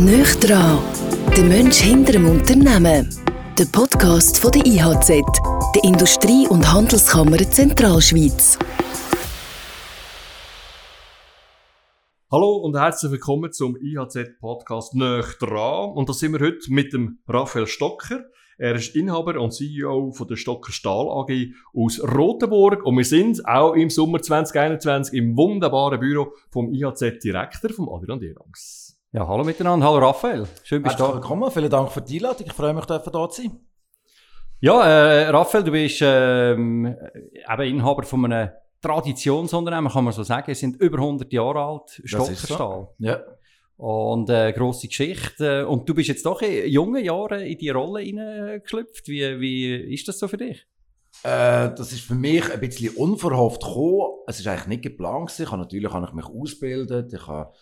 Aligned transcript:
Nöch 0.00 0.34
dran, 0.36 0.78
der 1.36 1.44
Mensch 1.44 1.76
hinter 1.76 2.12
dem 2.12 2.26
Unternehmen. 2.26 3.14
Der 3.58 3.66
Podcast 3.66 4.38
von 4.38 4.50
der 4.50 4.64
IHZ, 4.64 5.08
der 5.74 5.84
Industrie- 5.84 6.48
und 6.48 6.72
Handelskammer 6.72 7.36
Zentralschweiz. 7.36 8.58
Hallo 12.32 12.56
und 12.56 12.78
herzlich 12.78 13.12
willkommen 13.12 13.52
zum 13.52 13.76
IHZ-Podcast 13.76 14.94
Nöch 14.94 15.36
dran. 15.38 15.90
Und 15.90 16.08
da 16.08 16.14
sind 16.14 16.32
wir 16.32 16.40
heute 16.40 16.72
mit 16.72 16.94
dem 16.94 17.18
Raphael 17.28 17.66
Stocker. 17.66 18.24
Er 18.56 18.76
ist 18.76 18.96
Inhaber 18.96 19.38
und 19.38 19.50
CEO 19.50 20.12
von 20.12 20.26
der 20.26 20.36
Stocker 20.36 20.72
Stahl 20.72 21.10
AG 21.10 21.52
aus 21.74 22.00
Rotenburg. 22.02 22.86
Und 22.86 22.96
wir 22.96 23.04
sind 23.04 23.46
auch 23.46 23.74
im 23.74 23.90
Sommer 23.90 24.22
2021 24.22 25.12
im 25.12 25.36
wunderbaren 25.36 26.00
Büro 26.00 26.32
vom 26.48 26.72
IHZ-Direktor, 26.72 27.68
vom 27.68 27.90
Adrian 27.90 28.18
Dierlangs. 28.18 28.79
Ja, 29.12 29.26
hallo 29.26 29.42
miteinander. 29.42 29.84
Hallo 29.88 29.98
Raphael. 29.98 30.46
Schön 30.62 30.84
bist 30.84 30.96
du 31.00 31.02
da. 31.02 31.14
willkommen. 31.14 31.50
Vielen 31.50 31.68
Dank 31.68 31.90
für 31.90 32.00
die 32.00 32.18
Einladung. 32.18 32.46
Ich 32.46 32.52
freue 32.52 32.72
mich, 32.72 32.84
da 32.84 33.02
zu 33.02 33.42
sein. 33.42 33.58
Ja, 34.60 34.84
äh, 34.84 35.28
Raphael, 35.30 35.64
du 35.64 35.72
bist 35.72 35.98
ähm, 36.00 36.86
eben 37.52 37.62
Inhaber 37.62 38.04
von 38.04 38.24
einem 38.26 38.50
Traditionsunternehmen, 38.80 39.90
kann 39.90 40.04
man 40.04 40.12
so 40.12 40.22
sagen. 40.22 40.54
Sie 40.54 40.60
sind 40.60 40.80
über 40.80 40.98
100 40.98 41.32
Jahre 41.32 41.60
alt, 41.60 42.00
Stockerstahl. 42.04 42.56
So. 42.56 42.94
Ja. 42.98 43.20
Und 43.78 44.30
äh, 44.30 44.52
grosse 44.52 44.86
Geschichte. 44.86 45.66
Und 45.66 45.88
du 45.88 45.94
bist 45.94 46.08
jetzt 46.08 46.24
doch 46.24 46.40
in 46.42 46.70
jungen 46.70 47.04
Jahren 47.04 47.40
in 47.40 47.58
die 47.58 47.70
Rolle 47.70 48.02
hineingeschlüpft. 48.02 49.08
Wie, 49.08 49.40
wie 49.40 49.92
ist 49.92 50.06
das 50.06 50.20
so 50.20 50.28
für 50.28 50.36
dich? 50.36 50.68
Äh, 51.24 51.74
das 51.74 51.90
ist 51.90 52.02
für 52.02 52.14
mich 52.14 52.48
ein 52.48 52.60
bisschen 52.60 52.94
unverhofft 52.94 53.60
gekommen. 53.60 54.20
Es 54.28 54.38
ist 54.38 54.46
eigentlich 54.46 54.68
nicht 54.68 54.82
geplant. 54.82 55.36
Ich 55.36 55.50
habe 55.50 55.60
natürlich 55.60 55.92
habe 55.92 56.06
ich 56.06 56.12
mich 56.12 56.26
ausgebildet. 56.26 57.12
Ich 57.12 57.26
habe 57.26 57.52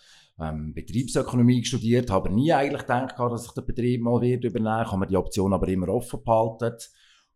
ähm, 0.41 0.73
Betriebsökonomie 0.73 1.63
studiert, 1.63 2.11
habe 2.11 2.29
nie 2.29 2.53
eigentlich 2.53 2.81
gedacht, 2.81 3.15
dass 3.17 3.45
ich 3.45 3.51
den 3.51 3.65
Betrieb 3.65 4.01
mal 4.01 4.21
wird 4.21 4.43
übernehmen. 4.43 4.83
Ich 4.83 4.91
habe 4.91 4.99
mir 4.99 5.07
die 5.07 5.17
Option 5.17 5.53
aber 5.53 5.67
immer 5.67 5.89
offen 5.89 6.23
behalten. 6.23 6.77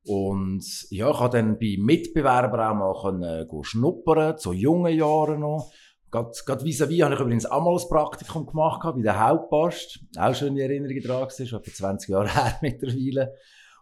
Und 0.05 0.65
ja, 0.89 1.09
ich 1.09 1.19
habe 1.19 1.37
dann 1.37 1.57
bei 1.59 1.77
Mitbewerbern 1.79 2.59
auch 2.59 2.75
mal 2.75 3.01
können, 3.01 3.23
äh, 3.23 3.63
schnuppern, 3.63 4.37
zu 4.37 4.53
jungen 4.53 4.95
Jahren 4.95 5.39
noch. 5.39 5.71
Gerade 6.11 6.63
vis-à-vis 6.63 7.01
habe 7.01 7.15
ich 7.15 7.19
übrigens 7.19 7.45
auch 7.47 7.63
mal 7.63 7.75
ein 7.75 7.89
Praktikum 7.89 8.45
gemacht 8.45 8.81
bei 8.83 9.01
der 9.01 9.19
Hauptpost. 9.19 9.99
Auch 10.17 10.35
schöne 10.35 10.61
Erinnerungen 10.61 11.01
dran 11.01 11.27
schon 11.29 11.59
etwa 11.59 11.71
20 11.71 12.09
Jahre 12.09 12.29
her 12.33 12.59
mittlerweile. 12.61 13.33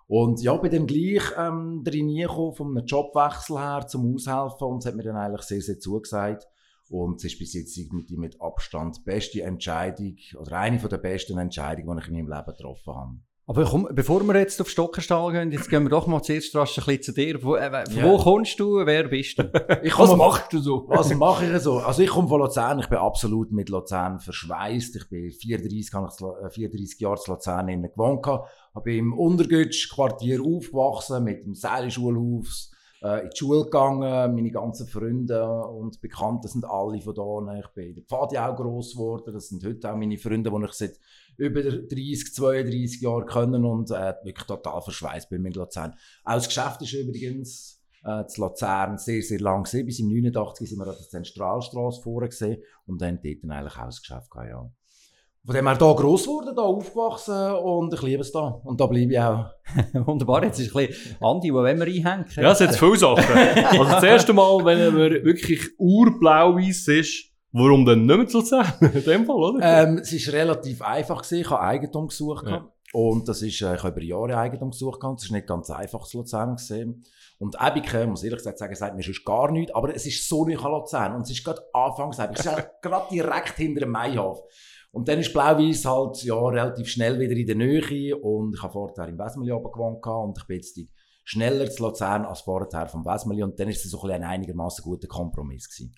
Und 0.07 0.41
ja, 0.41 0.55
bin 0.57 0.71
dann 0.71 0.87
gleich 0.87 1.23
ähm, 1.37 1.83
drin 1.83 2.15
gekommen, 2.15 2.53
von 2.53 2.77
einem 2.77 2.85
Jobwechsel 2.85 3.57
her 3.57 3.85
zum 3.87 4.13
Aushelfen 4.13 4.67
und 4.67 4.79
es 4.79 4.85
hat 4.85 4.95
mir 4.95 5.03
dann 5.03 5.15
eigentlich 5.15 5.43
sehr, 5.43 5.61
sehr 5.61 5.79
zugesagt. 5.79 6.47
Und 6.91 7.19
es 7.19 7.23
ist 7.23 7.39
bis 7.39 7.53
jetzt 7.53 7.77
irgendwie 7.77 8.17
mit 8.17 8.41
Abstand 8.41 8.97
die 8.97 9.03
beste 9.03 9.41
Entscheidung 9.43 10.17
oder 10.37 10.59
eine 10.59 10.77
der 10.77 10.97
besten 10.97 11.37
Entscheidungen, 11.37 11.97
die 11.97 12.03
ich 12.03 12.09
in 12.09 12.15
meinem 12.15 12.27
Leben 12.27 12.57
getroffen 12.57 12.93
habe. 12.93 13.19
Aber 13.47 13.63
komm, 13.63 13.87
bevor 13.91 14.23
wir 14.23 14.37
jetzt 14.37 14.59
auf 14.61 14.69
Stockerstall 14.69 15.31
gehen, 15.31 15.51
jetzt 15.51 15.69
gehen 15.69 15.83
wir 15.83 15.89
doch 15.89 16.05
mal 16.05 16.21
zuerst 16.21 16.53
rasch 16.55 16.77
ein 16.77 16.85
bisschen 16.85 17.03
zu 17.03 17.13
dir. 17.13 17.41
Wo, 17.43 17.55
äh, 17.55 17.85
von 17.85 17.95
yeah. 17.95 18.05
wo 18.05 18.17
kommst 18.17 18.59
du? 18.59 18.85
Wer 18.85 19.07
bist 19.07 19.39
du? 19.39 19.43
was 19.53 20.15
machst 20.15 20.53
du 20.53 20.59
so? 20.59 20.85
Was 20.89 21.13
mache 21.15 21.45
ich 21.45 21.61
so? 21.61 21.79
Also 21.79 22.01
ich 22.01 22.09
komme 22.09 22.27
von 22.27 22.41
Luzern. 22.41 22.79
Ich 22.79 22.87
bin 22.87 22.97
absolut 22.97 23.51
mit 23.51 23.69
Luzern 23.69 24.19
verschweißt. 24.19 24.95
Ich 24.97 25.09
bin 25.09 25.31
34, 25.31 25.93
habe 25.93 26.09
ich 26.49 26.53
34 26.53 26.99
Jahre 26.99 27.19
in 27.25 27.33
Luzern 27.33 27.81
gewohnt. 27.83 28.27
Ich 28.75 28.83
bin 28.83 28.99
im 28.99 29.13
Untergütsch-Quartier 29.13 30.41
aufgewachsen 30.41 31.23
mit 31.23 31.43
dem 31.43 31.55
Seilschulhaus 31.55 32.70
äh, 33.01 33.23
in 33.23 33.29
die 33.29 33.37
Schule 33.37 33.63
gegangen. 33.63 34.35
Meine 34.35 34.51
ganzen 34.51 34.87
Freunde 34.87 35.43
und 35.65 36.01
Bekannten 36.01 36.47
sind 36.47 36.65
alle 36.65 37.01
von 37.01 37.15
da. 37.15 37.59
Ich 37.59 37.67
bin 37.69 37.89
in 37.89 37.95
der 37.95 38.03
Pfadi 38.03 38.37
auch 38.37 38.55
gross 38.55 38.93
geworden. 38.93 39.33
Das 39.33 39.49
sind 39.49 39.65
heute 39.65 39.91
auch 39.91 39.97
meine 39.97 40.17
Freunde, 40.17 40.51
die 40.51 40.65
ich 40.65 40.73
seit 40.73 40.99
über 41.37 41.63
30, 41.63 42.33
32 42.33 43.01
Jahren 43.01 43.25
kennen 43.25 43.65
und 43.65 43.91
äh, 43.91 44.13
wirklich 44.23 44.47
total 44.47 44.81
verschweißt 44.81 45.29
bin 45.29 45.41
mit 45.41 45.55
Luzern. 45.55 45.95
Auch 46.23 46.35
das 46.35 46.47
Geschäft 46.47 46.81
ist 46.81 46.93
übrigens 46.93 47.81
äh, 48.03 48.25
zu 48.27 48.41
Luzern 48.41 48.97
sehr, 48.97 49.21
sehr 49.21 49.39
lang 49.39 49.63
gesehen. 49.63 49.85
Bis 49.85 49.99
im 49.99 50.07
89 50.07 50.69
sind 50.69 50.79
wir 50.79 50.87
an 50.87 50.95
der 50.97 51.09
Zentralstraße 51.09 52.01
vorgesehen 52.01 52.61
und 52.85 53.01
dann 53.01 53.19
dort 53.23 53.43
dann 53.43 53.51
eigentlich 53.51 53.77
auch 53.77 53.85
das 53.85 54.01
Geschäft 54.01 54.29
gehabt, 54.29 54.49
ja. 54.49 54.71
Von 55.43 55.55
dem 55.55 55.67
her 55.67 55.75
hier 55.75 55.95
gross 55.95 56.25
geworden, 56.25 56.51
hier 56.53 56.63
aufgewachsen 56.63 57.53
und 57.55 57.91
ich 57.93 58.01
liebe 58.03 58.21
es 58.21 58.31
da. 58.31 58.61
Und 58.63 58.79
da 58.79 58.85
bleibe 58.85 59.11
ich 59.11 59.19
auch. 59.19 59.45
Wunderbar, 60.05 60.43
jetzt 60.43 60.59
ist 60.59 60.75
ein 60.75 60.87
bisschen 60.87 61.17
Andi, 61.19 61.51
wo 61.51 61.57
wollen 61.57 61.79
wir 61.79 61.87
einhängen? 61.87 62.25
Ja, 62.35 62.51
es 62.51 62.61
hat 62.61 62.75
viele 62.75 62.95
Sachen. 62.95 63.25
also 63.35 63.83
das 63.85 64.03
erste 64.03 64.33
Mal, 64.33 64.63
wenn 64.63 64.93
man 64.93 65.11
wirklich 65.25 65.61
urblau-weiss 65.79 66.87
ist, 66.89 67.31
warum 67.51 67.85
dann 67.85 68.05
nicht 68.05 68.17
mehr 68.17 68.27
zu 68.27 68.39
Luzern? 68.39 68.71
In 68.81 69.03
dem 69.03 69.25
Fall, 69.25 69.35
oder? 69.35 69.59
Ähm, 69.61 69.97
es 69.97 70.13
war 70.27 70.33
relativ 70.33 70.81
einfach. 70.83 71.23
Gewesen. 71.23 71.41
Ich 71.41 71.49
habe 71.49 71.61
Eigentum 71.61 72.07
gesucht. 72.07 72.45
Ja. 72.47 72.71
Und 72.93 73.27
das 73.27 73.41
ist, 73.41 73.61
äh, 73.61 73.75
ich 73.75 73.83
habe 73.83 73.99
über 73.99 74.03
Jahre 74.03 74.37
Eigentum 74.37 74.69
gesucht. 74.71 74.99
Das 75.01 75.23
ist 75.23 75.31
nicht 75.31 75.47
ganz 75.47 75.71
einfach 75.71 76.05
zu 76.05 76.19
Luzern 76.19 76.55
gesehen. 76.55 77.03
Und 77.39 77.55
Ebike, 77.59 78.05
muss 78.05 78.23
ehrlich 78.23 78.37
gesagt 78.37 78.59
sagen, 78.59 78.75
sagt 78.75 78.95
mir 78.95 79.01
sonst 79.01 79.25
gar 79.25 79.49
nichts. 79.49 79.73
Aber 79.73 79.95
es 79.95 80.05
ist 80.05 80.29
so 80.29 80.45
nicht 80.45 80.63
an 80.63 80.71
Luzern. 80.71 81.15
Und 81.15 81.21
es 81.23 81.31
ist 81.31 81.43
gerade 81.43 81.61
anfangs 81.73 82.19
Es 82.19 82.45
ist 82.45 82.69
gerade 82.83 83.07
direkt 83.09 83.55
hinter 83.55 83.79
dem 83.79 83.89
Maihof. 83.89 84.43
Und 84.91 85.07
dann 85.07 85.19
ist 85.19 85.31
Blau-Weiß 85.31 85.85
halt 85.85 86.23
ja, 86.23 86.35
relativ 86.35 86.87
schnell 86.89 87.19
wieder 87.19 87.35
in 87.35 87.47
der 87.47 87.55
Nähe 87.55 88.15
und 88.17 88.55
ich 88.55 88.61
habe 88.61 88.73
vorher 88.73 89.07
im 89.07 89.17
Wesmeli 89.17 89.51
oben 89.51 89.71
gewohnt 89.71 90.05
und 90.05 90.37
ich 90.37 90.47
bin 90.47 90.57
jetzt 90.57 90.77
schneller 91.23 91.69
zu 91.69 91.83
Luzern 91.83 92.25
als 92.25 92.41
vorher 92.41 92.87
vom 92.87 93.05
Wesmeli 93.05 93.43
und 93.43 93.57
dann 93.57 93.69
ist 93.69 93.85
es 93.85 93.91
so 93.91 94.01
ein, 94.03 94.11
ein 94.11 94.23
einigermaßen 94.23 94.83
guter 94.83 95.07
Kompromiss 95.07 95.69
gewesen. 95.69 95.95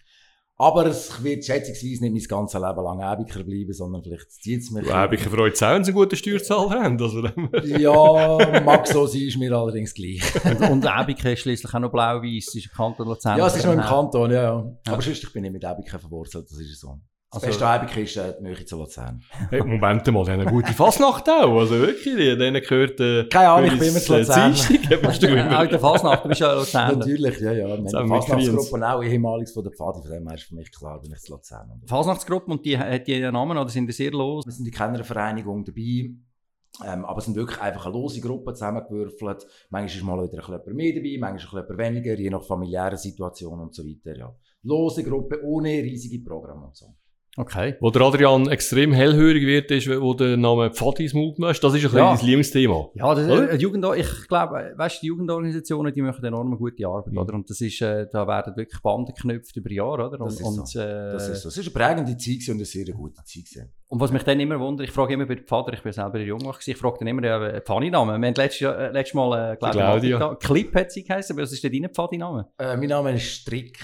Aber 0.56 0.86
es 0.86 1.24
wird 1.24 1.44
schätzungsweise 1.44 2.04
nicht 2.04 2.30
mein 2.30 2.40
ganzes 2.40 2.62
Leben 2.62 2.84
lang 2.84 3.00
Ebiker 3.00 3.44
bleiben, 3.44 3.74
sondern 3.74 4.04
vielleicht 4.04 4.32
zieht 4.32 4.62
es 4.62 4.70
mich. 4.70 4.88
Ebiker 4.88 5.32
freut 5.32 5.58
sich 5.58 5.68
auch, 5.68 5.74
wenn 5.74 5.84
sie 5.84 5.92
eine 5.92 6.00
gute 6.00 6.16
Steuerzahl 6.16 6.70
haben. 6.70 7.02
Also 7.02 7.26
ja, 7.64 8.62
mag 8.62 8.88
so 8.88 9.08
sein, 9.08 9.22
ist 9.22 9.38
mir 9.38 9.52
allerdings 9.52 9.96
gleich. 9.96 10.22
und, 10.46 10.70
und 10.70 10.86
Ebiker 10.86 11.34
ist 11.34 11.40
schließlich 11.40 11.74
auch 11.74 11.80
noch 11.80 11.92
blau-weiß, 11.92 12.54
ist 12.54 12.66
im 12.68 12.72
Kanton 12.72 13.08
Luzern. 13.08 13.40
Ja, 13.40 13.48
es 13.48 13.56
ist 13.56 13.66
noch 13.66 13.74
im 13.74 13.82
Kanton, 13.82 14.32
ja. 14.32 14.44
ja. 14.44 14.78
Aber 14.94 15.02
sonst, 15.02 15.24
ich 15.24 15.34
bin 15.34 15.42
nicht 15.42 15.54
mit 15.54 15.64
Ebiker 15.64 15.98
verwurzelt, 15.98 16.46
das 16.48 16.60
ist 16.60 16.80
so. 16.80 17.00
Das 17.34 17.44
also, 17.44 17.82
beste 17.82 18.22
äh, 18.22 18.34
die 18.38 18.44
Nähe 18.44 18.66
zu 18.66 18.78
Luzern. 18.78 19.24
Hey, 19.50 19.62
Moment 19.62 20.06
mal, 20.06 20.24
die 20.24 20.32
haben 20.32 20.42
eine 20.42 20.46
gute 20.46 20.72
Fasnacht 20.72 21.28
auch. 21.28 21.58
Also 21.58 21.80
wirklich, 21.80 22.38
denen 22.38 22.62
gehört... 22.62 23.00
Äh, 23.00 23.28
Keine 23.28 23.50
Ahnung, 23.50 23.72
ich 23.74 23.80
bin 23.80 23.90
immer 23.90 24.00
zu 24.00 24.18
Luzern. 24.18 24.54
Dienstag, 24.54 25.32
auch 25.52 25.64
in 25.64 25.70
der 25.70 25.80
Fasnacht, 25.80 26.24
du 26.24 26.30
bist 26.30 26.42
ja 26.42 26.54
Luzern. 26.54 27.00
Natürlich, 27.00 27.40
ja, 27.40 27.52
ja. 27.54 27.66
Wir 27.66 28.00
haben 28.00 28.08
Fasnachtsgruppe 28.08 28.88
auch 28.88 29.02
ehemaliges 29.02 29.52
von 29.52 29.64
der 29.64 29.74
Pfadi, 29.74 30.02
von 30.02 30.12
dem 30.12 30.28
her 30.28 30.36
ist 30.36 30.44
für 30.44 30.56
mich 30.56 30.72
klar, 30.72 31.02
bin 31.02 31.12
ich 31.12 31.22
zu 31.22 31.32
Luzern. 31.32 31.82
Fasnachtsgruppe, 31.88 32.52
und 32.52 32.64
die 32.64 32.78
hat 32.78 33.08
die 33.08 33.16
einen 33.16 33.34
Namen 33.34 33.58
oder 33.58 33.70
sind 33.70 33.88
die 33.88 33.94
sehr 33.94 34.12
los? 34.12 34.46
Wir 34.46 34.52
sind 34.52 34.68
in 34.68 34.72
keiner 34.72 35.04
Vereinigung 35.04 35.66
dabei. 35.66 36.12
Ähm, 36.84 37.06
aber 37.06 37.20
es 37.20 37.26
sind 37.26 37.36
wirklich 37.36 37.60
einfach 37.62 37.86
eine 37.86 37.94
lose 37.94 38.20
Gruppe 38.20 38.54
zusammengewürfelt. 38.54 39.46
Manchmal 39.70 39.98
ist 39.98 40.04
mal 40.04 40.24
wieder 40.24 40.48
ein 40.48 40.60
bisschen 40.60 40.76
mehr 40.76 40.94
dabei, 40.94 41.18
manchmal 41.20 41.62
ein 41.62 41.68
bisschen 41.68 41.96
weniger, 41.96 42.20
je 42.20 42.30
nach 42.30 42.44
familiären 42.44 42.98
Situation 42.98 43.60
und 43.60 43.74
so 43.74 43.84
weiter. 43.84 44.18
Ja. 44.18 44.36
Lose 44.64 45.04
Gruppe 45.04 45.40
ohne 45.44 45.70
riesige 45.70 46.24
Programme 46.24 46.66
und 46.66 46.76
so. 46.76 46.96
Okay. 47.36 47.76
Wo 47.80 47.90
der 47.90 48.04
Adrian 48.04 48.48
extrem 48.48 48.94
hellhörig 48.94 49.44
wird, 49.44 49.72
ist, 49.72 49.90
wo 49.90 50.14
der 50.14 50.38
Name 50.38 50.70
Pfadi 50.70 51.04
ins 51.04 51.14
Mund 51.16 51.40
Das 51.40 51.58
ist 51.58 51.66
ein 51.66 51.82
ja. 51.82 52.16
dein 52.16 52.24
Lieblingsthema. 52.24 52.90
Ja, 52.94 53.16
das, 53.16 53.28
äh, 53.28 53.56
Jugend, 53.56 53.84
ich 53.98 54.28
glaube, 54.28 54.74
weißt, 54.76 55.02
die 55.02 55.08
Jugendorganisationen, 55.08 55.92
die 55.92 56.04
machen 56.04 56.24
enorm 56.24 56.56
gute 56.56 56.86
Arbeit, 56.86 57.12
mhm. 57.12 57.18
oder? 57.18 57.34
Und 57.34 57.50
das 57.50 57.60
ist, 57.60 57.82
äh, 57.82 58.06
da 58.12 58.28
werden 58.28 58.56
wirklich 58.56 58.80
Banden 58.84 59.14
geknüpft 59.16 59.56
über 59.58 59.72
Jahre, 59.72 60.06
oder? 60.06 60.22
Und, 60.22 60.28
das 60.28 60.40
ist 60.40 60.46
und, 60.46 60.68
so. 60.68 60.80
Äh, 60.80 61.14
das 61.14 61.28
ist 61.30 61.42
so. 61.42 61.50
Es 61.50 61.58
ist 61.58 61.76
eine 61.76 61.86
prägende 61.86 62.16
Zeit 62.18 62.50
und 62.50 62.56
eine 62.56 62.66
sehr 62.66 62.86
gute 62.86 63.24
Zeit 63.24 63.68
Und 63.88 64.00
was 64.00 64.12
mich 64.12 64.24
dann 64.24 64.40
immer 64.40 64.60
wundert, 64.60 64.88
ich 64.88 64.94
frage 64.94 65.16
immer 65.16 65.26
bei 65.26 65.38
Pfader, 65.38 65.74
ich 65.74 65.82
bin 65.82 65.92
selber 65.92 66.20
Jungwach 66.20 66.60
ich 66.64 66.78
frage 66.78 66.98
dann 67.00 67.08
immer, 67.08 67.24
ja, 67.24 67.62
Pfadi-Namen. 67.62 68.22
Wir 68.22 68.28
haben 68.28 68.36
letztes, 68.36 68.62
äh, 68.62 68.92
letztes 68.92 69.16
Mal, 69.16 69.54
äh, 69.54 69.58
glaube 69.58 70.38
Clip 70.40 70.76
hat 70.76 70.92
sie 70.92 71.04
geheißen, 71.04 71.36
was 71.36 71.52
ist 71.52 71.64
denn 71.64 71.72
dein 71.72 71.92
Pfadi-Name? 71.92 72.48
Äh, 72.60 72.78
mein 72.78 72.90
Name 72.90 73.16
ist 73.16 73.24
Strick. 73.24 73.80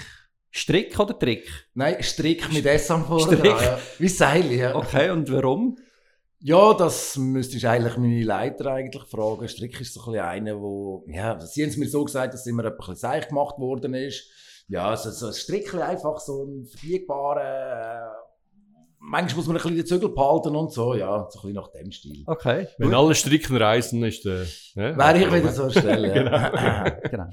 Strick 0.50 0.98
oder 0.98 1.18
Trick? 1.18 1.48
Nein, 1.74 2.02
Strick 2.02 2.52
mit 2.52 2.66
S 2.66 2.90
am 2.90 3.04
Vorder. 3.04 3.36
Strick. 3.36 3.60
Ja. 3.60 3.78
Wie 3.98 4.08
Seil, 4.08 4.52
ja. 4.52 4.74
Okay, 4.74 5.10
und 5.10 5.30
warum? 5.32 5.78
Ja, 6.40 6.72
das 6.72 7.16
müsstest 7.16 7.62
du 7.62 7.68
eigentlich 7.68 7.96
meine 7.98 8.22
Leiter 8.22 8.72
eigentlich 8.72 9.04
fragen. 9.04 9.46
Strick 9.46 9.80
ist 9.80 9.94
so 9.94 10.00
ein 10.00 10.12
bisschen 10.12 10.24
einer, 10.24 10.60
wo, 10.60 11.04
ja, 11.06 11.38
sie 11.40 11.62
haben 11.62 11.70
es 11.70 11.76
mir 11.76 11.88
so 11.88 12.04
gesagt, 12.04 12.34
dass 12.34 12.46
immer 12.46 12.64
ein 12.64 12.76
bisschen 12.76 12.96
seich 12.96 13.28
gemacht 13.28 13.58
worden 13.58 13.94
ist. 13.94 14.24
Ja, 14.66 14.96
so, 14.96 15.10
so 15.10 15.26
ein 15.26 15.32
Strick 15.34 15.74
einfach 15.74 16.18
so 16.18 16.44
ein 16.44 16.64
verbiegbarer, 16.64 18.08
äh, 18.08 18.30
manchmal 19.00 19.36
muss 19.36 19.46
man 19.46 19.56
ein 19.56 19.62
bisschen 19.62 19.76
den 19.76 19.86
Zügel 19.86 20.08
behalten 20.10 20.54
und 20.54 20.72
so, 20.72 20.94
ja, 20.94 21.28
so 21.30 21.40
ein 21.40 21.42
bisschen 21.42 21.52
nach 21.52 21.68
dem 21.68 21.90
Stil. 21.90 22.22
Okay. 22.26 22.68
Wenn 22.78 22.94
alle 22.94 23.14
Stricken 23.14 23.56
reisen, 23.56 24.02
ist 24.04 24.24
der, 24.24 24.46
ne? 24.74 24.96
Wäre 24.96 25.18
ich 25.18 25.32
wieder 25.32 25.52
so 25.52 25.64
eine 25.64 25.72
Stelle, 25.72 26.12
genau. 26.12 27.00
genau. 27.10 27.30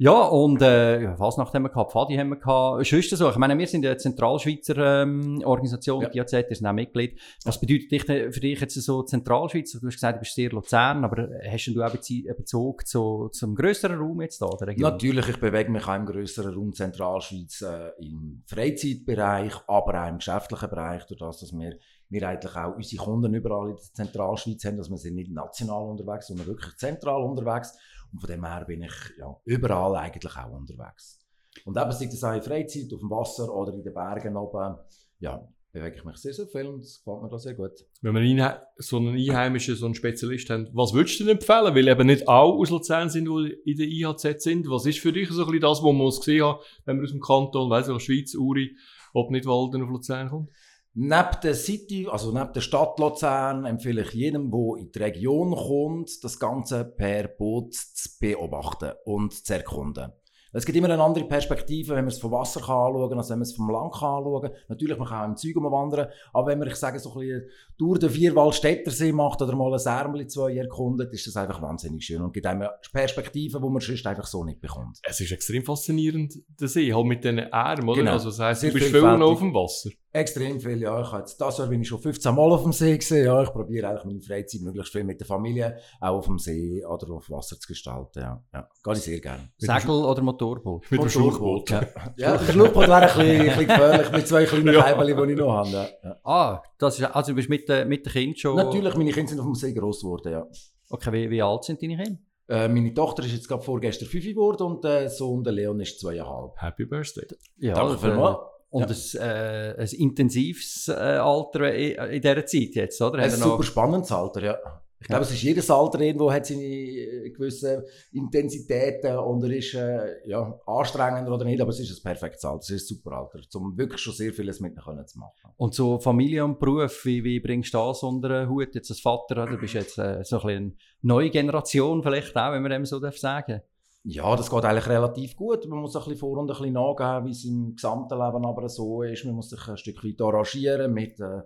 Ja, 0.00 0.26
und 0.28 0.62
äh, 0.62 1.16
Fasnacht 1.16 1.52
haben 1.54 1.64
wir 1.64 1.70
gehabt, 1.70 1.90
Pfadi 1.90 2.16
haben 2.16 2.28
wir 2.28 2.36
gehabt, 2.36 2.86
Schüster 2.86 3.16
so. 3.16 3.30
Ich 3.30 3.36
meine, 3.36 3.58
wir 3.58 3.66
sind 3.66 3.84
eine 3.84 3.96
Zentralschweizer 3.96 5.02
ähm, 5.02 5.42
Organisation, 5.44 6.02
ja. 6.02 6.08
die 6.08 6.20
AZ, 6.20 6.30
sind 6.30 6.66
auch 6.66 6.72
Mitglied. 6.72 7.18
Was 7.44 7.58
bedeutet 7.58 7.90
dich, 7.90 8.04
für 8.04 8.40
dich 8.40 8.60
jetzt 8.60 8.80
so 8.80 9.02
Zentralschweiz? 9.02 9.72
Du 9.72 9.84
hast 9.84 9.94
gesagt, 9.94 10.18
du 10.18 10.20
bist 10.20 10.36
sehr 10.36 10.50
Luzern, 10.50 11.04
aber 11.04 11.28
hast 11.50 11.66
du 11.66 11.82
auch 11.82 11.92
einen 11.92 12.36
Bezug 12.36 12.86
zu, 12.86 13.28
zum 13.32 13.56
grösseren 13.56 13.98
Raum 13.98 14.20
jetzt 14.20 14.40
da, 14.40 14.48
der 14.60 14.68
Region? 14.68 14.92
Natürlich, 14.92 15.30
ich 15.30 15.40
bewege 15.40 15.72
mich 15.72 15.88
auch 15.88 15.96
im 15.96 16.06
grösseren 16.06 16.54
Raum 16.54 16.72
Zentralschweiz 16.72 17.62
äh, 17.62 17.90
im 17.98 18.44
Freizeitbereich, 18.46 19.54
aber 19.66 20.04
auch 20.04 20.08
im 20.08 20.18
geschäftlichen 20.18 20.70
Bereich, 20.70 21.06
durch 21.06 21.18
das, 21.18 21.40
dass 21.40 21.52
wir 21.52 21.72
wir 22.10 22.26
eigentlich 22.26 22.56
auch 22.56 22.74
unsere 22.74 23.04
Kunden 23.04 23.34
überall 23.34 23.70
in 23.70 23.76
der 23.76 23.84
Zentralschweiz 23.92 24.64
haben, 24.64 24.78
dass 24.78 24.90
wir 24.90 24.96
sind 24.96 25.14
nicht 25.14 25.30
national 25.30 25.82
unterwegs, 25.82 26.28
sondern 26.28 26.46
wirklich 26.46 26.74
zentral 26.76 27.22
unterwegs. 27.22 27.76
Und 28.12 28.20
von 28.20 28.30
dem 28.30 28.44
her 28.44 28.64
bin 28.66 28.82
ich 28.82 28.94
ja, 29.18 29.36
überall 29.44 29.96
eigentlich 29.96 30.36
auch 30.36 30.52
unterwegs. 30.52 31.20
Und 31.64 31.76
eben, 31.76 31.92
sei 31.92 32.06
das 32.06 32.24
auch 32.24 32.34
in 32.34 32.42
Freizeit, 32.42 32.92
auf 32.92 33.00
dem 33.00 33.10
Wasser 33.10 33.54
oder 33.54 33.72
in 33.74 33.82
den 33.82 33.92
Bergen 33.94 34.36
oben, 34.36 34.76
ja, 35.20 35.46
bewege 35.72 35.96
ich 35.96 36.04
mich 36.04 36.16
sehr, 36.16 36.32
sehr 36.32 36.46
viel 36.46 36.66
und 36.66 36.80
es 36.80 36.98
gefällt 36.98 37.22
mir 37.22 37.28
da 37.28 37.38
sehr 37.38 37.54
gut. 37.54 37.84
Wenn 38.00 38.14
wir 38.14 38.62
so 38.76 38.96
einen 38.96 39.14
Einheimischen, 39.14 39.76
so 39.76 39.86
einen 39.86 39.94
Spezialist 39.94 40.48
haben, 40.50 40.68
was 40.72 40.92
würdest 40.94 41.20
du 41.20 41.24
denn 41.24 41.36
empfehlen? 41.36 41.74
Weil 41.74 41.88
eben 41.88 42.06
nicht 42.06 42.28
alle 42.28 42.52
aus 42.52 42.70
Luzern 42.70 43.10
sind, 43.10 43.26
die 43.26 43.56
in 43.64 43.76
der 43.76 43.86
IHZ 43.86 44.42
sind. 44.42 44.70
Was 44.70 44.86
ist 44.86 45.00
für 45.00 45.12
dich 45.12 45.28
so 45.28 45.42
ein 45.42 45.46
bisschen 45.46 45.60
das, 45.60 45.82
was 45.82 45.92
man 45.92 46.08
gesehen 46.08 46.44
hat, 46.44 46.60
wenn 46.84 46.96
man 46.96 47.04
aus 47.04 47.12
dem 47.12 47.20
Kanton, 47.20 47.70
weiss 47.70 47.88
ich, 47.88 48.02
Schweiz, 48.02 48.34
Uri, 48.34 48.76
ob 49.12 49.30
nicht 49.30 49.46
Walden 49.46 49.82
auf 49.82 49.90
Luzern 49.90 50.30
kommt? 50.30 50.50
Neben 51.00 51.40
der 51.44 51.54
City, 51.54 52.08
also 52.10 52.32
neben 52.32 52.52
der 52.52 52.60
Stadt 52.60 52.98
Luzern, 52.98 53.64
empfehle 53.66 54.02
ich 54.02 54.14
jedem, 54.14 54.50
der 54.50 54.80
in 54.80 54.90
die 54.90 54.98
Region 54.98 55.54
kommt, 55.54 56.24
das 56.24 56.40
Ganze 56.40 56.84
per 56.84 57.28
Boot 57.28 57.72
zu 57.72 58.08
beobachten 58.18 58.94
und 59.04 59.32
zu 59.32 59.54
erkunden. 59.54 60.12
Es 60.52 60.66
gibt 60.66 60.76
immer 60.76 60.90
eine 60.90 61.00
andere 61.00 61.24
Perspektive, 61.24 61.90
wenn 61.90 62.04
man 62.04 62.08
es 62.08 62.18
vom 62.18 62.32
Wasser 62.32 62.60
kann 62.60 62.74
anschauen 62.74 63.10
kann, 63.10 63.18
als 63.18 63.30
wenn 63.30 63.38
man 63.38 63.42
es 63.42 63.54
vom 63.54 63.70
Land 63.70 63.92
kann 63.92 64.08
anschauen 64.08 64.42
kann. 64.42 64.52
Natürlich, 64.68 64.98
man 64.98 65.06
kann 65.06 65.20
auch 65.20 65.28
im 65.28 65.36
Zeug 65.36 65.56
umwandern, 65.56 66.08
aber 66.32 66.46
wenn 66.48 66.58
man, 66.58 66.66
ich 66.66 66.74
sage, 66.74 66.98
so 66.98 67.12
ein 67.12 67.20
bisschen 67.20 67.42
durch 67.76 67.98
den 68.00 68.10
Vierwaldstättersee 68.10 69.12
macht 69.12 69.40
oder 69.40 69.54
mal 69.54 69.72
ein 69.72 69.78
Särmeli 69.78 70.26
zwei 70.26 70.56
erkundet, 70.56 71.12
ist 71.12 71.28
das 71.28 71.36
einfach 71.36 71.62
wahnsinnig 71.62 72.04
schön 72.04 72.22
und 72.22 72.32
gibt 72.32 72.46
einem 72.46 72.66
Perspektiven, 72.92 73.62
die 73.62 73.68
man 73.68 73.80
sonst 73.80 74.04
einfach 74.04 74.26
so 74.26 74.42
nicht 74.42 74.60
bekommt. 74.60 74.98
Es 75.04 75.20
ist 75.20 75.30
extrem 75.30 75.62
faszinierend, 75.62 76.34
der 76.58 76.66
See, 76.66 76.92
halt 76.92 77.06
mit 77.06 77.22
diesen 77.22 77.52
Armen, 77.52 77.88
oder? 77.88 78.00
Genau. 78.00 78.12
Also 78.12 78.30
das 78.30 78.40
heisst, 78.40 78.62
du 78.64 78.72
bist 78.72 78.86
viel 78.86 79.04
auf 79.04 79.38
dem 79.38 79.54
Wasser. 79.54 79.90
Extrem 80.10 80.58
viel, 80.58 80.80
ja. 80.80 81.02
Ich 81.02 81.12
jetzt, 81.12 81.38
das 81.38 81.58
Jahr 81.58 81.68
bin 81.68 81.82
ich 81.82 81.88
schon 81.88 82.00
15 82.00 82.34
Mal 82.34 82.50
auf 82.50 82.62
dem 82.62 82.72
See 82.72 82.96
gesehen. 82.96 83.26
Ja, 83.26 83.42
ich 83.42 83.50
probiere 83.50 83.88
eigentlich 83.88 84.04
meine 84.04 84.20
Freizeit 84.22 84.62
möglichst 84.62 84.90
viel 84.92 85.04
mit 85.04 85.20
der 85.20 85.26
Familie 85.26 85.78
auch 86.00 86.16
auf 86.16 86.26
dem 86.26 86.38
See 86.38 86.82
oder 86.84 87.12
auf 87.12 87.28
Wasser 87.28 87.58
zu 87.60 87.68
gestalten. 87.68 88.20
Ja, 88.20 88.42
ja. 88.54 88.68
Gehe 88.82 88.92
ich 88.94 89.00
sehr 89.00 89.20
gerne. 89.20 89.50
Segel 89.58 89.90
oder 89.90 90.22
Motorboot? 90.22 90.90
Mit 90.90 91.02
dem 91.02 91.08
Schlauchboot. 91.10 91.70
Ja, 91.70 91.82
ja 92.16 92.36
der 92.38 92.52
Schlauchboot 92.52 92.88
wäre 92.88 92.96
ein 92.96 93.06
bisschen, 93.06 93.40
ein 93.40 93.46
bisschen 93.46 93.66
gefährlich 93.66 94.12
mit 94.12 94.28
zwei 94.28 94.44
kleinen 94.46 94.74
ja. 94.74 95.04
Die 95.04 95.32
ich 95.32 95.38
noch 95.38 95.52
habe. 95.52 95.70
Ja. 96.02 96.16
Ah, 96.24 96.62
das 96.78 96.98
ist, 96.98 97.04
also 97.04 97.32
du 97.32 97.36
bist 97.36 97.50
mit, 97.50 97.68
äh, 97.68 97.84
mit 97.84 98.06
den 98.06 98.12
Kindern 98.12 98.36
schon... 98.36 98.56
Natürlich, 98.56 98.94
meine 98.94 99.12
Kinder 99.12 99.28
sind 99.28 99.40
auf 99.40 99.46
dem 99.46 99.54
See 99.54 99.74
gross 99.74 100.00
geworden, 100.00 100.32
ja. 100.32 100.46
Okay, 100.88 101.12
wie, 101.12 101.30
wie 101.30 101.42
alt 101.42 101.64
sind 101.64 101.82
deine 101.82 102.02
Kinder? 102.02 102.18
Äh, 102.48 102.68
meine 102.68 102.94
Tochter 102.94 103.24
ist 103.24 103.32
jetzt 103.32 103.46
gerade 103.46 103.62
vorgestern 103.62 104.08
5 104.08 104.24
geworden 104.24 104.62
und 104.62 104.84
der 104.84 105.10
Sohn, 105.10 105.44
der 105.44 105.52
Leon, 105.52 105.78
ist 105.80 106.00
zweieinhalb. 106.00 106.52
Happy 106.56 106.86
Birthday. 106.86 107.26
Ja, 107.58 107.74
Danke 107.74 107.98
vielmals. 107.98 108.38
Und 108.70 108.90
ja. 108.90 109.20
ein, 109.20 109.76
äh, 109.76 109.80
ein 109.80 109.88
intensives 109.88 110.88
äh, 110.88 110.92
Alter 110.92 111.74
in, 111.74 112.12
in 112.12 112.20
dieser 112.20 112.44
Zeit 112.44 112.74
jetzt, 112.74 113.00
oder? 113.00 113.18
Ein 113.18 113.30
super 113.30 113.62
spannendes 113.62 114.12
Alter, 114.12 114.44
ja. 114.44 114.58
Ich 115.00 115.06
glaube, 115.06 115.22
es 115.22 115.30
ist 115.30 115.42
jedes 115.42 115.70
Alter 115.70 116.00
irgendwo 116.00 116.30
hat 116.32 116.46
seine 116.46 116.64
äh, 116.64 117.30
gewissen 117.30 117.84
Intensitäten 118.12 119.16
und 119.16 119.44
er 119.44 119.56
ist 119.56 119.72
äh, 119.74 120.28
ja, 120.28 120.60
anstrengender 120.66 121.32
oder 121.32 121.44
nicht, 121.44 121.60
aber 121.60 121.70
es 121.70 121.78
ist 121.78 122.00
ein 122.00 122.02
perfektes 122.02 122.44
Alter, 122.44 122.60
es 122.60 122.70
ist 122.70 122.90
ein 122.90 122.96
super 122.96 123.12
Alter, 123.12 123.38
um 123.54 123.78
wirklich 123.78 124.00
schon 124.00 124.12
sehr 124.12 124.32
vieles 124.32 124.58
mit 124.58 124.74
ihnen 124.76 125.06
zu 125.06 125.18
machen. 125.20 125.52
Und 125.56 125.74
so 125.74 126.00
Familie 126.00 126.44
und 126.44 126.58
Beruf, 126.58 127.04
wie, 127.04 127.22
wie 127.22 127.38
bringst 127.38 127.72
du 127.74 127.78
das 127.78 128.02
unter 128.02 128.28
den 128.28 128.48
Hut 128.48 128.74
jetzt 128.74 128.90
als 128.90 129.00
Vater? 129.00 129.46
Du 129.46 129.56
bist 129.56 129.74
jetzt 129.74 129.98
äh, 129.98 130.24
so 130.24 130.40
ein 130.40 130.48
eine 130.48 130.72
neue 131.02 131.30
Generation 131.30 132.02
vielleicht 132.02 132.36
auch, 132.36 132.52
wenn 132.52 132.62
man 132.62 132.72
dem 132.72 132.84
so 132.84 132.98
sagen 132.98 133.52
darf. 133.52 133.62
Ja, 134.10 134.34
das 134.34 134.48
geht 134.48 134.64
eigentlich 134.64 134.88
relativ 134.88 135.36
gut. 135.36 135.66
Man 135.66 135.80
muss 135.80 135.94
ein 135.94 136.02
bisschen 136.02 136.16
vor 136.16 136.38
und 136.38 136.50
ein 136.50 136.56
bisschen 136.56 136.72
nachgeben, 136.72 137.26
wie 137.26 137.30
es 137.30 137.44
im 137.44 137.74
gesamten 137.74 138.18
Leben 138.18 138.46
aber 138.46 138.66
so 138.70 139.02
ist. 139.02 139.26
Man 139.26 139.34
muss 139.34 139.50
sich 139.50 139.68
ein 139.68 139.76
Stück 139.76 140.02
weit 140.02 140.18
arrangieren 140.22 140.94
mit 140.94 141.20
äh, 141.20 141.42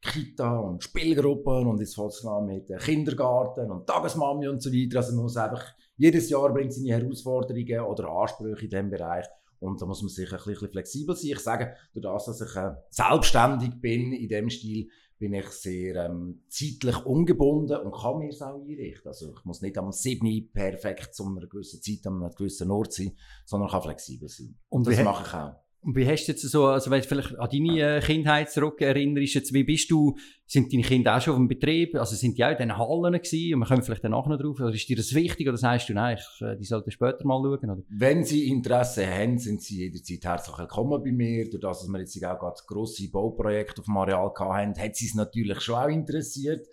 Kita 0.00 0.58
und 0.58 0.82
Spielgruppen 0.82 1.66
und 1.66 1.80
jetzt 1.80 1.96
fällt 1.96 2.12
es 2.12 2.26
mit 2.46 2.70
äh, 2.70 2.78
Kindergarten 2.78 3.70
und 3.70 3.86
Tagesmami 3.86 4.48
und 4.48 4.62
so 4.62 4.72
weiter. 4.72 4.96
Also 4.96 5.14
man 5.16 5.24
muss 5.24 5.36
einfach, 5.36 5.62
jedes 5.98 6.30
Jahr 6.30 6.50
bringt 6.50 6.72
seine 6.72 6.96
Herausforderungen 6.96 7.80
oder 7.80 8.08
Ansprüche 8.08 8.64
in 8.64 8.70
diesem 8.70 8.88
Bereich 8.88 9.26
und 9.60 9.82
da 9.82 9.84
muss 9.84 10.00
man 10.00 10.08
sich 10.08 10.32
ein 10.32 10.38
bisschen 10.38 10.70
flexibel 10.70 11.14
sein. 11.14 11.32
Ich 11.32 11.40
sage, 11.40 11.74
durch 11.92 12.04
das, 12.04 12.24
dass 12.24 12.40
ich 12.40 12.56
äh, 12.56 12.70
selbstständig 12.88 13.82
bin 13.82 14.14
in 14.14 14.28
dem 14.30 14.48
Stil, 14.48 14.88
bin 15.18 15.34
ich 15.34 15.48
sehr 15.48 16.06
ähm, 16.06 16.42
zeitlich 16.48 17.04
ungebunden 17.04 17.76
und 17.78 17.92
kann 17.92 18.18
mir 18.18 18.28
es 18.28 18.40
auch 18.40 18.54
einrichten. 18.54 19.08
Also 19.08 19.32
ich 19.36 19.44
muss 19.44 19.60
nicht 19.60 19.76
am 19.76 19.92
7 19.92 20.52
perfekt 20.52 21.14
zu 21.14 21.26
einer 21.26 21.46
gewissen 21.46 21.82
Zeit 21.82 22.06
an 22.06 22.22
einem 22.22 22.34
gewissen 22.34 22.70
Ort 22.70 22.92
sein, 22.92 23.16
sondern 23.44 23.68
kann 23.68 23.82
flexibel 23.82 24.28
sein. 24.28 24.56
Und 24.68 24.86
das 24.86 25.02
mache 25.02 25.24
ich 25.26 25.34
auch. 25.34 25.67
Und 25.88 25.96
wie 25.96 26.06
hast 26.06 26.26
du 26.26 26.32
jetzt 26.32 26.42
so, 26.42 26.66
also 26.66 26.90
wenn 26.90 27.00
du 27.00 27.08
vielleicht 27.08 27.38
an 27.38 27.48
deine 27.50 27.96
äh, 27.96 28.00
Kindheit 28.00 28.50
zurück 28.50 28.78
erinnerst, 28.82 29.32
jetzt, 29.32 29.54
wie 29.54 29.64
bist 29.64 29.90
du, 29.90 30.18
sind 30.46 30.70
deine 30.70 30.82
Kinder 30.82 31.16
auch 31.16 31.22
schon 31.22 31.32
auf 31.32 31.38
dem 31.38 31.48
Betrieb, 31.48 31.94
also 31.94 32.14
sind 32.14 32.36
die 32.36 32.44
auch 32.44 32.50
in 32.50 32.58
diesen 32.58 32.76
Hallen 32.76 33.14
gewesen 33.14 33.54
und 33.54 33.60
wir 33.60 33.66
kommen 33.66 33.82
vielleicht 33.82 34.04
danach 34.04 34.26
noch 34.26 34.38
drauf, 34.38 34.60
oder 34.60 34.74
ist 34.74 34.86
dir 34.86 34.98
das 34.98 35.14
wichtig 35.14 35.48
oder 35.48 35.56
sagst 35.56 35.88
du, 35.88 35.94
nein, 35.94 36.18
ich, 36.18 36.42
äh, 36.42 36.58
die 36.58 36.66
sollten 36.66 36.90
später 36.90 37.24
mal 37.24 37.40
schauen, 37.42 37.70
oder? 37.70 37.82
Wenn 37.88 38.22
sie 38.22 38.50
Interesse 38.50 39.06
haben, 39.06 39.38
sind 39.38 39.62
sie 39.62 39.78
jederzeit 39.78 40.22
herzlich 40.24 40.58
willkommen 40.58 41.02
bei 41.02 41.10
mir, 41.10 41.48
durch 41.48 41.62
das, 41.62 41.80
dass 41.80 41.88
wir 41.88 42.00
jetzt 42.00 42.22
auch 42.22 42.38
gerade 42.38 42.60
grosse 42.66 43.10
Bauprojekte 43.10 43.80
auf 43.80 43.86
dem 43.86 43.96
Areal 43.96 44.30
hatten, 44.38 44.78
hat 44.78 44.94
sie 44.94 45.06
es 45.06 45.14
natürlich 45.14 45.58
schon 45.62 45.76
auch 45.76 45.88
interessiert. 45.88 46.68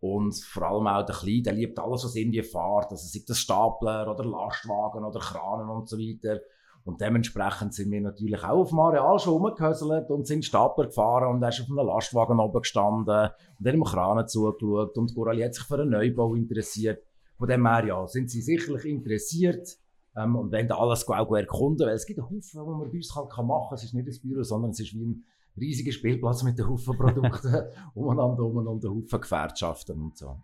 Und 0.00 0.36
vor 0.36 0.64
allem 0.64 0.86
auch 0.88 1.06
der 1.06 1.16
Kleine, 1.16 1.42
der 1.42 1.52
liebt 1.54 1.78
alles, 1.78 2.04
was 2.04 2.14
irgendwie 2.14 2.42
fährt. 2.42 2.90
Also 2.90 3.06
sei 3.08 3.24
das 3.26 3.38
Stapler 3.38 4.12
oder 4.12 4.26
Lastwagen 4.26 5.04
oder 5.04 5.20
Kranen 5.20 5.70
und 5.70 5.88
so 5.88 5.98
weiter. 5.98 6.40
Und 6.84 7.00
dementsprechend 7.00 7.74
sind 7.74 7.90
wir 7.90 8.00
natürlich 8.00 8.42
auch 8.42 8.60
auf 8.60 8.70
dem 8.70 8.78
Areal 8.78 9.18
schon 9.18 9.34
rumgehöselt 9.34 10.10
und 10.10 10.26
sind 10.26 10.44
Stapler 10.44 10.86
gefahren 10.86 11.34
und 11.34 11.42
er 11.42 11.50
ist 11.50 11.60
auf 11.60 11.66
einem 11.68 11.86
Lastwagen 11.86 12.40
oben 12.40 12.62
gestanden 12.62 13.30
und 13.58 13.66
dann 13.66 13.74
im 13.74 13.84
Kranen 13.84 14.26
zugeschaut 14.26 14.96
und 14.96 15.14
Coralie 15.14 15.44
hat 15.44 15.54
sich 15.54 15.64
für 15.64 15.80
einen 15.80 15.90
Neubau 15.90 16.34
interessiert. 16.34 17.02
Von 17.36 17.48
dem 17.48 17.66
her, 17.66 17.84
ja, 17.86 18.06
sind 18.06 18.30
sie 18.30 18.40
sicherlich 18.40 18.84
interessiert 18.86 19.68
ähm, 20.16 20.36
und 20.36 20.52
wollen 20.52 20.72
alles 20.72 21.06
auch 21.06 21.36
erkunden, 21.36 21.86
weil 21.86 21.94
es 21.94 22.06
gibt 22.06 22.18
einen 22.18 22.30
Haufen, 22.30 22.50
die 22.52 22.58
man 22.58 22.90
bei 22.90 22.96
uns 22.96 23.14
halt 23.14 23.28
machen 23.28 23.68
kann. 23.68 23.74
Es 23.74 23.84
ist 23.84 23.94
nicht 23.94 24.08
ein 24.08 24.28
Büro, 24.28 24.42
sondern 24.42 24.70
es 24.70 24.80
ist 24.80 24.94
wie 24.94 25.04
ein 25.04 25.24
riesiger 25.60 25.92
Spielplatz 25.92 26.42
mit 26.42 26.58
einem 26.58 26.70
Haufen 26.70 26.96
Produkten 26.96 27.54
umeinander 27.94 28.42
um 28.42 28.56
und 28.56 28.84
einem 28.84 28.94
Haufen 28.94 29.20
Gewerkschaften 29.20 30.00
und 30.00 30.16
so. 30.16 30.36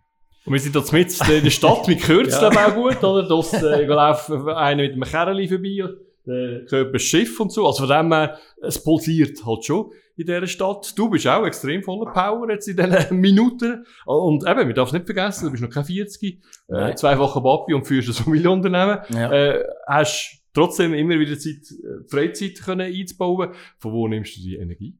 Und 0.45 0.53
wir 0.53 0.59
sind 0.59 0.75
jetzt 0.75 0.93
mit 0.93 1.29
in 1.29 1.43
der 1.43 1.49
Stadt, 1.49 1.87
mit 1.87 2.01
Kürzeln 2.03 2.53
ja. 2.53 2.67
auch 2.67 2.75
gut, 2.75 3.03
oder? 3.03 3.27
Das, 3.27 3.51
äh, 3.53 3.83
laufen 3.85 4.47
einer 4.49 4.83
mit 4.83 4.93
einem 4.93 5.01
Kerli 5.01 5.47
vorbei 5.47 5.83
Körper 6.25 6.99
Schiff 6.99 7.39
und 7.39 7.51
so. 7.51 7.65
Also 7.65 7.85
von 7.85 7.89
dem 7.89 8.11
her, 8.11 8.39
es 8.61 8.83
pulsiert 8.83 9.45
halt 9.45 9.65
schon 9.65 9.91
in 10.17 10.25
dieser 10.25 10.47
Stadt. 10.47 10.97
Du 10.97 11.09
bist 11.09 11.27
auch 11.27 11.45
extrem 11.45 11.83
voller 11.83 12.11
Power 12.11 12.49
jetzt 12.49 12.67
in 12.67 12.77
diesen 12.77 13.17
Minuten. 13.19 13.85
Und 14.05 14.47
eben, 14.47 14.67
wir 14.67 14.73
dürfen 14.73 14.95
nicht 14.95 15.05
vergessen, 15.05 15.45
du 15.45 15.51
bist 15.51 15.63
noch 15.63 15.69
kein 15.69 15.85
40, 15.85 16.41
äh, 16.69 16.95
zweifacher 16.95 17.41
Papi 17.41 17.73
und 17.73 17.85
führst 17.85 18.09
ein 18.09 18.13
Familienunternehmen. 18.23 18.99
Ja. 19.09 19.31
Äh, 19.31 19.63
hast 19.87 20.41
trotzdem 20.53 20.93
immer 20.93 21.19
wieder 21.19 21.37
Zeit, 21.37 21.61
äh, 21.71 22.07
Freizeit 22.07 22.61
können 22.63 22.93
einzubauen. 22.93 23.51
Von 23.77 23.93
wo 23.93 24.07
nimmst 24.07 24.37
du 24.37 24.41
die 24.41 24.55
Energie? 24.55 24.97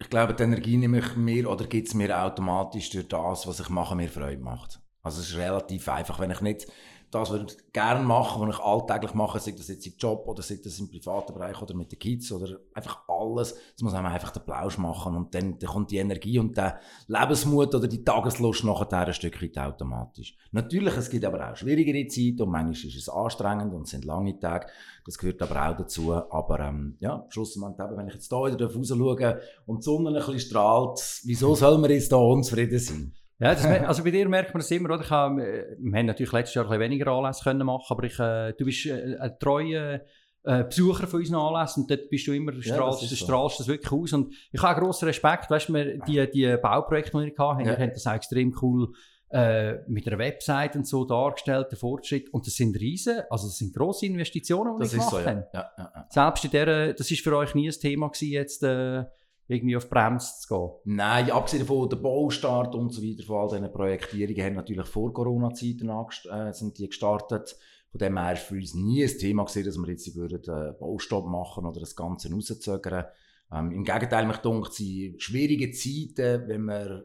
Ich 0.00 0.10
glaube, 0.10 0.32
die 0.34 0.44
Energie 0.44 0.76
nehme 0.76 1.00
ich 1.00 1.16
mir 1.16 1.50
oder 1.50 1.66
gibt 1.66 1.88
es 1.88 1.94
mir 1.94 2.16
automatisch 2.22 2.90
durch 2.90 3.08
das, 3.08 3.46
was 3.46 3.60
ich 3.60 3.68
mache, 3.68 3.96
mir 3.96 4.08
Freude 4.08 4.40
macht. 4.40 4.80
Also 5.02 5.20
es 5.20 5.30
ist 5.30 5.38
relativ 5.38 5.88
einfach, 5.88 6.20
wenn 6.20 6.30
ich 6.30 6.40
nicht 6.40 6.66
das, 7.10 7.30
was 7.32 7.40
ich 7.54 7.72
gerne 7.72 8.04
mache, 8.04 8.40
was 8.40 8.56
ich 8.56 8.62
alltäglich 8.62 9.14
mache, 9.14 9.40
sei 9.40 9.52
das 9.52 9.68
jetzt 9.68 9.86
im 9.86 9.94
Job 9.98 10.26
oder 10.26 10.42
sei 10.42 10.58
das 10.62 10.78
im 10.78 10.90
privaten 10.90 11.32
Bereich 11.32 11.60
oder 11.62 11.74
mit 11.74 11.90
den 11.90 11.98
Kids 11.98 12.30
oder 12.32 12.58
einfach 12.74 13.08
alles, 13.08 13.54
das 13.72 13.82
muss 13.82 13.92
man 13.92 14.04
einfach 14.06 14.30
den 14.30 14.44
Plausch 14.44 14.78
machen 14.78 15.16
und 15.16 15.34
dann, 15.34 15.58
dann 15.58 15.70
kommt 15.70 15.90
die 15.90 15.96
Energie 15.96 16.38
und 16.38 16.56
der 16.56 16.80
Lebensmut 17.06 17.74
oder 17.74 17.88
die 17.88 18.04
Tageslust 18.04 18.64
nachher 18.64 19.06
ein 19.06 19.12
Stück 19.14 19.42
weit 19.42 19.58
automatisch. 19.58 20.36
Natürlich, 20.52 20.96
es 20.96 21.08
gibt 21.08 21.24
aber 21.24 21.50
auch 21.50 21.56
schwierigere 21.56 22.06
Zeiten 22.08 22.42
und 22.42 22.50
manchmal 22.50 22.72
ist 22.72 22.96
es 22.96 23.08
anstrengend 23.08 23.74
und 23.74 23.82
es 23.82 23.90
sind 23.90 24.04
lange 24.04 24.38
Tage, 24.38 24.66
das 25.06 25.16
gehört 25.16 25.40
aber 25.40 25.70
auch 25.70 25.76
dazu, 25.76 26.12
aber 26.12 26.60
ähm, 26.60 26.96
ja, 27.00 27.24
schlussendlich 27.30 27.78
wenn 27.78 28.08
ich 28.08 28.14
jetzt 28.14 28.28
hier 28.28 28.52
wieder 28.52 28.72
raus 28.72 28.88
schaue 28.88 29.40
und 29.66 29.78
die 29.78 29.84
Sonne 29.84 30.10
ein 30.10 30.14
bisschen 30.14 30.40
strahlt, 30.40 31.00
wieso 31.24 31.54
soll 31.54 31.78
man 31.78 31.90
jetzt 31.90 32.12
da 32.12 32.16
unzufrieden 32.16 32.78
sein? 32.78 33.14
Ja, 33.38 33.54
das, 33.54 33.64
also 33.86 34.04
bei 34.04 34.10
dir 34.10 34.28
merkt 34.28 34.52
man 34.54 34.60
das 34.60 34.70
immer, 34.70 34.90
oder? 34.90 35.02
Ich 35.02 35.10
habe, 35.10 35.42
äh, 35.42 35.76
wir 35.78 35.98
haben 35.98 36.06
natürlich 36.06 36.32
letztes 36.32 36.54
Jahr 36.54 36.64
ein 36.64 36.70
bisschen 36.70 36.82
weniger 36.82 37.12
Anlässe 37.12 37.42
können 37.44 37.66
machen, 37.66 37.86
aber 37.88 38.04
ich, 38.04 38.18
äh, 38.18 38.52
du 38.52 38.64
bist 38.64 38.86
äh, 38.86 39.16
ein 39.18 39.38
treuer 39.38 40.00
äh, 40.44 40.64
Besucher 40.64 41.06
von 41.06 41.20
unseren 41.20 41.40
Anlässen 41.40 41.82
und 41.82 41.90
dort 41.90 42.08
bist 42.10 42.26
du 42.26 42.32
immer, 42.32 42.52
strahlst, 42.52 43.02
ja, 43.02 43.08
das 43.08 43.18
strahlst 43.18 43.60
das 43.60 43.68
wirklich 43.68 43.92
aus 43.92 44.12
und 44.12 44.34
ich 44.52 44.62
habe 44.62 44.80
grossen 44.80 45.06
Respekt, 45.06 45.50
weißt 45.50 45.68
du, 45.68 45.98
die, 46.06 46.30
die 46.30 46.56
Bauprojekte, 46.60 47.10
die 47.12 47.36
wir 47.36 47.38
hatten, 47.38 47.66
ja. 47.66 47.76
haben 47.76 47.90
das 47.90 48.06
auch 48.06 48.14
extrem 48.14 48.56
cool 48.62 48.92
äh, 49.30 49.76
mit 49.86 50.06
einer 50.06 50.18
Website 50.18 50.74
und 50.76 50.86
so 50.86 51.04
dargestellt, 51.04 51.66
der 51.70 51.78
Fortschritt. 51.78 52.32
Und 52.32 52.46
das 52.46 52.54
sind 52.54 52.74
riesen, 52.80 53.20
also 53.28 53.46
das 53.46 53.58
sind 53.58 53.74
grosse 53.74 54.06
Investitionen, 54.06 54.76
die 54.76 54.84
Das 54.84 54.92
wir 54.94 55.00
ist 55.00 55.10
gemacht 55.10 55.24
so, 55.24 55.30
haben. 55.30 55.44
ja. 55.52 55.70
Ja, 55.76 55.92
ja. 55.94 56.06
Selbst 56.08 56.44
in 56.46 56.50
der, 56.50 56.94
das 56.94 57.10
ist 57.10 57.22
für 57.22 57.36
euch 57.36 57.54
nie 57.54 57.68
ein 57.68 57.74
Thema 57.74 58.08
gewesen, 58.08 58.32
jetzt 58.32 58.62
äh, 58.62 59.04
irgendwie 59.48 59.76
auf 59.76 59.88
Bremse 59.88 60.40
zu 60.40 60.48
gehen. 60.48 60.96
Nein, 60.96 61.30
abgesehen 61.30 61.66
von 61.66 61.88
der 61.88 61.96
Baustart 61.96 62.74
und 62.74 62.92
so 62.92 63.02
weiter, 63.02 63.24
von 63.24 63.36
all 63.36 63.48
diesen 63.48 63.72
Projektierungen, 63.72 64.44
haben 64.44 64.54
natürlich 64.54 64.86
vor 64.86 65.12
Corona-Zeiten 65.12 65.88
äh, 65.88 66.52
sind 66.52 66.78
die 66.78 66.88
gestartet. 66.88 67.56
Von 67.90 67.98
dem 67.98 68.18
her 68.18 68.36
für 68.36 68.56
uns 68.56 68.74
nie 68.74 69.02
ein 69.02 69.18
Thema 69.18 69.44
gewesen, 69.44 69.64
dass 69.64 69.78
wir 69.78 69.88
jetzt 69.88 70.14
würden, 70.14 70.42
äh, 70.42 70.72
Baustopp 70.78 71.26
machen 71.26 71.64
oder 71.64 71.80
das 71.80 71.96
Ganze 71.96 72.30
rauszögern. 72.30 73.06
Ähm, 73.50 73.72
Im 73.72 73.84
Gegenteil, 73.84 74.26
mich 74.26 74.36
dunkt, 74.36 74.74
sie 74.74 75.14
schwierige 75.18 75.70
Zeiten, 75.70 76.46
wenn 76.46 76.64
man 76.64 77.04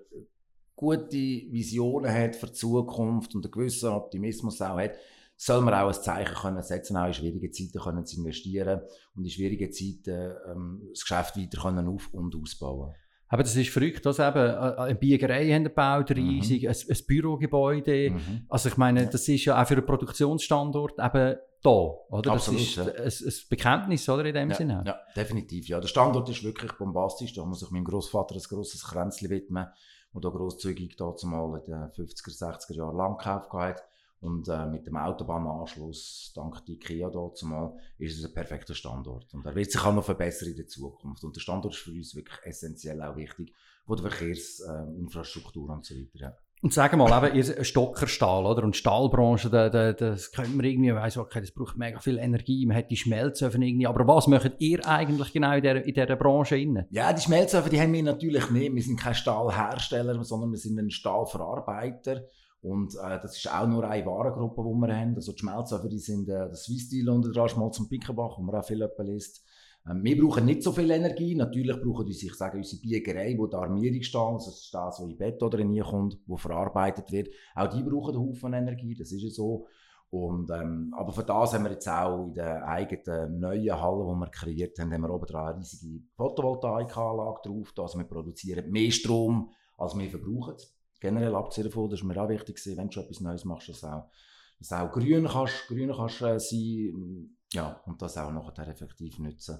gute 0.75 1.15
Visionen 1.15 2.13
hat 2.13 2.35
für 2.35 2.47
die 2.47 2.53
Zukunft 2.53 3.33
und 3.35 3.45
einen 3.45 3.51
gewissen 3.51 3.89
Optimismus 3.89 4.61
auch 4.61 4.77
hat, 4.77 4.97
soll 5.35 5.61
man 5.61 5.73
auch 5.73 5.87
ein 5.87 5.93
Zeichen 5.93 6.35
können 6.35 6.61
setzen, 6.61 6.97
auch 6.97 7.07
in 7.07 7.13
schwierigen 7.13 7.51
Zeiten 7.51 7.79
können 7.79 8.05
zu 8.05 8.17
investieren 8.17 8.81
und 9.15 9.23
in 9.23 9.29
schwierigen 9.29 9.71
Zeiten 9.71 10.35
ähm, 10.49 10.87
das 10.91 11.01
Geschäft 11.01 11.37
weiter 11.37 11.61
können 11.61 11.87
auf- 11.87 12.13
und 12.13 12.35
ausbauen. 12.35 12.93
Aber 13.33 13.41
das 13.41 13.55
ist 13.55 13.69
verrückt, 13.69 14.05
dass 14.05 14.19
eben 14.19 14.37
äh, 14.37 14.75
eine 14.77 14.95
Biegerei 14.95 15.51
haben 15.51 15.63
gebaut, 15.63 16.11
riesig, 16.11 16.69
ein, 16.69 16.75
ein 16.75 16.97
Bürogebäude. 17.07 18.11
Mhm. 18.11 18.45
Also 18.47 18.69
ich 18.69 18.77
meine, 18.77 19.07
das 19.07 19.27
ist 19.27 19.45
ja 19.45 19.59
auch 19.59 19.67
für 19.67 19.73
einen 19.73 19.87
Produktionsstandort 19.87 20.99
eben 20.99 21.37
da, 21.63 21.69
oder? 21.69 22.33
Absolut, 22.33 22.59
das 22.59 22.67
ist 22.67 22.75
ja. 22.75 22.83
ein, 22.83 23.31
ein 23.31 23.49
Bekenntnis, 23.49 24.07
oder, 24.07 24.25
in 24.25 24.35
dem 24.35 24.49
Ja, 24.51 24.55
Sinne. 24.55 24.83
ja, 24.85 24.99
definitiv. 25.15 25.67
Ja. 25.67 25.79
Der 25.79 25.87
Standort 25.87 26.29
ist 26.29 26.43
wirklich 26.43 26.73
bombastisch. 26.73 27.33
Da 27.33 27.43
muss 27.43 27.63
ich 27.63 27.71
meinem 27.71 27.85
Großvater 27.85 28.35
ein 28.35 28.41
grosses 28.41 28.83
Kränzchen 28.83 29.31
widmen, 29.31 29.65
der 30.13 30.21
da 30.21 30.29
grosszügig 30.29 30.95
dazu 30.95 31.25
mal 31.25 31.59
in 31.65 31.71
den 31.71 31.89
50er, 31.89 32.37
60er 32.37 32.75
Jahren 32.75 32.97
lang 32.97 33.17
gekauft 33.17 33.51
hat. 33.53 33.83
Und 34.23 34.47
äh, 34.47 34.65
mit 34.67 34.87
dem 34.87 34.95
Autobahnanschluss, 34.95 36.31
dank 36.33 36.65
der 36.65 36.75
IKEA 36.75 37.09
dazu 37.09 37.45
mal, 37.45 37.75
ist 37.97 38.17
es 38.17 38.23
ein 38.23 38.33
perfekter 38.33 38.73
Standort. 38.73 39.33
Und 39.33 39.45
er 39.45 39.53
wird 39.53 39.69
sich 39.69 39.83
auch 39.83 39.93
noch 39.93 40.05
verbessern 40.05 40.47
in 40.47 40.55
der 40.55 40.67
Zukunft. 40.67 41.25
Und 41.25 41.35
der 41.35 41.41
Standort 41.41 41.73
ist 41.73 41.81
für 41.81 41.91
uns 41.91 42.15
wirklich 42.15 42.39
essentiell 42.45 43.01
auch 43.01 43.17
wichtig, 43.17 43.53
von 43.85 43.97
der 43.97 44.09
Verkehrsinfrastruktur 44.09 45.67
äh, 45.67 45.71
und 45.73 45.85
so 45.85 45.95
weiter. 45.95 46.19
Ja. 46.19 46.37
Und 46.61 46.73
sagen 46.73 46.97
wir 46.99 47.09
mal, 47.09 47.27
eben, 47.27 47.35
ihr 47.35 47.65
Stockerstahl, 47.65 48.45
oder? 48.45 48.63
Und 48.63 48.77
Stahlbranche, 48.77 49.49
da, 49.49 49.67
da, 49.67 49.91
das 49.91 50.31
könnte 50.31 50.55
man 50.55 50.65
irgendwie, 50.65 50.95
weiss, 50.95 51.17
okay, 51.17 51.41
das 51.41 51.51
braucht 51.51 51.75
mega 51.75 51.99
viel 51.99 52.17
Energie, 52.17 52.65
man 52.65 52.77
hat 52.77 52.89
die 52.89 52.95
Schmelzöfen 52.95 53.61
irgendwie. 53.61 53.87
Aber 53.87 54.07
was 54.07 54.27
macht 54.27 54.53
ihr 54.59 54.87
eigentlich 54.87 55.33
genau 55.33 55.51
in 55.51 55.61
dieser, 55.61 55.83
in 55.83 55.93
dieser 55.93 56.15
Branche 56.15 56.55
innen? 56.55 56.85
Ja, 56.91 57.11
die 57.11 57.21
Schmelzöfen, 57.21 57.69
die 57.69 57.81
haben 57.81 57.91
wir 57.91 58.03
natürlich 58.03 58.49
nicht. 58.51 58.73
Wir 58.73 58.81
sind 58.81 58.97
kein 58.97 59.15
Stahlhersteller, 59.15 60.23
sondern 60.23 60.51
wir 60.51 60.57
sind 60.57 60.79
ein 60.79 60.89
Stahlverarbeiter. 60.89 62.23
Und 62.63 62.95
äh, 62.95 63.19
das 63.21 63.37
ist 63.37 63.53
auch 63.53 63.67
nur 63.67 63.83
eine 63.83 64.05
Warengruppe, 64.05 64.63
die 64.63 64.87
wir 64.87 64.95
haben. 64.95 65.15
Also 65.15 65.33
die 65.33 65.39
Schmelzöfen, 65.39 65.89
die 65.89 65.99
sind 65.99 66.29
äh, 66.29 66.47
das 66.47 66.63
Swiss-Deal 66.63 67.09
unter 67.09 67.31
dran, 67.31 67.59
mal 67.59 67.71
zum 67.71 67.89
Pickenbach, 67.89 68.37
wo 68.37 68.41
man 68.41 68.55
auch 68.55 68.65
viel 68.65 68.89
liest. 68.99 69.45
Ähm, 69.85 70.01
wir 70.01 70.17
brauchen 70.17 70.45
nicht 70.45 70.63
so 70.63 70.71
viel 70.71 70.89
Energie. 70.89 71.35
Natürlich 71.35 71.75
brauchen 71.81 72.05
unsere, 72.05 72.31
ich 72.31 72.35
sage, 72.35 72.57
unsere 72.57 72.81
Biegerei, 72.81 73.35
wo 73.37 73.47
der 73.47 73.59
Armierungsstahl, 73.59 74.35
also 74.35 74.51
das 74.51 74.63
Stahl, 74.63 74.93
so 74.93 75.05
in 75.05 75.17
Bett 75.17 75.43
oder 75.43 75.59
reinkommt, 75.59 76.17
wo 76.25 76.37
verarbeitet 76.37 77.11
wird, 77.11 77.29
auch 77.53 77.67
die 77.67 77.83
brauchen 77.83 78.15
einen 78.15 78.29
Haufen 78.29 78.53
Energie, 78.53 78.95
das 78.95 79.11
ist 79.11 79.23
ja 79.23 79.29
so. 79.29 79.67
Und, 80.09 80.49
ähm, 80.51 80.93
aber 80.95 81.11
für 81.11 81.23
das 81.23 81.53
haben 81.53 81.63
wir 81.63 81.71
jetzt 81.71 81.89
auch 81.89 82.27
in 82.27 82.35
der 82.35 82.65
eigenen 82.67 83.39
neuen 83.39 83.81
Halle, 83.81 84.05
die 84.05 84.19
wir 84.19 84.27
kreiert 84.27 84.79
haben, 84.79 84.93
haben 84.93 85.01
wir 85.01 85.09
oben 85.09 85.25
dran 85.25 85.47
eine 85.47 85.57
riesige 85.57 86.03
Photovoltaikanlage 86.15 87.41
drauf. 87.43 87.73
Also 87.77 87.97
wir 87.97 88.05
produzieren 88.05 88.69
mehr 88.69 88.91
Strom, 88.91 89.49
als 89.75 89.97
wir 89.97 90.09
verbrauchen. 90.09 90.55
Generell 91.03 91.35
abgesehen 91.35 91.67
davon, 91.67 91.89
das 91.89 91.99
ist 91.99 92.05
mir 92.05 92.15
auch 92.15 92.29
wichtig, 92.29 92.55
gewesen, 92.55 92.77
wenn 92.77 92.87
du 92.87 93.01
etwas 93.01 93.19
Neues 93.19 93.43
machst, 93.43 93.67
dass 93.67 93.83
auch, 93.83 94.09
dass 94.57 94.71
auch 94.71 94.89
grün 94.89 95.27
kannst, 95.27 95.67
grün 95.67 95.91
kannst 95.93 96.21
äh, 96.21 96.39
sein 96.39 97.35
ja, 97.51 97.81
und 97.85 98.01
das 98.01 98.17
auch 98.17 98.31
nachher 98.31 98.69
effektiv 98.69 99.19
nutzen. 99.19 99.59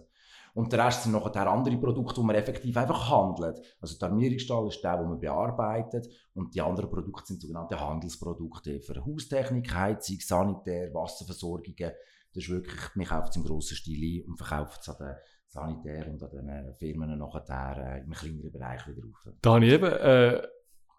Und 0.54 0.72
der 0.72 0.86
Rest 0.86 1.04
sind 1.04 1.12
nachher 1.12 1.52
andere 1.52 1.76
Produkte, 1.76 2.22
die 2.22 2.26
man 2.26 2.38
effektiv 2.38 2.78
einfach 2.78 3.10
handelt. 3.10 3.60
Also 3.82 3.98
der 4.00 4.08
Armierungsstahl 4.08 4.68
ist 4.68 4.82
der, 4.82 5.00
den 5.00 5.10
man 5.10 5.20
bearbeitet 5.20 6.08
und 6.34 6.56
die 6.56 6.62
anderen 6.62 6.90
Produkte 6.90 7.28
sind 7.28 7.42
sogenannte 7.42 7.78
Handelsprodukte 7.78 8.80
für 8.80 9.06
Haustechnik, 9.06 9.76
Heizung, 9.76 10.20
Sanitär, 10.22 10.94
Wasserversorgungen. 10.94 11.92
Das 12.34 12.44
ist 12.44 12.50
wirklich, 12.50 12.96
man 12.96 13.06
kauft 13.06 13.32
es 13.32 13.36
im 13.36 13.44
grossen 13.44 13.76
Stil 13.76 14.22
ein 14.24 14.30
und 14.30 14.38
verkauft 14.38 14.80
es 14.82 14.88
an 14.88 14.96
den 15.06 15.16
Sanitär 15.48 16.08
und 16.08 16.24
an 16.24 16.32
den 16.32 16.74
Firmen 16.76 17.18
nachher 17.20 17.98
äh, 17.98 18.00
im 18.02 18.12
kleineren 18.12 18.52
Bereich 18.54 18.88
wieder 18.88 19.02
auf. 19.06 19.34
Da 19.42 19.60
eben 19.60 19.92
äh, 19.92 20.42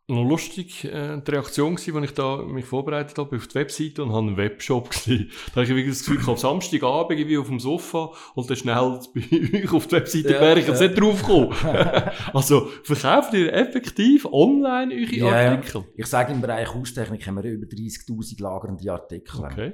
noch 0.06 0.24
lustig 0.24 0.84
äh, 0.84 1.18
die 1.18 1.30
Reaktion 1.30 1.76
gewesen, 1.76 1.96
als 1.96 2.10
ich 2.10 2.14
da 2.14 2.36
mich 2.36 2.66
vorbereitet 2.66 3.16
habe 3.16 3.36
auf 3.36 3.46
die 3.46 3.54
Webseite 3.54 4.02
und 4.02 4.12
habe 4.12 4.26
einen 4.26 4.36
Webshop 4.36 4.90
gesehen. 4.90 5.30
Da 5.46 5.60
habe 5.60 5.64
ich 5.64 5.68
wirklich 5.70 5.94
das 5.94 6.00
Gefühl, 6.00 6.16
ich 6.16 6.22
habe 6.22 6.32
am 6.32 6.36
Samstagabend 6.36 7.18
irgendwie 7.18 7.38
auf 7.38 7.46
dem 7.46 7.58
Sofa 7.60 8.10
und 8.34 8.50
dann 8.50 8.56
schnell 8.56 8.74
bei 9.14 9.60
euch 9.62 9.72
auf 9.72 9.86
die 9.86 9.92
Webseite 9.92 10.32
Ja, 10.32 10.40
wäre 10.40 10.60
ich 10.60 10.66
jetzt 10.66 10.80
ja. 10.80 10.88
nicht 10.88 11.00
drauf 11.00 11.22
gekommen. 11.22 11.54
also 12.34 12.68
verkauft 12.82 13.32
ihr 13.32 13.52
effektiv 13.52 14.26
online 14.26 14.94
eure 14.94 15.14
ja. 15.14 15.50
Artikel? 15.52 15.84
Ich 15.96 16.06
sage, 16.06 16.32
im 16.32 16.40
Bereich 16.40 16.72
Haustechnik 16.74 17.26
haben 17.26 17.42
wir 17.42 17.50
über 17.50 17.66
30'000 17.66 18.42
lagernde 18.42 18.92
Artikel. 18.92 19.40
Okay. 19.40 19.72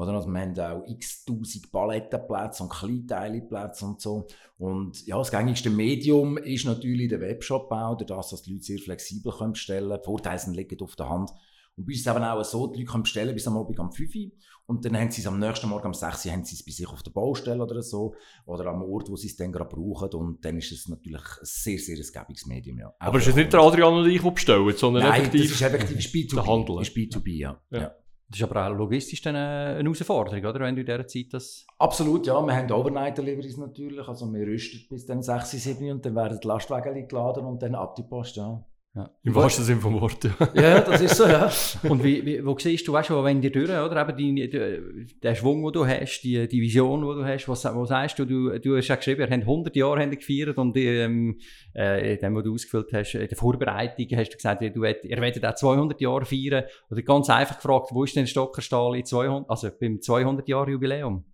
Oder? 0.00 0.14
Also 0.14 0.28
wir 0.28 0.40
haben 0.40 0.58
auch 0.58 0.86
x-tausend 0.88 1.70
Palettenplätze 1.70 2.62
und 2.62 2.70
Kleinteileplätze 2.70 3.84
und 3.84 4.00
so. 4.00 4.26
Und 4.58 5.06
ja, 5.06 5.18
das 5.18 5.30
gängigste 5.30 5.70
Medium 5.70 6.38
ist 6.38 6.64
natürlich 6.64 7.08
der 7.08 7.20
Webshop 7.20 7.70
auch, 7.70 7.96
durch 7.96 8.08
das, 8.08 8.30
dass 8.30 8.42
die 8.42 8.54
Leute 8.54 8.64
sehr 8.64 8.78
flexibel 8.78 9.32
können 9.32 9.52
bestellen 9.52 9.90
können. 9.90 10.02
Vorteile 10.02 10.38
sind 10.38 10.54
liegen 10.54 10.80
auf 10.80 10.96
der 10.96 11.08
Hand. 11.08 11.30
Und 11.76 11.86
bei 11.86 11.92
uns 11.92 12.00
ist 12.00 12.06
es 12.06 12.14
eben 12.14 12.24
auch 12.24 12.42
so, 12.44 12.66
die 12.66 12.80
Leute 12.80 12.90
können 12.90 13.02
bestellen 13.02 13.34
bis 13.34 13.46
am 13.46 13.56
Abend 13.56 13.78
um 13.78 13.92
5 13.92 14.14
Uhr 14.14 14.30
und 14.66 14.84
dann 14.84 14.96
haben 14.96 15.10
sie 15.10 15.20
es 15.20 15.26
am 15.26 15.38
nächsten 15.38 15.68
Morgen 15.68 15.88
um 15.88 15.94
6 15.94 16.26
Uhr 16.26 16.32
haben 16.32 16.44
sie 16.44 16.54
es 16.54 16.64
bei 16.64 16.70
sich 16.70 16.86
auf 16.86 17.02
der 17.02 17.10
Baustelle 17.10 17.60
oder 17.60 17.82
so 17.82 18.14
oder 18.46 18.66
am 18.66 18.82
Ort, 18.82 19.10
wo 19.10 19.16
sie 19.16 19.26
es 19.26 19.34
dann 19.34 19.50
gerade 19.50 19.74
brauchen 19.74 20.10
und 20.10 20.44
dann 20.44 20.58
ist 20.58 20.70
es 20.70 20.88
natürlich 20.88 21.22
ein 21.22 21.44
sehr, 21.44 21.78
sehr 21.78 21.96
ein 21.96 22.12
gäbiges 22.12 22.46
Medium, 22.46 22.78
ja. 22.78 22.94
Aber 22.98 23.18
es 23.18 23.26
ist 23.26 23.34
nicht 23.34 23.52
der 23.52 23.60
Adrian 23.60 23.94
und 23.94 24.08
ich, 24.08 24.22
die 24.22 24.30
bestellen, 24.30 24.72
sondern 24.76 25.02
Nein, 25.02 25.22
effektiv... 25.22 25.42
das 25.42 25.50
ist 25.52 25.62
effektiv 25.62 25.98
ist 25.98 26.14
B2B. 26.14 26.34
der 26.34 26.46
Handel. 26.46 26.82
Ist 26.82 26.96
B2B, 26.96 27.30
ja. 27.30 27.60
Ja. 27.70 27.80
ja. 27.80 27.94
Das 28.30 28.38
ist 28.38 28.44
aber 28.44 28.68
auch 28.68 28.76
logistisch 28.76 29.26
eine 29.26 29.76
eine 29.78 29.82
Herausforderung, 29.82 30.44
oder? 30.44 30.60
Wenn 30.60 30.76
du 30.76 30.82
in 30.82 30.86
dieser 30.86 31.06
Zeit 31.06 31.26
das... 31.32 31.66
Absolut, 31.78 32.28
ja. 32.28 32.40
Wir 32.40 32.56
haben 32.56 32.70
Overnight-Deliveries 32.70 33.56
natürlich. 33.56 34.06
Also 34.06 34.32
wir 34.32 34.46
rüsten 34.46 34.86
bis 34.88 35.04
dann 35.04 35.20
6, 35.20 35.50
7 35.50 35.90
und 35.90 36.06
dann 36.06 36.14
werden 36.14 36.38
die 36.40 36.46
Lastwagen 36.46 37.08
geladen 37.08 37.44
und 37.44 37.60
dann 37.60 37.74
ab 37.74 37.96
die 37.96 38.04
Post, 38.04 38.36
ja. 38.36 38.64
Ja. 38.92 39.08
Im 39.22 39.36
wahrsten 39.36 39.64
Sinne 39.64 39.80
vom 39.80 40.00
Wort, 40.00 40.24
ja. 40.24 40.32
Ja, 40.52 40.80
das 40.80 41.00
ist 41.00 41.14
so, 41.14 41.24
ja. 41.24 41.48
Und 41.88 42.02
wie, 42.02 42.26
wie, 42.26 42.44
wo 42.44 42.58
siehst 42.58 42.88
du, 42.88 42.92
weißt 42.92 43.10
du, 43.10 43.22
wenn 43.22 43.40
dir 43.40 43.52
durch, 43.52 43.70
oder? 43.70 44.08
Eben 44.08 44.16
die, 44.16 44.50
die, 44.50 45.20
der 45.22 45.36
Schwung, 45.36 45.62
den 45.62 45.72
du 45.72 45.86
hast, 45.86 46.22
die, 46.22 46.48
die 46.48 46.60
Vision, 46.60 47.02
die 47.02 47.22
du 47.22 47.24
hast, 47.24 47.48
was, 47.48 47.64
was 47.64 47.88
sagst 47.88 48.18
du? 48.18 48.24
Du, 48.24 48.58
du 48.58 48.76
hast 48.76 48.88
ja 48.88 48.96
geschrieben, 48.96 49.20
ihr 49.20 49.30
habt 49.30 49.42
100 49.42 49.76
Jahre 49.76 50.00
haben 50.00 50.10
gefeiert 50.10 50.58
und 50.58 50.76
ähm, 50.76 51.38
äh, 51.72 52.14
in 52.14 52.18
dem, 52.18 52.34
was 52.34 52.42
du 52.42 52.52
ausgefüllt 52.52 52.92
hast, 52.92 53.14
in 53.14 53.28
der 53.28 53.38
Vorbereitung 53.38 54.06
hast 54.16 54.30
du 54.30 54.36
gesagt, 54.36 54.60
du 54.60 54.80
wollt, 54.80 55.04
ihr 55.04 55.20
werdet 55.20 55.46
auch 55.46 55.54
200 55.54 56.00
Jahre 56.00 56.24
feiern. 56.24 56.64
Oder 56.90 57.02
ganz 57.02 57.30
einfach 57.30 57.56
gefragt, 57.56 57.90
wo 57.92 58.02
ist 58.02 58.16
denn 58.16 58.26
Stockerstahl 58.26 58.96
in 58.96 59.04
200, 59.04 59.48
also 59.48 59.70
beim 59.80 60.00
200 60.00 60.48
Jahre 60.48 60.72
Jubiläum? 60.72 61.24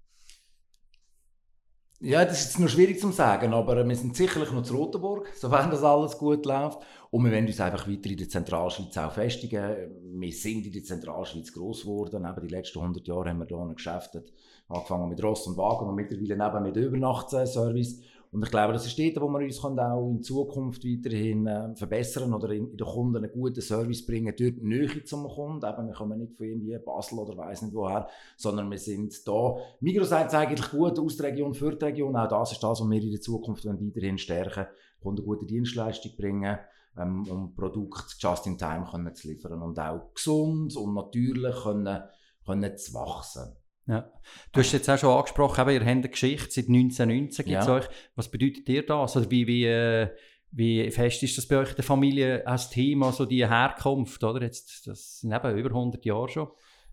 Ja, 2.00 2.26
das 2.26 2.40
ist 2.40 2.44
jetzt 2.44 2.58
noch 2.60 2.68
schwierig 2.68 3.00
zu 3.00 3.10
sagen, 3.10 3.54
aber 3.54 3.88
wir 3.88 3.96
sind 3.96 4.14
sicherlich 4.14 4.52
noch 4.52 4.62
zu 4.62 4.76
Rotenburg, 4.76 5.28
sofern 5.34 5.70
das 5.70 5.82
alles 5.82 6.18
gut 6.18 6.44
läuft. 6.44 6.80
Und 7.10 7.24
wir 7.24 7.32
wollen 7.32 7.46
uns 7.46 7.60
einfach 7.60 7.88
weiter 7.88 8.10
in 8.10 8.16
der 8.16 8.28
Zentralschweiz 8.28 8.96
auch 8.98 9.12
festigen. 9.12 9.74
Wir 10.20 10.32
sind 10.32 10.66
in 10.66 10.72
der 10.72 10.82
Zentralschweiz 10.82 11.52
gross 11.52 11.82
geworden. 11.82 12.26
Eben 12.26 12.48
die 12.48 12.54
letzten 12.54 12.80
100 12.80 13.06
Jahre 13.06 13.30
haben 13.30 13.38
wir 13.38 13.46
hier 13.46 13.74
geschäftet. 13.74 14.32
Angefangen 14.68 15.08
mit 15.08 15.22
Ross 15.22 15.46
und 15.46 15.56
Wagen 15.56 15.88
und 15.88 15.94
mittlerweile 15.94 16.34
eben 16.34 16.62
mit 16.64 16.76
Übernachtsservice. 16.76 18.00
Und 18.32 18.42
ich 18.42 18.50
glaube, 18.50 18.72
das 18.72 18.84
ist 18.84 18.98
dort, 18.98 19.20
wo 19.20 19.28
wir 19.28 19.44
uns 19.44 19.64
auch 19.64 20.10
in 20.10 20.22
Zukunft 20.22 20.84
weiterhin 20.84 21.46
äh, 21.46 21.74
verbessern 21.74 22.34
oder 22.34 22.50
in, 22.50 22.70
in 22.70 22.76
den 22.76 22.86
Kunden 22.86 23.16
einen 23.16 23.32
guten 23.32 23.60
Service 23.60 24.04
bringen, 24.04 24.34
dort 24.36 24.62
Nähe 24.62 25.04
zum 25.04 25.28
Kunden. 25.28 25.64
Eben, 25.64 25.86
wir 25.86 25.94
kommen 25.94 26.18
nicht 26.18 26.36
von 26.36 26.46
irgendwie 26.46 26.76
Basel 26.84 27.18
oder 27.18 27.36
weiss 27.36 27.62
nicht 27.62 27.74
woher, 27.74 28.08
sondern 28.36 28.70
wir 28.70 28.78
sind 28.78 29.26
da. 29.26 29.56
Migros 29.80 30.10
sagt 30.10 30.32
es 30.32 30.34
eigentlich 30.34 30.70
gut 30.70 30.98
aus 30.98 31.16
der 31.16 31.30
Region 31.30 31.54
für 31.54 31.74
die 31.76 31.84
Region. 31.84 32.16
Auch 32.16 32.28
das 32.28 32.52
ist 32.52 32.62
das, 32.62 32.80
was 32.80 32.90
wir 32.90 33.02
in 33.02 33.10
der 33.12 33.20
Zukunft 33.20 33.64
wollen 33.64 33.80
weiterhin 33.80 34.18
stärken 34.18 34.66
Kunden 35.00 35.24
gute 35.24 35.46
Dienstleistung 35.46 36.12
bringen 36.16 36.58
ähm, 36.98 37.26
um 37.28 37.54
Produkte 37.54 38.14
just 38.18 38.46
in 38.46 38.58
time 38.58 38.86
können 38.90 39.14
zu 39.14 39.28
liefern 39.28 39.62
und 39.62 39.78
auch 39.78 40.12
gesund 40.14 40.76
und 40.76 40.94
natürlich 40.94 41.54
können, 41.62 42.02
können 42.44 42.76
zu 42.76 42.94
wachsen. 42.94 43.56
Ja. 43.86 44.10
Du 44.52 44.60
hast 44.60 44.72
jetzt 44.72 44.90
auch 44.90 44.98
schon 44.98 45.16
angesprochen, 45.16 45.60
eben, 45.60 45.70
ihr 45.70 45.80
habt 45.80 45.90
eine 45.90 46.08
Geschichte, 46.08 46.50
seit 46.50 46.68
1919 46.68 47.44
gibt 47.44 47.60
es 47.60 47.66
Ja. 47.66 47.74
euch. 47.74 47.88
Was 48.16 48.30
bedeutet 48.30 48.66
dir 48.66 48.84
das? 48.84 49.16
Oder 49.16 49.30
wie, 49.30 49.46
wie, 49.46 49.64
äh, 49.64 50.08
wie 50.50 50.90
fest 50.90 51.22
ist 51.22 51.38
das 51.38 51.46
bei 51.46 51.58
euch 51.58 51.72
der 51.74 51.84
Familie 51.84 52.44
als 52.46 52.70
Thema, 52.70 53.12
so 53.12 53.26
die 53.26 53.46
Herkunft, 53.46 54.24
oder? 54.24 54.42
Jetzt, 54.42 54.86
das 54.88 55.20
sind 55.20 55.32
eben 55.32 55.56
über 55.56 55.70
100 55.70 56.04
Jahre 56.04 56.28
schon. 56.28 56.48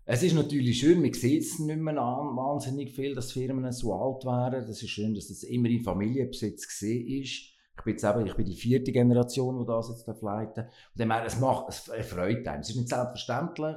Es 0.06 0.22
ist 0.22 0.34
natürlich 0.34 0.78
schön, 0.78 1.00
man 1.00 1.12
sieht 1.14 1.42
es 1.42 1.58
nicht 1.58 1.80
mehr 1.80 1.96
an, 1.96 2.36
wahnsinnig 2.36 2.94
viel, 2.94 3.14
dass 3.14 3.32
Firmen 3.32 3.72
so 3.72 3.94
alt 3.94 4.24
wären. 4.24 4.66
Das 4.66 4.82
ist 4.82 4.90
schön, 4.90 5.14
dass 5.14 5.28
das 5.28 5.42
immer 5.44 5.68
in 5.70 5.82
Familienbesitz 5.82 6.68
gesehen 6.68 7.22
ist. 7.22 7.53
Ich 7.76 7.84
bin 7.84 7.92
jetzt 7.94 8.04
eben, 8.04 8.26
ich 8.26 8.34
bin 8.34 8.44
die 8.44 8.54
vierte 8.54 8.92
Generation, 8.92 9.58
die 9.58 9.66
das 9.66 9.88
jetzt 9.88 10.22
leiten 10.22 10.66
darf. 10.96 11.26
es 11.26 11.40
macht, 11.40 11.68
es 11.68 12.06
freut 12.06 12.46
einem. 12.46 12.60
Es 12.60 12.70
ist 12.70 12.76
nicht 12.76 12.88
selbstverständlich, 12.88 13.76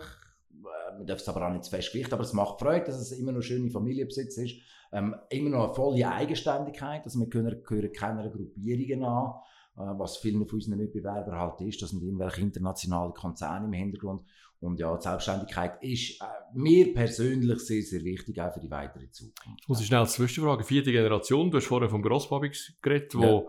äh, 0.53 0.97
man 0.97 1.05
darf 1.05 1.19
es 1.19 1.27
aber 1.27 1.47
auch 1.47 1.51
nicht 1.51 1.63
zu 1.63 1.71
fest 1.71 1.91
gewichten, 1.91 2.13
aber 2.13 2.23
es 2.23 2.33
macht 2.33 2.59
Freude, 2.59 2.85
dass 2.85 2.99
es 2.99 3.11
immer 3.11 3.31
noch 3.31 3.41
schöne 3.41 3.69
Familienbesitz 3.69 4.37
ist. 4.37 4.55
Ähm, 4.91 5.15
immer 5.29 5.49
noch 5.49 5.65
eine 5.65 5.73
volle 5.73 6.09
Eigenständigkeit, 6.09 7.03
also 7.03 7.19
wir 7.19 7.27
gehören, 7.27 7.61
gehören 7.63 7.91
keiner 7.91 8.29
Gruppierungen 8.29 9.03
an, 9.03 9.33
äh, 9.75 9.99
was 9.99 10.17
vielen 10.17 10.47
von 10.47 10.59
unseren 10.59 10.77
Mitbewerbern 10.77 11.37
halt 11.37 11.59
ist, 11.61 11.81
das 11.81 11.89
sind 11.89 12.03
irgendwelche 12.03 12.41
internationale 12.41 13.11
Konzerne 13.11 13.65
im 13.65 13.73
Hintergrund. 13.73 14.21
Und 14.59 14.79
ja, 14.79 14.95
die 14.95 15.03
Selbstständigkeit 15.03 15.83
ist 15.83 16.19
äh, 16.21 16.25
mir 16.53 16.93
persönlich 16.93 17.59
sehr, 17.59 17.83
sehr 17.83 18.03
wichtig, 18.03 18.41
auch 18.41 18.51
für 18.51 18.59
die 18.59 18.71
weitere 18.71 19.09
Zukunft. 19.11 19.67
Muss 19.67 19.81
ich 19.81 19.87
schnell 19.87 20.07
Zwischenfrage. 20.07 20.63
Vierte 20.63 20.91
Generation, 20.91 21.51
du 21.51 21.57
hast 21.57 21.67
vorher 21.67 21.89
vom 21.89 22.01
Grosspapi 22.01 22.51
geredet, 22.81 23.13
wo, 23.13 23.21
ja. 23.21 23.43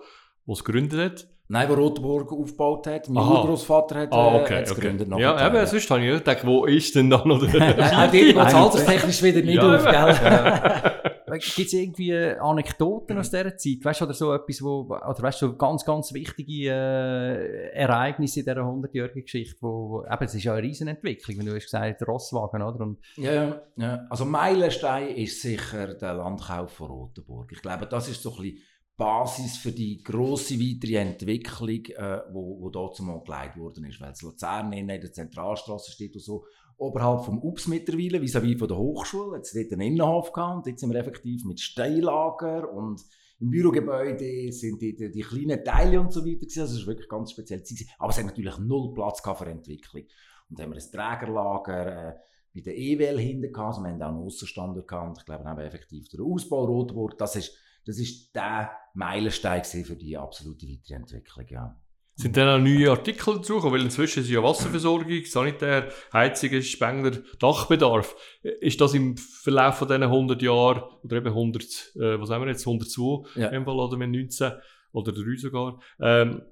Wo 0.48 0.54
es 0.54 0.64
gegründet 0.64 0.98
hat. 0.98 1.28
Nein, 1.48 1.68
wo 1.68 1.74
Rotenburg 1.74 2.32
aufgebaut 2.32 2.86
hat. 2.86 3.08
Mein 3.08 3.22
Urgroßvater 3.22 4.00
hat 4.00 4.12
ah, 4.12 4.36
okay, 4.36 4.60
äh, 4.60 4.62
okay. 4.62 4.74
gegründet. 4.74 5.08
Ja, 5.18 5.46
eben, 5.46 5.66
sonst 5.66 5.90
habe 5.90 6.04
ich 6.04 6.18
gedacht, 6.18 6.46
wo 6.46 6.64
ist 6.64 6.94
denn 6.94 7.10
da 7.10 7.22
noch 7.24 7.38
der... 7.52 8.04
Auch 8.06 8.10
dir 8.10 8.32
geht 8.32 8.36
es 8.36 8.54
alterstechnisch 8.54 9.22
wieder 9.22 9.42
nicht 9.42 9.62
ja, 9.62 9.76
auf, 9.76 9.84
gell? 9.84 10.92
Gibt 11.38 11.58
es 11.58 11.72
irgendwie 11.74 12.14
Anekdoten 12.14 13.18
aus 13.18 13.30
dieser 13.30 13.54
Zeit? 13.56 13.78
Weißt 13.82 14.00
du, 14.00 14.04
oder 14.06 14.14
so 14.14 14.32
etwas, 14.32 14.62
wo, 14.62 14.80
oder 14.86 15.22
weißt 15.22 15.42
du, 15.42 15.48
so 15.48 15.56
ganz, 15.56 15.84
ganz 15.84 16.12
wichtige 16.14 16.70
äh, 16.70 17.70
Ereignisse 17.74 18.40
in 18.40 18.46
dieser 18.46 18.62
100-jährigen 18.62 19.22
Geschichte, 19.22 19.56
wo, 19.60 19.90
wo, 19.90 20.04
eben, 20.04 20.24
es 20.24 20.34
ist 20.34 20.44
ja 20.44 20.54
eine 20.54 20.62
Riesenentwicklung, 20.62 21.38
wenn 21.38 21.46
du 21.46 21.54
hast 21.54 21.64
gesagt, 21.64 22.06
Rosswagen, 22.08 22.62
oder? 22.62 22.80
Und 22.80 22.98
ja, 23.16 23.60
ja, 23.76 24.06
also 24.08 24.24
Meilenstein 24.24 25.08
ist 25.16 25.42
sicher 25.42 25.94
der 25.94 26.14
Landkauf 26.14 26.72
von 26.72 26.88
Rotenburg. 26.88 27.52
Ich 27.52 27.60
glaube, 27.60 27.86
das 27.86 28.08
ist 28.08 28.22
so 28.22 28.30
ein 28.30 28.42
bisschen 28.42 28.58
Basis 28.98 29.56
für 29.58 29.70
die 29.70 30.02
grosse 30.02 30.58
weitere 30.58 30.96
Entwicklung, 30.96 31.84
äh, 31.96 32.20
wo, 32.32 32.60
wo 32.60 32.68
dort 32.68 32.96
zumal 32.96 33.22
geleitet 33.22 33.56
worden 33.56 33.84
ist. 33.84 34.00
Weil 34.00 34.10
es 34.10 34.22
Luzern 34.22 34.72
in 34.72 34.88
der 34.88 35.12
Zentralstraße 35.12 35.92
steht 35.92 36.16
und 36.16 36.20
so, 36.20 36.44
oberhalb 36.76 37.24
vom 37.24 37.40
UPS 37.40 37.68
mittlerweile, 37.68 38.18
vis-à-vis 38.20 38.58
von 38.58 38.66
der 38.66 38.76
Hochschule. 38.76 39.36
Jetzt 39.36 39.54
dort 39.54 39.72
einen 39.72 39.82
Innenhof 39.82 40.32
gehabt 40.32 40.66
jetzt 40.66 40.80
sind 40.80 40.92
wir 40.92 40.98
effektiv 40.98 41.44
mit 41.44 41.60
Steillager 41.60 42.72
und 42.72 43.00
im 43.40 43.50
Bürogebäude 43.50 44.50
sind 44.50 44.82
die, 44.82 44.96
die, 44.96 45.20
kleinen 45.20 45.64
Teile 45.64 46.00
und 46.00 46.12
so 46.12 46.26
weiter 46.26 46.40
gewesen. 46.40 46.60
Also 46.60 46.74
es 46.74 46.80
war 46.80 46.88
wirklich 46.88 47.08
ganz 47.08 47.30
speziell. 47.30 47.62
Aber 48.00 48.10
es 48.10 48.18
hat 48.18 48.26
natürlich 48.26 48.58
null 48.58 48.94
Platz 48.94 49.20
für 49.20 49.46
Entwicklung. 49.46 50.02
Und 50.50 50.58
dann 50.58 50.66
haben 50.66 50.74
wir 50.74 50.82
ein 50.82 50.90
Trägerlager, 50.90 52.08
äh, 52.08 52.14
bei 52.52 52.60
der 52.62 52.76
EWL 52.76 53.20
hinten 53.20 53.52
gehabt. 53.52 53.76
Also 53.76 53.82
wir 53.82 53.90
haben 53.90 54.02
auch 54.02 54.08
einen 54.08 54.24
Aussenstandort 54.24 54.88
gehabt. 54.88 55.18
Ich 55.18 55.24
glaube, 55.24 55.44
haben 55.44 55.58
wir 55.58 55.66
effektiv 55.66 56.08
der 56.08 56.24
Ausbau 56.24 56.64
Rotburg. 56.64 57.16
Das 57.16 57.36
ist 57.36 57.56
das 57.88 57.98
ist 57.98 58.34
der 58.36 58.70
Meilenstein 58.98 59.64
für 59.64 59.96
die 59.96 60.16
absolute 60.16 60.66
Weiterentwicklung. 60.66 61.46
Ja. 61.48 61.80
Sind 62.16 62.36
dann 62.36 62.48
auch 62.48 62.58
neue 62.58 62.90
Artikel 62.90 63.36
dazu 63.36 63.62
Weil 63.62 63.82
inzwischen 63.82 64.24
ist 64.24 64.28
ja 64.28 64.42
Wasserversorgung, 64.42 65.24
Sanitär, 65.24 65.88
Heizungen, 66.12 66.62
Spengler, 66.62 67.12
Dachbedarf. 67.38 68.16
Ist 68.42 68.80
das 68.80 68.94
im 68.94 69.16
Verlauf 69.16 69.78
von 69.78 69.86
diesen 69.86 70.02
100 70.02 70.42
Jahren, 70.42 70.82
oder 71.04 71.16
eben 71.16 71.28
100, 71.28 71.62
äh, 71.94 72.20
was 72.20 72.30
haben 72.30 72.42
wir 72.42 72.48
jetzt, 72.48 72.66
102 72.66 73.40
ja. 73.40 73.48
im 73.50 73.64
Fall, 73.64 73.78
oder 73.78 73.96
mit 73.96 74.10
19, 74.10 74.52
oder 74.90 75.12
3 75.12 75.36
sogar, 75.36 75.78
ähm, 76.00 76.42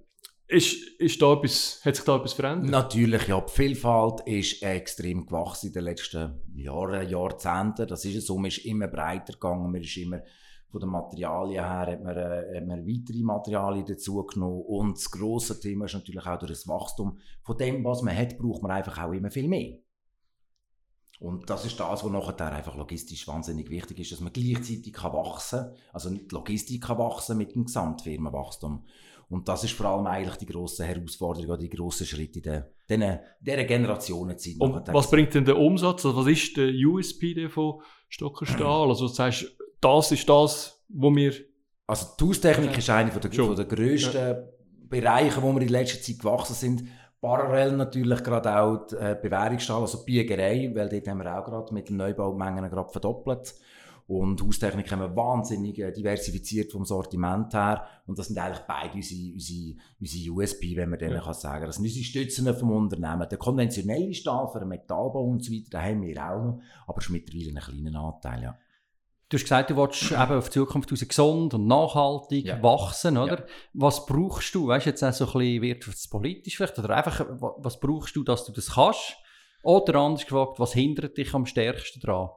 ist, 0.47 1.01
ist 1.01 1.21
da 1.21 1.33
etwas, 1.33 1.81
hat 1.85 1.97
sich 1.97 2.05
da 2.05 2.15
etwas 2.15 2.35
verändert? 2.35 2.71
Natürlich, 2.71 3.27
ja. 3.27 3.41
Die 3.41 3.53
Vielfalt 3.53 4.21
ist 4.27 4.63
extrem 4.63 5.27
gewachsen 5.27 5.67
in 5.67 5.73
den 5.73 5.83
letzten 5.83 6.43
Jahren, 6.55 7.09
Jahrzehnten. 7.09 7.89
Das 7.89 8.05
ist 8.05 8.25
so, 8.25 8.37
man 8.37 8.47
ist 8.47 8.59
immer 8.59 8.87
breiter 8.87 9.33
gegangen, 9.33 9.73
man 9.73 9.83
ist 9.83 9.97
immer 9.97 10.21
von 10.71 10.81
den 10.81 10.91
Materialien 10.91 11.65
her 11.65 11.87
hat 11.93 12.03
man, 12.03 12.17
äh, 12.17 12.57
hat 12.57 12.67
man 12.67 12.87
weitere 12.87 13.23
Materialien 13.23 13.87
dazugenommen. 13.87 14.63
Und 14.63 14.97
das 14.97 15.11
grosse 15.11 15.61
Thema 15.61 15.87
ist 15.87 15.95
natürlich 15.95 16.27
auch 16.27 16.39
durch 16.39 16.53
das 16.53 16.69
Wachstum. 16.69 17.19
Von 17.43 17.57
dem, 17.57 17.85
was 17.85 18.03
man 18.03 18.17
hat, 18.17 18.37
braucht 18.39 18.63
man 18.63 18.73
einfach 18.73 19.03
auch 19.03 19.13
immer 19.13 19.31
viel 19.31 19.49
mehr. 19.49 19.79
Und 21.19 21.49
das 21.49 21.65
ist 21.65 21.81
das, 21.81 22.05
was 22.05 22.13
nachher 22.13 22.53
einfach 22.53 22.77
logistisch 22.77 23.27
wahnsinnig 23.27 23.71
wichtig 23.71 24.01
ist, 24.01 24.13
dass 24.13 24.21
man 24.21 24.33
gleichzeitig 24.33 24.93
kann 24.93 25.15
wachsen 25.15 25.61
kann. 25.61 25.75
Also 25.93 26.11
die 26.11 26.29
Logistik 26.31 26.83
kann 26.85 26.99
wachsen 26.99 27.39
mit 27.39 27.55
dem 27.55 27.65
Gesamtfirmenwachstum. 27.65 28.85
Und 29.29 29.49
das 29.49 29.65
ist 29.65 29.73
vor 29.73 29.87
allem 29.87 30.07
eigentlich 30.07 30.37
die 30.37 30.47
grosse 30.47 30.85
Herausforderung 30.85 31.51
oder 31.51 31.59
die 31.59 31.71
grossen 31.71 32.07
Schritte 32.07 32.39
in 32.39 32.43
der, 32.43 32.71
dieser, 32.89 33.21
dieser 33.41 33.65
Generationenzeit. 33.65 34.57
Und 34.61 34.87
was 34.93 35.11
bringt 35.11 35.35
denn 35.35 35.45
der 35.45 35.59
Umsatz? 35.59 36.07
Also 36.07 36.19
was 36.19 36.27
ist 36.27 36.57
der 36.57 36.69
USP 36.69 37.49
von 37.49 37.81
Stocker 38.09 38.47
Stahl? 38.47 38.89
Also 38.89 39.09
du 39.09 39.13
sagst, 39.13 39.47
das 39.81 40.13
ist 40.13 40.29
das, 40.29 40.85
wo 40.89 41.15
wir... 41.15 41.33
Also 41.89 42.07
die 42.19 42.25
Haustechnik 42.25 42.73
ja. 42.73 42.79
ist 42.79 42.91
einer 42.91 43.11
der, 43.11 43.33
von 43.33 43.55
der 43.57 43.65
grössten 43.65 44.17
ja. 44.17 44.37
Bereiche, 44.89 45.41
wo 45.43 45.53
wir 45.53 45.63
in 45.63 45.69
letzter 45.69 46.03
Zeit 46.03 46.19
gewachsen 46.19 46.55
sind. 46.55 46.85
Parallel 47.21 47.77
natürlich 47.77 48.23
gerade 48.23 48.59
auch 48.61 48.87
die 48.87 48.97
äh, 48.97 49.17
Bewährungsstall, 49.21 49.81
also 49.81 49.99
die 49.99 50.05
Biegerei, 50.05 50.71
weil 50.75 50.89
dort 50.89 51.09
haben 51.09 51.19
wir 51.19 51.39
auch 51.39 51.45
gerade 51.45 51.73
mit 51.73 51.89
den 51.89 51.97
Neubaumengen 51.97 52.69
gerade 52.69 52.91
verdoppelt. 52.91 53.55
Und 54.09 54.41
Haustechnik 54.41 54.91
haben 54.93 55.01
wir 55.01 55.17
wahnsinnig 55.17 55.79
äh, 55.81 55.91
diversifiziert 55.91 56.71
vom 56.71 56.85
Sortiment 56.85 57.53
her. 57.55 57.85
Und 58.07 58.19
das 58.19 58.29
sind 58.29 58.39
eigentlich 58.39 58.65
beide 58.69 58.95
unsere, 58.95 59.33
unsere, 59.33 59.75
unsere 60.01 60.33
USP, 60.33 60.77
wenn 60.77 60.91
man 60.91 60.99
denen 61.01 61.17
ja. 61.17 61.21
kann 61.21 61.35
sagen. 61.35 61.67
Das 61.67 61.77
sind 61.77 61.87
unsere 61.87 62.05
Stützen 62.05 62.55
vom 62.55 62.71
Unternehmen. 62.71 63.29
Der 63.29 63.39
konventionelle 63.39 64.15
Stahl 64.15 64.49
für 64.53 64.61
den 64.61 64.69
Metallbau 64.69 65.25
und 65.25 65.43
so 65.43 65.53
weiter, 65.53 65.71
den 65.71 65.83
haben 65.83 66.03
wir 66.03 66.25
auch 66.25 66.45
noch. 66.45 66.61
Aber 66.87 66.99
es 66.99 67.07
ist 67.07 67.11
mittlerweile 67.11 67.51
ein 67.51 67.83
kleiner 67.83 68.01
Anteil, 68.01 68.43
ja. 68.43 68.59
Du 69.29 69.37
hast 69.37 69.43
gesagt, 69.43 69.71
du 69.71 69.77
willst 69.77 70.03
eben 70.13 70.33
auf 70.39 70.49
die 70.49 70.53
Zukunft 70.61 70.93
raus 70.93 71.05
gesund 71.07 71.55
und 71.55 71.67
nachhaltig 71.67 72.47
ja. 72.47 72.63
wachsen, 72.63 73.17
oder? 73.17 73.41
Ja. 73.41 73.47
Was 73.75 74.07
brauchst 74.07 74.55
du? 74.55 74.69
Weißt 74.69 74.87
du, 74.87 74.91
jetzt 74.91 75.03
auch 75.03 75.13
so 75.13 75.27
ein 75.27 75.33
bisschen 75.33 75.63
wirtschaftspolitisch 75.63 76.57
vielleicht, 76.57 76.79
oder 76.79 76.97
einfach, 76.97 77.27
was 77.59 77.81
brauchst 77.81 78.15
du, 78.15 78.23
dass 78.23 78.45
du 78.45 78.53
das 78.53 78.75
kannst? 78.75 79.17
Oder 79.63 79.97
anders 79.97 80.25
gefragt, 80.25 80.61
was 80.61 80.75
hindert 80.75 81.17
dich 81.17 81.35
am 81.35 81.45
stärksten 81.45 82.01
daran? 82.01 82.31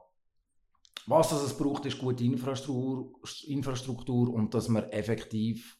Was 1.06 1.30
es 1.32 1.56
braucht, 1.56 1.86
ist 1.86 1.98
gute 1.98 2.24
Infrastruktur, 2.24 3.12
Infrastruktur 3.46 4.34
und 4.34 4.52
dass 4.52 4.68
man 4.68 4.84
effektiv 4.90 5.78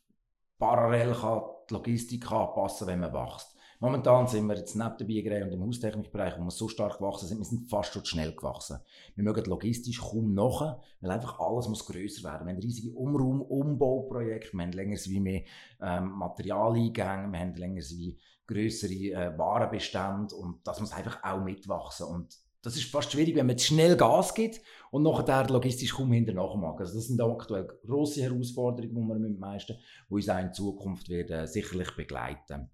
parallel 0.59 1.13
kann 1.13 1.43
die 1.69 1.75
Logistik 1.75 2.31
anpassen 2.31 2.87
kann, 2.87 3.01
wenn 3.01 3.13
man 3.13 3.13
wächst. 3.13 3.57
Momentan 3.83 4.27
sind 4.27 4.47
wir 4.47 4.57
jetzt 4.57 4.77
neben 4.77 4.99
der 4.99 5.07
Biegerei 5.07 5.43
und 5.43 5.53
im 5.53 5.63
Haustechnikbereich, 5.63 6.39
wo 6.39 6.43
wir 6.43 6.51
so 6.51 6.69
stark 6.69 6.99
gewachsen 6.99 7.27
sind, 7.27 7.39
wir 7.39 7.47
sind 7.47 7.71
fast 7.71 7.95
schon 7.95 8.05
schnell 8.05 8.35
gewachsen. 8.37 8.79
Wir 9.15 9.25
mögen 9.25 9.47
logistisch 9.47 10.03
kaum 10.03 10.35
nach, 10.35 10.83
weil 11.01 11.11
einfach 11.11 11.41
alles 11.41 11.67
muss 11.67 11.87
grösser 11.87 12.25
werden. 12.25 12.47
Wir 12.47 12.53
haben 12.53 12.61
riesige 12.61 12.93
Umraum, 12.93 13.41
Umbauprojekte, 13.41 14.53
wir 14.53 14.65
haben 14.65 14.73
länger 14.73 14.99
wie 15.07 15.21
mehr 15.21 15.45
ähm, 15.81 16.11
Materialeingänge, 16.11 17.33
wir 17.33 17.41
haben 17.41 17.55
länger 17.55 17.81
wie 17.81 18.19
größere 18.47 18.93
äh, 18.93 19.39
Warenbestände 19.39 20.35
und 20.35 20.59
das 20.67 20.79
muss 20.79 20.93
einfach 20.93 21.25
auch 21.25 21.43
mitwachsen. 21.43 22.07
Und 22.07 22.37
das 22.61 22.77
ist 22.77 22.91
fast 22.91 23.13
schwierig, 23.13 23.35
wenn 23.35 23.47
man 23.47 23.59
schnell 23.59 23.97
Gas 23.97 24.35
gibt 24.35 24.61
und 24.91 25.05
nachher 25.05 25.49
logistisch 25.49 25.95
kaum 25.95 26.13
hinterher 26.13 26.55
mag. 26.55 26.79
Also 26.81 26.97
das 26.97 27.07
sind 27.07 27.19
aktuell 27.23 27.67
grosse 27.87 28.21
Herausforderungen, 28.21 28.95
die 28.95 29.09
wir 29.09 29.31
mit 29.31 29.41
meisten, 29.41 29.79
die 30.11 30.15
uns 30.15 30.29
auch 30.29 30.39
in 30.39 30.53
Zukunft 30.53 31.09
werden, 31.09 31.47
sicherlich 31.47 31.97
begleiten. 31.97 32.69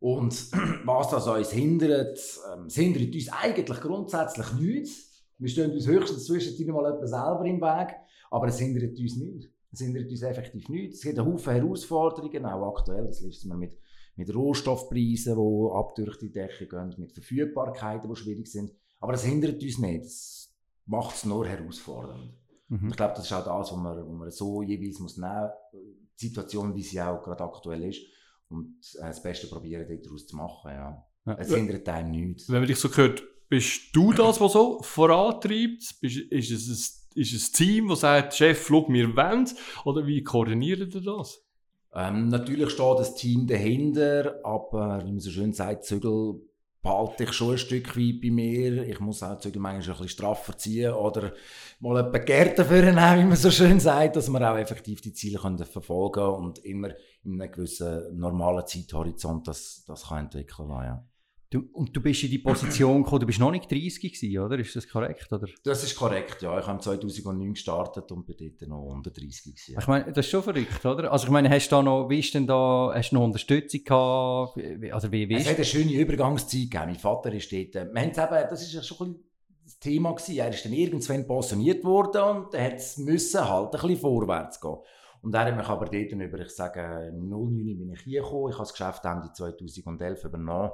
Und 0.00 0.50
was 0.84 1.10
das 1.10 1.26
uns 1.26 1.52
hindert, 1.52 2.18
ähm, 2.52 2.66
es 2.66 2.74
hindert 2.74 3.14
uns 3.14 3.28
eigentlich 3.28 3.80
grundsätzlich 3.80 4.52
nichts. 4.54 5.24
Wir 5.38 5.48
stehen 5.48 5.72
uns 5.72 5.86
höchstens 5.86 6.26
zwischendurch 6.26 6.74
mal 6.74 6.94
etwas 6.94 7.10
selber 7.10 7.44
im 7.44 7.60
Weg, 7.60 7.96
aber 8.30 8.48
es 8.48 8.58
hindert 8.58 8.98
uns 8.98 9.16
nicht. 9.16 9.50
Es 9.72 9.80
hindert 9.80 10.10
uns 10.10 10.22
effektiv 10.22 10.68
nichts. 10.68 10.96
Es 10.96 11.02
gibt 11.02 11.18
einen 11.18 11.32
Haufen 11.32 11.52
Herausforderungen, 11.52 12.44
auch 12.44 12.76
aktuell, 12.76 13.06
das 13.06 13.20
liest 13.20 13.46
man 13.46 13.58
mit, 13.58 13.78
mit 14.16 14.34
Rohstoffpreisen, 14.34 15.36
die 15.36 15.70
ab 15.72 15.94
durch 15.94 16.18
die 16.18 16.32
Decke 16.32 16.66
gehen, 16.66 16.94
mit 16.98 17.12
Verfügbarkeiten, 17.12 18.10
die 18.10 18.16
schwierig 18.16 18.48
sind. 18.48 18.72
Aber 18.98 19.14
es 19.14 19.24
hindert 19.24 19.62
uns 19.62 19.78
nicht. 19.78 20.04
Es 20.04 20.54
macht 20.86 21.14
es 21.14 21.24
nur 21.24 21.46
herausfordernd. 21.46 22.32
Mhm. 22.68 22.88
Ich 22.88 22.96
glaube, 22.96 23.14
das 23.16 23.26
ist 23.26 23.32
auch 23.32 23.44
das, 23.44 23.70
was 23.70 23.78
man, 23.78 23.96
was 23.96 24.18
man 24.18 24.30
so 24.30 24.62
jeweils 24.62 24.98
muss 24.98 25.16
nehmen 25.16 25.50
muss. 25.72 25.82
Die 26.20 26.26
Situation, 26.26 26.74
wie 26.74 26.82
sie 26.82 27.00
auch 27.00 27.22
gerade 27.22 27.44
aktuell 27.44 27.84
ist 27.84 28.02
und 28.50 28.76
äh, 28.98 29.06
das 29.06 29.22
Beste 29.22 29.46
probieren, 29.46 29.86
daraus 30.02 30.26
zu 30.26 30.36
machen. 30.36 30.70
Ja. 30.70 31.06
Ja. 31.26 31.36
Es 31.38 31.54
hindert 31.54 31.88
einem 31.88 32.10
nichts. 32.10 32.48
Wenn 32.48 32.60
man 32.60 32.66
dich 32.66 32.78
so 32.78 32.88
hört, 32.94 33.22
bist 33.48 33.94
du 33.94 34.12
das, 34.12 34.40
was 34.40 34.52
so 34.52 34.80
vorantreibt? 34.82 36.00
Bist, 36.00 36.16
ist, 36.16 36.50
es 36.50 36.68
ein, 36.68 37.20
ist 37.20 37.32
es 37.34 37.50
ein 37.50 37.52
Team, 37.52 37.88
das 37.88 38.00
sagt, 38.00 38.34
Chef, 38.34 38.66
schau, 38.66 38.86
wir 38.88 39.16
wollen? 39.16 39.48
Oder 39.84 40.06
wie 40.06 40.22
koordiniert 40.22 40.94
ihr 40.94 41.00
das? 41.00 41.44
Ähm, 41.92 42.28
natürlich 42.28 42.70
steht 42.70 42.98
das 42.98 43.14
Team 43.16 43.46
dahinter, 43.46 44.40
aber 44.44 45.00
wie 45.04 45.10
man 45.10 45.18
so 45.18 45.30
schön 45.30 45.52
sagt, 45.52 45.84
Zügel 45.84 46.40
behalte 46.82 47.24
ich 47.24 47.32
schon 47.32 47.52
ein 47.52 47.58
Stück 47.58 47.96
weit 47.96 48.20
bei 48.22 48.30
mir. 48.30 48.84
Ich 48.84 49.00
muss 49.00 49.22
auch 49.22 49.38
Zügel 49.38 49.60
manchmal 49.60 49.82
ein 49.82 50.02
bisschen 50.02 50.08
straffer 50.08 50.56
ziehen 50.56 50.92
oder 50.92 51.32
mal 51.80 52.06
etwas 52.06 52.24
Gärten 52.24 52.64
führen, 52.64 52.96
wie 52.96 53.24
man 53.24 53.36
so 53.36 53.50
schön 53.50 53.80
sagt, 53.80 54.16
dass 54.16 54.28
wir 54.28 54.50
auch 54.50 54.56
effektiv 54.56 55.00
die 55.00 55.12
Ziele 55.12 55.38
können 55.38 55.58
verfolgen 55.58 56.26
und 56.26 56.58
immer 56.64 56.90
in 57.22 57.40
einem 57.40 57.52
gewissen 57.52 58.16
normalen 58.18 58.66
Zeithorizont 58.66 59.46
das, 59.46 59.84
das 59.86 60.08
kann 60.08 60.24
entwickeln 60.24 60.68
kann. 60.68 60.84
Ja. 60.84 61.09
Du, 61.52 61.68
und 61.72 61.94
du 61.96 62.00
bist 62.00 62.22
in 62.22 62.30
die 62.30 62.38
Position 62.38 63.02
gekommen, 63.02 63.22
du 63.22 63.26
bist 63.26 63.40
noch 63.40 63.50
nicht 63.50 63.68
30 63.68 64.00
gewesen, 64.00 64.38
oder? 64.38 64.56
Ist 64.56 64.76
das 64.76 64.88
korrekt? 64.88 65.32
Oder? 65.32 65.48
Das 65.64 65.82
ist 65.82 65.96
korrekt, 65.96 66.42
ja. 66.42 66.56
Ich 66.60 66.66
habe 66.66 66.78
2009 66.78 67.54
gestartet 67.54 68.12
und 68.12 68.24
bin 68.24 68.36
dort 68.38 68.68
noch 68.68 68.82
unter 68.84 69.10
30 69.10 69.56
gewesen. 69.56 69.76
Ich 69.76 69.86
meine, 69.88 70.12
das 70.12 70.26
ist 70.26 70.30
schon 70.30 70.44
verrückt, 70.44 70.86
oder? 70.86 71.10
Also 71.10 71.26
ich 71.26 71.32
meine, 71.32 71.50
hast 71.50 71.66
du 71.66 71.76
da 71.76 71.82
noch, 71.82 72.08
wie 72.08 72.20
ist 72.20 72.32
denn 72.34 72.46
da, 72.46 72.92
hast 72.94 73.10
du 73.10 73.16
noch 73.16 73.24
Unterstützung 73.24 73.82
gehabt? 73.82 74.58
Also 74.92 75.10
wie, 75.10 75.28
wie 75.28 75.34
es 75.34 75.48
hat 75.48 75.56
eine 75.56 75.64
schöne 75.64 75.92
Übergangszeit 75.92 76.70
gegeben. 76.70 76.86
Mein 76.86 76.94
Vater 76.94 77.32
ist 77.32 77.50
dort, 77.50 77.74
äh, 77.74 77.92
wir 77.92 78.00
haben 78.00 78.10
eben, 78.10 78.48
das 78.48 78.62
ist 78.62 78.72
ja 78.72 78.82
schon 78.82 79.08
ein 79.08 79.16
das 79.64 79.78
Thema 79.78 80.12
gewesen. 80.12 80.36
Er 80.36 80.50
ist 80.50 80.64
dann 80.64 80.72
irgendwann 80.72 81.26
pensioniert 81.26 81.84
worden 81.84 82.22
und 82.22 82.54
er 82.54 82.72
musste 82.72 83.48
halt 83.48 83.74
ein 83.74 83.80
bisschen 83.80 83.96
vorwärts 83.98 84.60
gehen. 84.60 84.76
Und 85.22 85.34
er 85.34 85.44
hat 85.44 85.56
mich 85.56 85.66
aber 85.66 85.86
dort 85.86 86.12
über, 86.12 86.38
ich 86.40 86.50
sage, 86.50 87.12
09 87.14 87.78
bin 87.78 87.92
ich 87.92 88.00
hier 88.00 88.22
gekommen. 88.22 88.48
Ich 88.48 88.54
habe 88.54 88.64
das 88.64 88.72
Geschäft 88.72 89.04
Ende 89.04 89.32
2011 89.32 90.24
übernommen. 90.24 90.70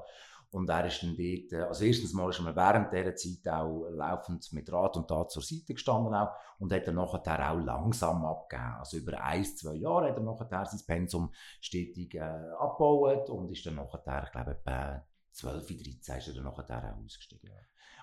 Und 0.51 0.69
er 0.69 0.87
ist 0.87 1.03
dann 1.03 1.17
dort, 1.17 1.53
äh, 1.53 1.67
also 1.67 1.85
erstens 1.85 2.13
mal 2.13 2.31
ist 2.31 2.41
er 2.41 2.57
während 2.57 2.93
dieser 2.93 3.15
Zeit 3.15 3.53
auch 3.53 3.89
laufend 3.91 4.51
mit 4.53 4.73
Rat 4.73 4.97
und 4.97 5.09
Tat 5.09 5.31
zur 5.31 5.43
Seite 5.43 5.75
gestanden 5.75 6.15
auch 6.15 6.31
und 6.59 6.73
hat 6.73 6.87
dann 6.87 6.95
nachher 6.95 7.51
auch 7.51 7.59
langsam 7.59 8.25
abgegeben. 8.25 8.75
Also 8.79 8.97
über 8.99 9.23
ein, 9.23 9.45
zwei 9.45 9.75
Jahre 9.75 10.09
hat 10.09 10.17
er 10.17 10.23
nachher 10.23 10.65
sein 10.67 10.81
Pensum 10.87 11.33
stetig 11.61 12.15
äh, 12.15 12.21
abgebaut 12.21 13.29
und 13.29 13.51
ist 13.51 13.67
dann 13.67 13.75
nachher, 13.75 14.25
ich 14.25 14.33
glaube, 14.33 14.61
bei 14.65 15.03
12, 15.33 15.67
13 15.67 16.19
ist 16.19 16.29
er 16.29 16.35
dann 16.35 16.45
nachher 16.45 16.65
auch 16.65 17.05
ausgestiegen. 17.05 17.51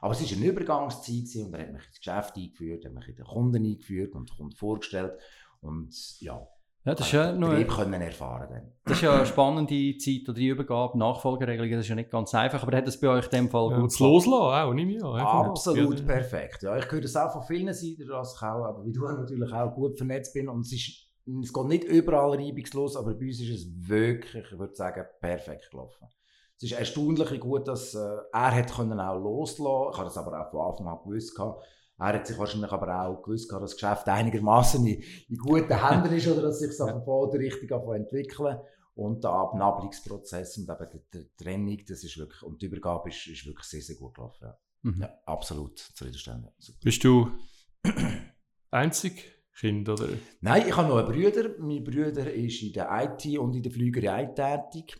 Aber 0.01 0.11
es 0.11 0.21
war 0.21 0.37
eine 0.37 0.45
Übergangszeit 0.45 1.45
und 1.45 1.53
er 1.53 1.61
hat 1.61 1.71
mich 1.71 1.87
ins 1.87 1.97
Geschäft 1.97 2.35
eingeführt, 2.35 2.85
hat 2.85 2.93
mich 2.93 3.07
in 3.07 3.15
den 3.15 3.25
Kunden 3.25 3.65
eingeführt 3.65 4.15
und 4.15 4.29
den 4.29 4.35
Kunden 4.35 4.55
vorgestellt 4.55 5.17
und 5.61 6.19
ja, 6.19 6.45
ja, 6.85 6.95
das 6.95 7.07
ist 7.07 7.13
ja 7.13 7.31
noch, 7.31 7.67
können 7.67 8.01
erfahren 8.01 8.47
dann. 8.49 8.71
Das 8.85 8.97
ist 8.97 9.03
ja 9.03 9.15
eine 9.15 9.25
spannende 9.25 9.97
Zeit 9.97 10.23
oder 10.27 10.33
die 10.33 10.47
Übergabe, 10.47 10.97
Nachfolgeregelungen, 10.97 11.77
das 11.77 11.85
ist 11.85 11.89
ja 11.89 11.95
nicht 11.95 12.11
ganz 12.11 12.33
einfach, 12.35 12.63
aber 12.63 12.77
hat 12.77 12.87
das 12.87 12.99
bei 12.99 13.07
euch 13.07 13.25
in 13.25 13.31
dem 13.31 13.49
Fall 13.49 13.71
ja, 13.71 13.79
gut 13.79 13.91
das 13.91 13.99
Loslassen 13.99 14.33
auch, 14.33 14.73
nicht 14.73 14.87
mehr. 14.87 15.05
Absolut 15.05 15.99
ja. 15.99 16.05
perfekt. 16.05 16.63
Ja, 16.63 16.77
ich 16.77 16.91
höre 16.91 17.01
das 17.01 17.15
auch 17.15 17.31
von 17.31 17.43
vielen 17.43 17.73
Seiten, 17.73 18.07
dass 18.07 18.35
ich 18.35 18.41
auch, 18.41 18.65
aber 18.65 18.85
wie 18.85 18.91
du 18.91 19.01
natürlich 19.07 19.53
auch 19.53 19.73
gut 19.73 19.97
vernetzt 19.97 20.33
bin 20.33 20.49
und 20.49 20.61
es 20.61 20.73
ist 20.73 21.03
es 21.41 21.53
geht 21.53 21.65
nicht 21.67 21.83
überall 21.85 22.31
reibungslos, 22.31 22.97
aber 22.97 23.13
bei 23.13 23.27
uns 23.27 23.39
ist 23.39 23.49
es 23.49 23.87
wirklich, 23.87 24.45
ich 24.51 24.59
würde 24.59 24.75
sagen, 24.75 25.05
perfekt 25.21 25.71
gelaufen. 25.71 26.07
Es 26.57 26.63
ist 26.63 26.77
erstaunlich 26.77 27.39
gut, 27.39 27.67
dass 27.67 27.95
äh, 27.95 28.17
er 28.31 28.55
hat 28.55 28.73
können 28.73 28.99
auch 28.99 29.19
loslassen. 29.19 29.91
Ich 29.91 29.97
habe 29.97 30.05
das 30.05 30.17
aber 30.17 30.39
auch 30.39 30.51
von 30.51 30.61
Anfang 30.61 30.87
an 30.87 30.99
gewusst. 31.03 31.35
Gehabt. 31.35 31.63
Er 31.99 32.13
hat 32.13 32.27
sich 32.27 32.37
wahrscheinlich 32.37 32.71
aber 32.71 33.01
auch 33.01 33.21
gewusst, 33.21 33.51
dass 33.51 33.61
das 33.61 33.73
Geschäft 33.75 34.07
einigermaßen 34.07 34.85
in, 34.85 35.01
in 35.29 35.37
guten 35.37 35.73
Händen 35.73 36.13
ist 36.13 36.27
oder 36.27 36.43
dass 36.43 36.59
sich 36.59 36.75
so 36.75 36.85
von 37.05 37.31
der 37.31 37.39
Richtung 37.39 37.93
entwickeln 37.93 38.57
und 38.95 39.23
der 39.23 39.31
Abnabelungsprozess 39.31 40.57
und 40.57 40.69
eben 40.69 40.89
die, 40.91 41.19
die, 41.19 41.43
Trennung, 41.43 41.77
das 41.87 42.03
ist 42.03 42.17
wirklich, 42.17 42.41
und 42.43 42.61
die 42.61 42.67
Übergabe 42.67 43.09
ist, 43.09 43.27
ist 43.27 43.45
wirklich 43.45 43.65
sehr, 43.65 43.81
sehr 43.81 43.95
gut 43.95 44.15
gelaufen. 44.15 44.43
Ja, 44.43 44.57
mhm. 44.81 45.01
ja 45.01 45.09
absolut 45.25 45.79
zufriedenstellend. 45.79 46.45
Ja, 46.45 46.73
Bist 46.83 47.03
du 47.03 47.31
einzig 48.71 49.31
Kind, 49.55 49.87
oder? 49.87 50.09
Nein, 50.41 50.67
ich 50.67 50.75
habe 50.75 50.89
noch 50.89 50.97
einen 50.97 51.07
Bruder. 51.07 51.49
Mein 51.59 51.83
Bruder 51.83 52.33
ist 52.33 52.61
in 52.63 52.73
der 52.73 52.89
IT 52.91 53.37
und 53.37 53.55
in 53.55 53.61
der 53.61 53.71
Flügerei 53.71 54.25
tätig 54.25 54.99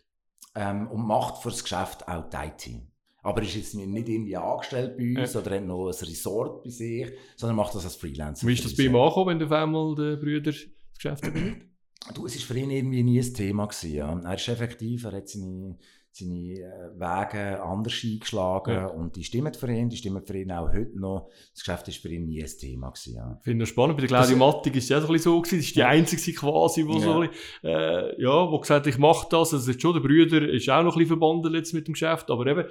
ähm, 0.54 0.88
und 0.92 1.06
macht 1.06 1.42
für 1.42 1.50
das 1.50 1.64
Geschäft 1.64 2.08
auch 2.08 2.30
die 2.30 2.38
IT. 2.38 2.93
Aber 3.24 3.42
er 3.42 3.48
ist 3.48 3.56
jetzt 3.56 3.74
nicht 3.74 4.10
irgendwie 4.10 4.36
angestellt 4.36 4.98
bei 4.98 5.22
uns 5.22 5.34
ja. 5.34 5.40
oder 5.40 5.56
hat 5.56 5.66
noch 5.66 5.88
ein 5.88 5.94
Resort 5.94 6.64
bei 6.64 6.70
sich, 6.70 7.08
sondern 7.38 7.56
macht 7.56 7.74
das 7.74 7.86
als 7.86 7.96
Freelancer. 7.96 8.46
Wie 8.46 8.54
ist 8.54 8.66
das 8.66 8.76
bei 8.76 8.84
ihm 8.84 8.96
angekommen, 8.98 9.30
wenn 9.30 9.40
du 9.40 9.46
auf 9.46 9.52
einmal 9.52 9.96
den 9.96 10.20
Brüder 10.20 10.52
das 10.52 10.66
Geschäft 10.96 11.26
übernimmt? 11.26 11.66
Du, 12.14 12.26
es 12.26 12.36
war 12.38 12.56
für 12.56 12.60
ihn 12.60 12.70
irgendwie 12.70 13.02
nie 13.02 13.20
ein 13.20 13.34
Thema. 13.34 13.66
Gewesen, 13.66 13.94
ja. 13.94 14.22
Er 14.22 14.36
ist 14.36 14.50
effektiv, 14.50 15.06
er 15.06 15.14
hat 15.14 15.30
seine, 15.30 15.78
seine 16.12 16.60
äh, 16.60 17.00
Wege 17.00 17.64
anders 17.64 17.98
eingeschlagen 18.04 18.74
ja. 18.74 18.88
und 18.88 19.16
die 19.16 19.24
stimmen 19.24 19.54
für 19.54 19.72
ihn, 19.72 19.88
die 19.88 19.96
stimmen 19.96 20.22
für 20.22 20.38
ihn 20.38 20.52
auch 20.52 20.74
heute 20.74 21.00
noch. 21.00 21.30
Das 21.54 21.64
Geschäft 21.64 21.88
war 21.88 21.94
für 21.94 22.10
ihn 22.10 22.26
nie 22.26 22.44
ein 22.44 22.50
Thema. 22.60 22.90
Gewesen, 22.90 23.16
ja. 23.16 23.38
Ich 23.40 23.44
finde 23.46 23.64
es 23.64 23.70
spannend, 23.70 23.96
bei 23.96 24.02
der 24.02 24.10
Claudia 24.10 24.36
Mattig 24.36 24.76
ist 24.76 24.84
es 24.84 24.90
ja 24.90 25.00
so, 25.00 25.16
so 25.16 25.42
gewesen, 25.42 25.60
das 25.60 25.66
ist 25.66 25.76
die 25.78 25.84
einzige 25.84 26.34
quasi, 26.34 26.86
wo 26.86 26.94
ja. 26.96 27.00
so, 27.00 27.24
äh, 27.64 28.22
ja, 28.22 28.52
wo 28.52 28.60
gesagt 28.60 28.86
ich 28.88 28.98
mache 28.98 29.28
das, 29.30 29.54
also 29.54 29.72
schon 29.72 29.94
der 29.94 30.02
Brüder 30.02 30.50
ist 30.50 30.70
auch 30.70 30.84
noch 30.84 30.96
ein 30.96 31.00
bisschen 31.00 31.08
verbunden 31.08 31.54
jetzt 31.54 31.74
mit 31.74 31.88
dem 31.88 31.94
Geschäft, 31.94 32.30
aber 32.30 32.48
eben, 32.48 32.66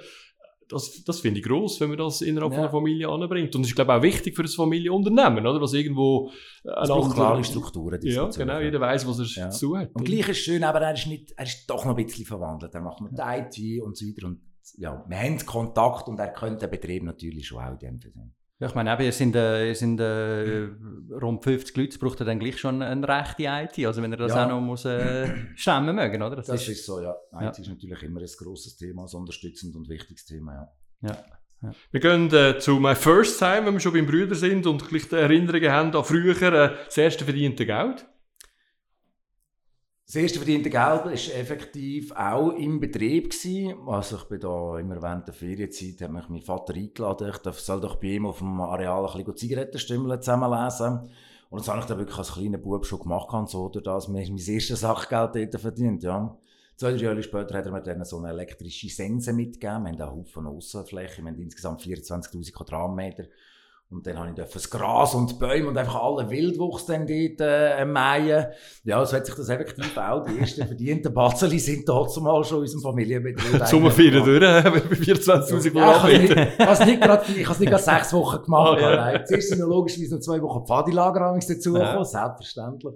das, 0.73 1.03
das 1.03 1.19
finde 1.19 1.39
ich 1.39 1.45
groß, 1.45 1.79
wenn 1.81 1.89
man 1.89 1.97
das 1.97 2.21
innerhalb 2.21 2.51
ja. 2.51 2.57
von 2.57 2.63
einer 2.65 2.71
Familie 2.71 3.09
anbringt. 3.09 3.55
Und 3.55 3.61
das 3.61 3.69
ist, 3.69 3.75
glaube 3.75 3.91
ich, 3.93 3.97
auch 3.97 4.03
wichtig 4.03 4.35
für 4.35 4.43
das 4.43 4.55
Familienunternehmen, 4.55 5.45
oder? 5.45 5.61
Was 5.61 5.73
irgendwo 5.73 6.31
es 6.63 6.89
braucht 6.89 7.15
klare 7.15 7.43
Strukturen. 7.43 7.99
Ja, 8.03 8.27
genau, 8.27 8.59
jeder 8.59 8.79
weiß, 8.79 9.07
was 9.07 9.19
er 9.19 9.43
ja. 9.43 9.49
zu 9.49 9.77
hat. 9.77 9.89
Und 9.93 10.03
gleich 10.05 10.21
ist 10.21 10.29
es 10.29 10.37
schön, 10.37 10.63
aber 10.63 10.81
er 10.81 10.93
ist, 10.93 11.07
nicht, 11.07 11.31
er 11.37 11.45
ist 11.45 11.65
doch 11.67 11.85
noch 11.85 11.97
ein 11.97 12.05
bisschen 12.05 12.25
verwandelt. 12.25 12.73
Er 12.73 12.81
macht 12.81 13.01
mit 13.01 13.13
IT 13.13 13.81
und 13.81 13.97
so 13.97 14.05
weiter. 14.05 14.27
Und 14.27 14.41
ja, 14.77 15.05
wir 15.07 15.17
haben 15.17 15.37
Kontakt 15.45 16.07
und 16.07 16.19
er 16.19 16.33
könnte 16.33 16.67
den 16.67 16.71
Betrieb 16.71 17.03
natürlich 17.03 17.47
schon 17.47 17.63
auch 17.63 17.77
dämpfen. 17.77 18.35
Ja, 18.63 18.69
ich 18.69 18.75
meine, 18.75 18.93
eben, 18.93 19.03
ihr 19.03 19.11
sind, 19.11 19.35
äh, 19.35 19.67
ihr 19.67 19.75
sind 19.75 19.99
äh, 19.99 20.69
rund 21.21 21.43
50 21.43 21.75
Leute, 21.75 21.99
braucht 21.99 22.21
er 22.21 22.25
dann 22.25 22.39
gleich 22.39 22.57
schon 22.57 22.81
eine 22.81 23.05
rechte 23.05 23.43
IT, 23.43 23.85
also 23.85 24.01
wenn 24.01 24.13
er 24.13 24.17
das 24.17 24.33
ja. 24.33 24.45
auch 24.45 24.49
noch 24.51 24.61
muss, 24.61 24.85
äh, 24.85 25.27
stemmen 25.55 25.93
mögen, 25.93 26.21
oder? 26.21 26.37
Das, 26.37 26.45
das 26.45 26.61
ist, 26.61 26.69
ist, 26.69 26.85
so, 26.85 27.01
ja. 27.01 27.11
IT 27.11 27.41
ja. 27.41 27.49
ist 27.49 27.67
natürlich 27.67 28.01
immer 28.03 28.21
ein 28.21 28.29
grosses 28.37 28.77
Thema, 28.77 29.03
ein 29.03 29.17
unterstützend 29.17 29.75
und 29.75 29.89
wichtiges 29.89 30.23
Thema, 30.23 30.53
ja. 31.01 31.09
ja. 31.09 31.17
Ja. 31.61 31.71
Wir 31.91 31.99
gehen 31.99 32.33
äh, 32.33 32.57
zu 32.57 32.79
My 32.79 32.95
First 32.95 33.37
Time, 33.37 33.65
wenn 33.65 33.73
wir 33.73 33.79
schon 33.81 33.91
beim 33.91 34.05
Brüder 34.05 34.35
sind 34.35 34.65
und 34.65 34.87
gleich 34.87 35.11
Erinnerungen 35.11 35.71
haben 35.71 35.93
an 35.93 36.03
früher 36.05 36.41
äh, 36.41 36.75
das 36.85 36.97
erste 36.97 37.25
verdiente 37.25 37.65
Geld. 37.65 38.05
Das 40.13 40.21
erste 40.21 40.37
verdiente 40.37 40.69
Geld 40.69 41.05
war 41.05 41.11
effektiv 41.11 42.11
auch 42.11 42.51
im 42.51 42.79
Betrieb. 42.79 43.31
Gewesen. 43.31 43.73
Also 43.87 44.17
ich 44.17 44.25
bin 44.25 44.39
da 44.41 44.77
immer 44.77 45.01
während 45.01 45.25
der 45.25 45.33
Ferienzeit, 45.33 45.99
hat 46.01 46.11
mich 46.11 46.29
mein 46.29 46.41
Vater 46.43 46.75
eingeladen, 46.75 47.31
ich 47.33 47.55
soll 47.55 47.81
doch 47.81 47.95
bei 47.95 48.09
ihm 48.09 48.27
auf 48.27 48.37
dem 48.37 48.61
Areal 48.61 49.07
ein 49.07 49.17
bisschen 49.17 49.35
Zigarettenstümmeln 49.37 50.21
zusammenlesen. 50.21 51.09
Und 51.49 51.61
das 51.61 51.67
habe 51.67 51.79
ich 51.79 51.85
dann 51.85 51.97
wirklich 51.97 52.19
als 52.19 52.33
kleiner 52.33 52.59
Bub 52.59 52.85
schon 52.85 52.99
gemacht, 52.99 53.49
so, 53.49 53.69
dass 53.69 54.07
mir 54.07 54.19
mein 54.29 54.37
erstes 54.37 54.81
Sachgeld 54.81 55.51
dort 55.51 55.59
verdient. 55.59 56.03
Ja. 56.03 56.37
Zwei, 56.75 56.91
drei 56.91 57.05
Jahre 57.05 57.23
später 57.23 57.57
hat 57.57 57.65
er 57.65 57.71
mir 57.71 57.81
dann 57.81 58.05
so 58.05 58.19
eine 58.19 58.29
elektrische 58.29 58.89
Sense 58.89 59.33
mitgegeben. 59.33 59.83
Wir 59.83 59.93
haben 59.93 59.99
einen 59.99 60.11
Haufen 60.11 60.45
Aussenfläche, 60.45 61.23
wir 61.23 61.31
haben 61.31 61.41
insgesamt 61.41 61.81
24'000 61.81 62.53
Quadratmeter. 62.53 63.23
Und 63.93 64.07
dann 64.07 64.17
habe 64.17 64.29
ich 64.29 64.51
das 64.51 64.69
Gras 64.69 65.13
und 65.13 65.31
die 65.31 65.35
Bäume 65.35 65.67
und 65.67 65.77
einfach 65.77 66.01
alle 66.01 66.29
Wildwuchs 66.29 66.87
dann 66.87 67.05
dort 67.05 67.39
äh, 67.39 67.85
mähen. 67.85 68.47
Ja, 68.83 69.05
so 69.05 69.15
hat 69.15 69.25
sich 69.25 69.35
das 69.35 69.49
effektiv 69.49 69.95
auch. 69.97 70.25
Die 70.25 70.39
ersten 70.39 70.65
verdienten 70.67 71.13
Batzeli 71.13 71.59
sind 71.59 71.85
trotzdem 71.85 72.23
mal 72.23 72.43
schon 72.43 72.57
in 72.57 72.63
unserem 72.63 72.81
Familienbetrieb. 72.81 73.65
Sommerfeiern 73.67 74.25
durch, 74.25 74.39
bei 74.39 74.69
24'000 74.69 75.71
Quadratmeter. 75.71 76.47
ich 76.47 76.59
habe 76.59 76.71
es 76.71 77.59
nicht 77.59 77.69
gerade, 77.69 77.83
sechs 77.83 78.13
Wochen 78.13 78.43
gemacht. 78.43 78.77
Oh, 78.77 78.81
ja. 78.81 78.95
Nein, 78.95 79.23
zuerst 79.27 79.49
sind 79.49 79.59
logischerweise 79.59 80.15
noch 80.15 80.21
zwei 80.21 80.41
Wochen 80.41 80.65
Pfadilager 80.65 81.39
dazu 81.47 81.77
ja. 81.77 82.03
selbstverständlich. 82.03 82.93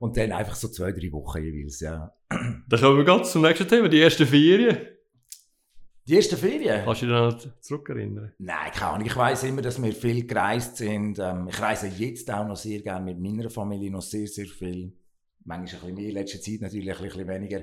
Und 0.00 0.16
dann 0.16 0.32
einfach 0.32 0.54
so 0.54 0.68
zwei, 0.68 0.92
drei 0.92 1.12
Wochen 1.12 1.42
jeweils, 1.42 1.80
ja. 1.80 2.12
Dann 2.28 2.80
kommen 2.80 2.96
wir 2.96 3.04
ganz 3.04 3.32
zum 3.32 3.42
nächsten 3.42 3.68
Thema, 3.68 3.88
die 3.88 4.00
ersten 4.00 4.26
Ferien. 4.26 4.78
Die 6.10 6.16
ersten 6.16 6.36
Ferien? 6.36 6.84
Kannst 6.84 7.02
du 7.02 7.06
dich 7.06 7.14
noch 7.14 7.60
zurückerinnern? 7.60 8.32
Nein, 8.38 8.72
keine 8.74 8.90
Ahnung. 8.90 9.06
Ich 9.06 9.14
weiss 9.14 9.44
immer, 9.44 9.62
dass 9.62 9.80
wir 9.80 9.92
viel 9.92 10.26
gereist 10.26 10.76
sind. 10.78 11.20
Ähm, 11.20 11.46
ich 11.48 11.60
reise 11.62 11.86
jetzt 11.86 12.28
auch 12.32 12.44
noch 12.44 12.56
sehr 12.56 12.80
gerne 12.80 13.04
mit 13.14 13.20
meiner 13.20 13.48
Familie, 13.48 13.92
noch 13.92 14.02
sehr, 14.02 14.26
sehr 14.26 14.46
viel. 14.46 14.92
Manchmal 15.44 15.58
ein 15.58 15.70
bisschen 15.70 15.94
mehr, 15.94 16.08
in 16.08 16.14
letzter 16.14 16.40
Zeit 16.40 16.62
natürlich 16.62 16.96
ein 16.96 17.04
bisschen 17.04 17.28
weniger. 17.28 17.62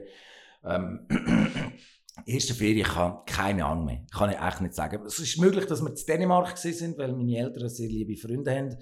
Ähm, 0.63 1.05
erste 2.25 2.53
Ferien, 2.53 2.77
ich 2.77 2.95
habe 2.95 3.21
keine 3.25 3.65
Ahnung 3.65 3.83
mehr. 3.83 4.05
Kann 4.15 4.29
ich 4.29 4.39
echt 4.39 4.61
nicht 4.61 4.75
sagen. 4.75 5.03
Es 5.05 5.19
ist 5.19 5.37
möglich, 5.37 5.65
dass 5.65 5.81
wir 5.81 5.89
in 5.89 6.05
Dänemark 6.07 6.57
sind, 6.57 6.97
weil 6.97 7.11
meine 7.11 7.39
Eltern 7.39 7.67
sehr 7.67 7.89
liebe 7.89 8.15
Freunde 8.15 8.55
haben, 8.55 8.77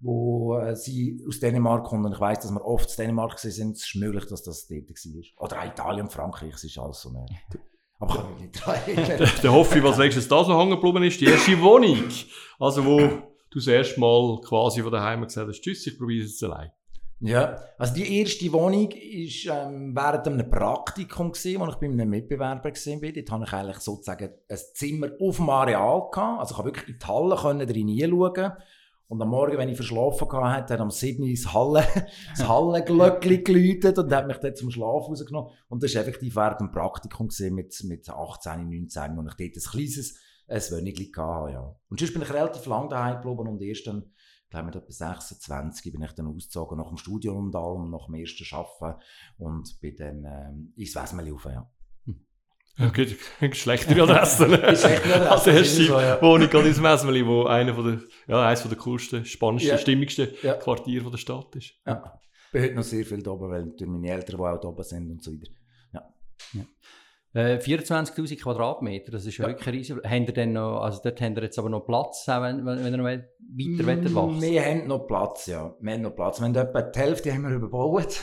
wo 0.00 0.56
äh, 0.56 0.74
sie 0.74 1.22
aus 1.28 1.40
Dänemark 1.40 1.84
kommen. 1.84 2.06
Und 2.06 2.14
ich 2.14 2.20
weiss, 2.20 2.38
dass 2.38 2.52
wir 2.52 2.64
oft 2.64 2.88
in 2.88 3.04
Dänemark 3.04 3.38
sind. 3.38 3.76
Es 3.76 3.84
ist 3.84 3.96
möglich, 3.96 4.24
dass 4.30 4.42
das 4.44 4.66
dort 4.66 4.88
war. 4.88 5.44
Oder 5.44 5.66
Italien, 5.66 6.08
Frankreich, 6.08 6.54
es 6.54 6.64
ist 6.64 6.78
alles 6.78 7.02
so 7.02 7.10
mehr. 7.10 7.26
Aber 8.00 8.14
kann 8.14 8.34
mich 8.34 8.40
nicht 8.40 8.66
erinnern. 8.66 9.30
Der 9.42 9.52
hoffe 9.52 9.78
ich, 9.78 9.84
was 9.84 9.98
nächstes 9.98 10.26
da 10.26 10.42
so 10.42 10.58
hängen 10.58 10.70
geblieben 10.70 11.02
ist, 11.04 11.20
die 11.20 11.26
erste 11.26 11.60
Wohnung. 11.60 12.08
Also, 12.58 12.84
wo 12.84 12.98
du 12.98 13.20
das 13.54 13.66
erste 13.66 14.00
Mal 14.00 14.40
quasi 14.40 14.82
von 14.82 14.90
daheim 14.90 15.22
gesagt 15.22 15.48
hast, 15.48 15.60
tschüss, 15.60 15.86
ich 15.86 15.98
probiere 15.98 16.24
es 16.24 16.32
jetzt 16.32 16.44
allein. 16.44 16.72
Ja, 17.22 17.58
also 17.76 17.92
die 17.92 18.18
erste 18.18 18.50
Wohnung 18.50 18.88
war 18.88 19.66
ähm, 19.66 19.94
während 19.94 20.26
einem 20.26 20.50
Praktikum, 20.50 21.32
gewesen, 21.32 21.60
wo 21.60 21.66
ich 21.66 21.74
bei 21.74 21.86
einem 21.86 22.08
Mitbewerber 22.08 22.64
war. 22.64 22.72
Dort 22.72 22.88
hatte 22.88 23.20
ich 23.20 23.52
eigentlich 23.52 23.78
sozusagen 23.80 24.30
ein 24.48 24.58
Zimmer 24.72 25.08
auf 25.20 25.36
dem 25.36 25.50
Areal. 25.50 26.08
Gehabt. 26.10 26.40
Also 26.40 26.54
ich 26.54 26.56
konnte 26.56 26.68
wirklich 26.72 26.88
in 26.88 26.98
die 26.98 27.06
Halle 27.06 27.34
reinschauen. 27.34 28.52
Und 29.10 29.20
am 29.20 29.28
Morgen, 29.28 29.58
wenn 29.58 29.68
ich 29.68 29.74
verschlafen 29.74 30.30
hatte, 30.30 30.74
hat 30.74 30.80
am 30.80 30.92
7 30.92 31.20
Uhr 31.24 31.30
das, 31.30 31.52
Halle, 31.52 31.84
das 32.30 32.48
Hallenglöckchen 32.48 33.42
geläutet 33.42 33.98
und 33.98 34.12
hat 34.14 34.28
mich 34.28 34.36
dann 34.36 34.54
zum 34.54 34.70
Schlaf 34.70 35.08
rausgenommen. 35.08 35.50
Und 35.68 35.82
das 35.82 35.96
war 35.96 36.02
effektiv 36.02 36.36
während 36.36 36.60
dem 36.60 36.70
Praktikum 36.70 37.28
mit, 37.50 37.74
mit 37.82 38.08
18, 38.08 38.70
19, 38.70 39.16
wo 39.16 39.22
ich 39.22 39.34
dort 39.34 39.40
ein 39.40 39.70
kleines 39.72 40.16
ein 40.46 40.62
Wönigli 40.70 41.10
hatte. 41.16 41.52
Ja. 41.52 41.76
Und 41.88 41.98
sonst 41.98 42.12
bin 42.12 42.22
ich 42.22 42.32
relativ 42.32 42.64
lang 42.66 42.88
daheim 42.88 43.20
geblieben 43.20 43.48
und 43.48 43.60
erst 43.62 43.88
dann, 43.88 44.12
ich 44.44 44.50
glaube 44.50 44.66
mit 44.66 44.76
etwa 44.76 44.92
26 44.92 45.92
bin 45.92 46.02
ich 46.02 46.12
dann 46.12 46.28
ausgezogen 46.28 46.78
nach 46.78 46.88
dem 46.88 46.96
Studium 46.96 47.46
und 47.46 47.56
allem, 47.56 47.90
nach 47.90 48.06
dem 48.06 48.14
ersten 48.14 48.46
Arbeiten 48.54 49.00
und 49.38 49.80
bin 49.80 49.96
dann 49.96 50.24
ähm, 50.24 50.72
ins 50.76 50.94
Wesmeli 50.94 51.30
rauf, 51.30 51.46
ja. 51.46 51.68
Okay, 52.88 53.16
echt 53.40 53.88
nicht 53.88 54.00
Also 54.00 55.50
hast 55.52 55.78
du 55.78 55.84
so, 55.84 56.00
ja. 56.00 56.20
Wohnung 56.22 56.48
gerade 56.48 56.68
ins 56.68 56.80
Mesmeli, 56.80 57.26
wo 57.26 57.44
einer 57.44 57.74
von 57.74 57.84
der, 57.84 58.00
ja, 58.26 58.46
eines 58.46 58.62
von 58.62 58.70
der 58.70 58.78
coolsten, 58.78 59.24
spannendsten, 59.24 59.72
Ja. 59.72 59.78
stimmigsten 59.78 60.28
Ja. 60.42 60.54
Quartiere 60.54 61.02
von 61.02 61.12
der 61.12 61.18
Stadt 61.18 61.54
ist. 61.56 61.74
Ja. 61.86 62.18
Ich 62.46 62.52
bin 62.52 62.62
heute 62.62 62.74
noch 62.74 62.82
sehr 62.82 63.04
viel 63.04 63.22
da 63.22 63.30
oben, 63.32 63.50
weil 63.50 63.64
natürlich 63.66 63.92
meine 63.92 64.10
Eltern, 64.10 64.36
die 64.36 64.42
auch 64.42 64.60
da 64.60 64.68
oben 64.68 64.82
sind 64.82 65.10
und 65.10 65.22
so 65.22 65.30
weiter. 65.32 65.50
Äh, 67.32 67.60
24'000 67.60 68.40
Quadratmeter, 68.40 69.12
das 69.12 69.24
ist 69.24 69.36
ja 69.38 69.44
Ja. 69.44 69.50
wirklich 69.50 69.72
riesig. 69.72 69.96
Habt 70.02 70.28
ihr 70.28 70.32
denn 70.34 70.52
noch, 70.52 70.80
also 70.80 70.98
dort 71.04 71.20
habt 71.20 71.36
ihr 71.36 71.42
jetzt 71.44 71.60
aber 71.60 71.68
noch 71.70 71.86
Platz, 71.86 72.28
auch 72.28 72.42
wenn, 72.42 72.66
wenn, 72.66 72.82
wenn 72.84 72.92
ihr 72.92 72.96
noch 72.96 73.04
weiter 73.04 73.24
wollt 73.86 74.14
wachsen 74.16 74.38
Mm, 74.38 74.42
Wir 74.42 74.64
haben 74.64 74.86
noch 74.88 75.06
Platz, 75.06 75.46
ja. 75.46 75.72
Wir 75.80 75.92
haben 75.92 76.02
noch 76.02 76.16
Platz. 76.16 76.40
Wir 76.40 76.46
haben 76.46 76.56
etwa 76.56 76.82
die 76.82 76.98
Hälfte 76.98 77.32
haben 77.32 77.42
wir 77.42 77.50
überbaut. 77.54 78.20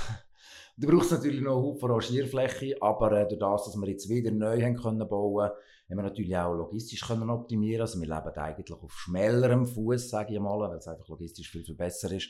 Da 0.80 0.88
braucht 0.88 1.06
es 1.06 1.12
natürlich 1.12 1.42
noch 1.42 1.58
einen 1.58 1.66
Haufen 1.66 1.90
Rangierfläche, 1.90 2.78
aber 2.80 3.12
äh, 3.12 3.28
durch 3.28 3.40
das, 3.40 3.66
dass 3.66 3.76
wir 3.76 3.90
jetzt 3.90 4.08
wieder 4.10 4.30
neu 4.30 4.62
haben 4.62 4.76
können 4.76 5.10
bauen 5.10 5.50
haben 5.90 5.98
wir 5.98 6.04
natürlich 6.04 6.36
auch 6.36 6.54
logistisch 6.54 7.02
können 7.02 7.30
optimieren 7.30 7.82
Also 7.82 8.00
wir 8.00 8.08
leben 8.08 8.38
eigentlich 8.38 8.72
auf 8.72 8.92
schmälerem 8.92 9.66
Fuß, 9.66 10.10
sage 10.10 10.34
ich 10.34 10.40
mal, 10.40 10.60
weil 10.60 10.78
es 10.78 10.88
einfach 10.88 11.08
logistisch 11.08 11.50
viel, 11.50 11.64
viel 11.64 11.76
besser 11.76 12.12
ist. 12.12 12.30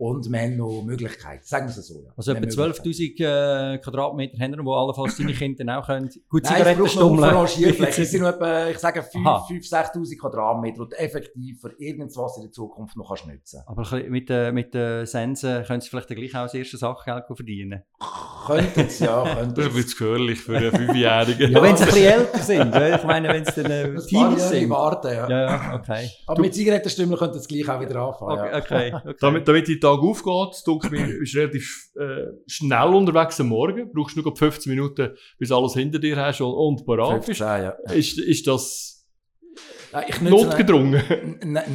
Und 0.00 0.30
wir 0.30 0.38
haben 0.40 0.56
noch 0.56 0.82
Möglichkeiten, 0.84 1.42
sagen 1.44 1.66
wir 1.66 1.70
es 1.76 1.86
so. 1.88 2.00
Ja. 2.04 2.10
Also 2.16 2.30
etwa 2.32 2.36
haben 2.62 2.68
Möglichkeiten. 2.68 2.88
12'000 3.18 3.74
äh, 3.74 3.78
Quadratmeter 3.78 4.38
haben 4.38 4.52
wir, 4.56 4.64
wo 4.64 4.74
allenfalls 4.74 5.16
deine 5.16 5.32
Kinder 5.32 5.76
auch 5.78 5.86
können 5.86 6.08
gut 6.28 6.44
Nein, 6.44 6.54
Zigaretten 6.54 6.86
stummeln. 6.88 7.24
Haufen 7.24 7.36
Rangierfläche. 7.36 8.02
Es 8.02 8.10
sind 8.12 8.20
noch 8.22 8.28
etwa, 8.28 8.68
ich 8.68 8.78
sage, 8.78 9.00
5'000, 9.00 9.26
Aha. 9.26 9.46
6'000 9.50 10.18
Quadratmeter, 10.20 10.84
die 10.84 10.90
du 10.90 10.96
effektiv 10.98 11.60
für 11.60 11.72
irgendwas 11.80 12.36
in 12.36 12.44
der 12.44 12.52
Zukunft 12.52 12.96
noch 12.96 13.08
kannst 13.08 13.26
nutzen 13.26 13.60
Aber 13.66 13.82
ein 13.82 13.90
bisschen 13.90 14.10
mit, 14.12 14.30
äh, 14.30 14.52
mit 14.52 14.72
den 14.72 15.04
Sensen 15.04 15.64
können 15.64 15.80
sie 15.80 15.88
vielleicht 15.88 16.08
gleich 16.08 16.34
auch 16.36 16.42
das 16.44 16.54
erste 16.54 16.76
Sachgeld 16.76 17.24
verdienen. 17.34 17.82
Könnten 18.46 18.80
es, 18.80 19.00
ja, 19.00 19.24
könnten 19.36 19.54
Das 19.56 19.64
sie. 19.64 19.70
bisschen 19.72 19.90
gefährlich 19.98 20.38
für 20.40 20.56
einen 20.58 20.70
Fünfjährigen. 20.76 21.50
Ja, 21.52 21.60
wenn 21.62 21.76
sie 21.76 21.82
ein 21.82 21.88
bisschen 21.88 22.04
älter 22.12 22.38
sind. 22.38 22.74
Ich 22.76 23.04
meine, 23.04 23.28
wenn 23.30 23.44
sie 23.44 23.62
dann 23.64 23.72
äh, 23.72 23.98
Teenies 24.06 24.48
sind. 24.48 24.70
warten, 24.70 25.08
ja. 25.12 25.28
Ja, 25.28 25.74
okay. 25.74 26.08
Aber 26.26 26.40
mit 26.40 26.54
Zigarettenstümmeln 26.54 27.18
könnte 27.18 27.38
es 27.38 27.48
gleich 27.48 27.68
auch 27.68 27.80
wieder 27.80 27.96
anfangen. 28.00 28.38
Okay, 28.38 28.50
Ja. 28.52 28.58
okay. 28.58 28.94
okay. 28.94 29.16
Damit, 29.20 29.48
damit 29.48 29.68
dein 29.68 29.80
Tag 29.88 30.00
aufgeht, 30.00 30.62
du 30.66 30.78
bist 31.20 31.36
relativ 31.36 31.90
äh, 31.96 32.26
schnell 32.46 32.88
unterwegs 32.88 33.40
am 33.40 33.48
Morgen. 33.48 33.90
Brauchst 33.92 34.16
nur 34.16 34.24
gerade 34.24 34.36
15 34.36 34.70
Minuten, 34.70 35.10
bis 35.38 35.52
alles 35.52 35.74
hinter 35.74 35.98
dir 35.98 36.16
hast 36.16 36.40
und, 36.40 36.52
und 36.52 36.86
parat 36.86 37.24
15, 37.24 37.26
bist. 37.26 37.40
ja. 37.40 37.70
Ist, 37.92 38.18
ist 38.18 38.46
das 38.46 38.98
Nein, 39.92 40.04
ich 40.08 40.20
notgedrungen? 40.20 41.02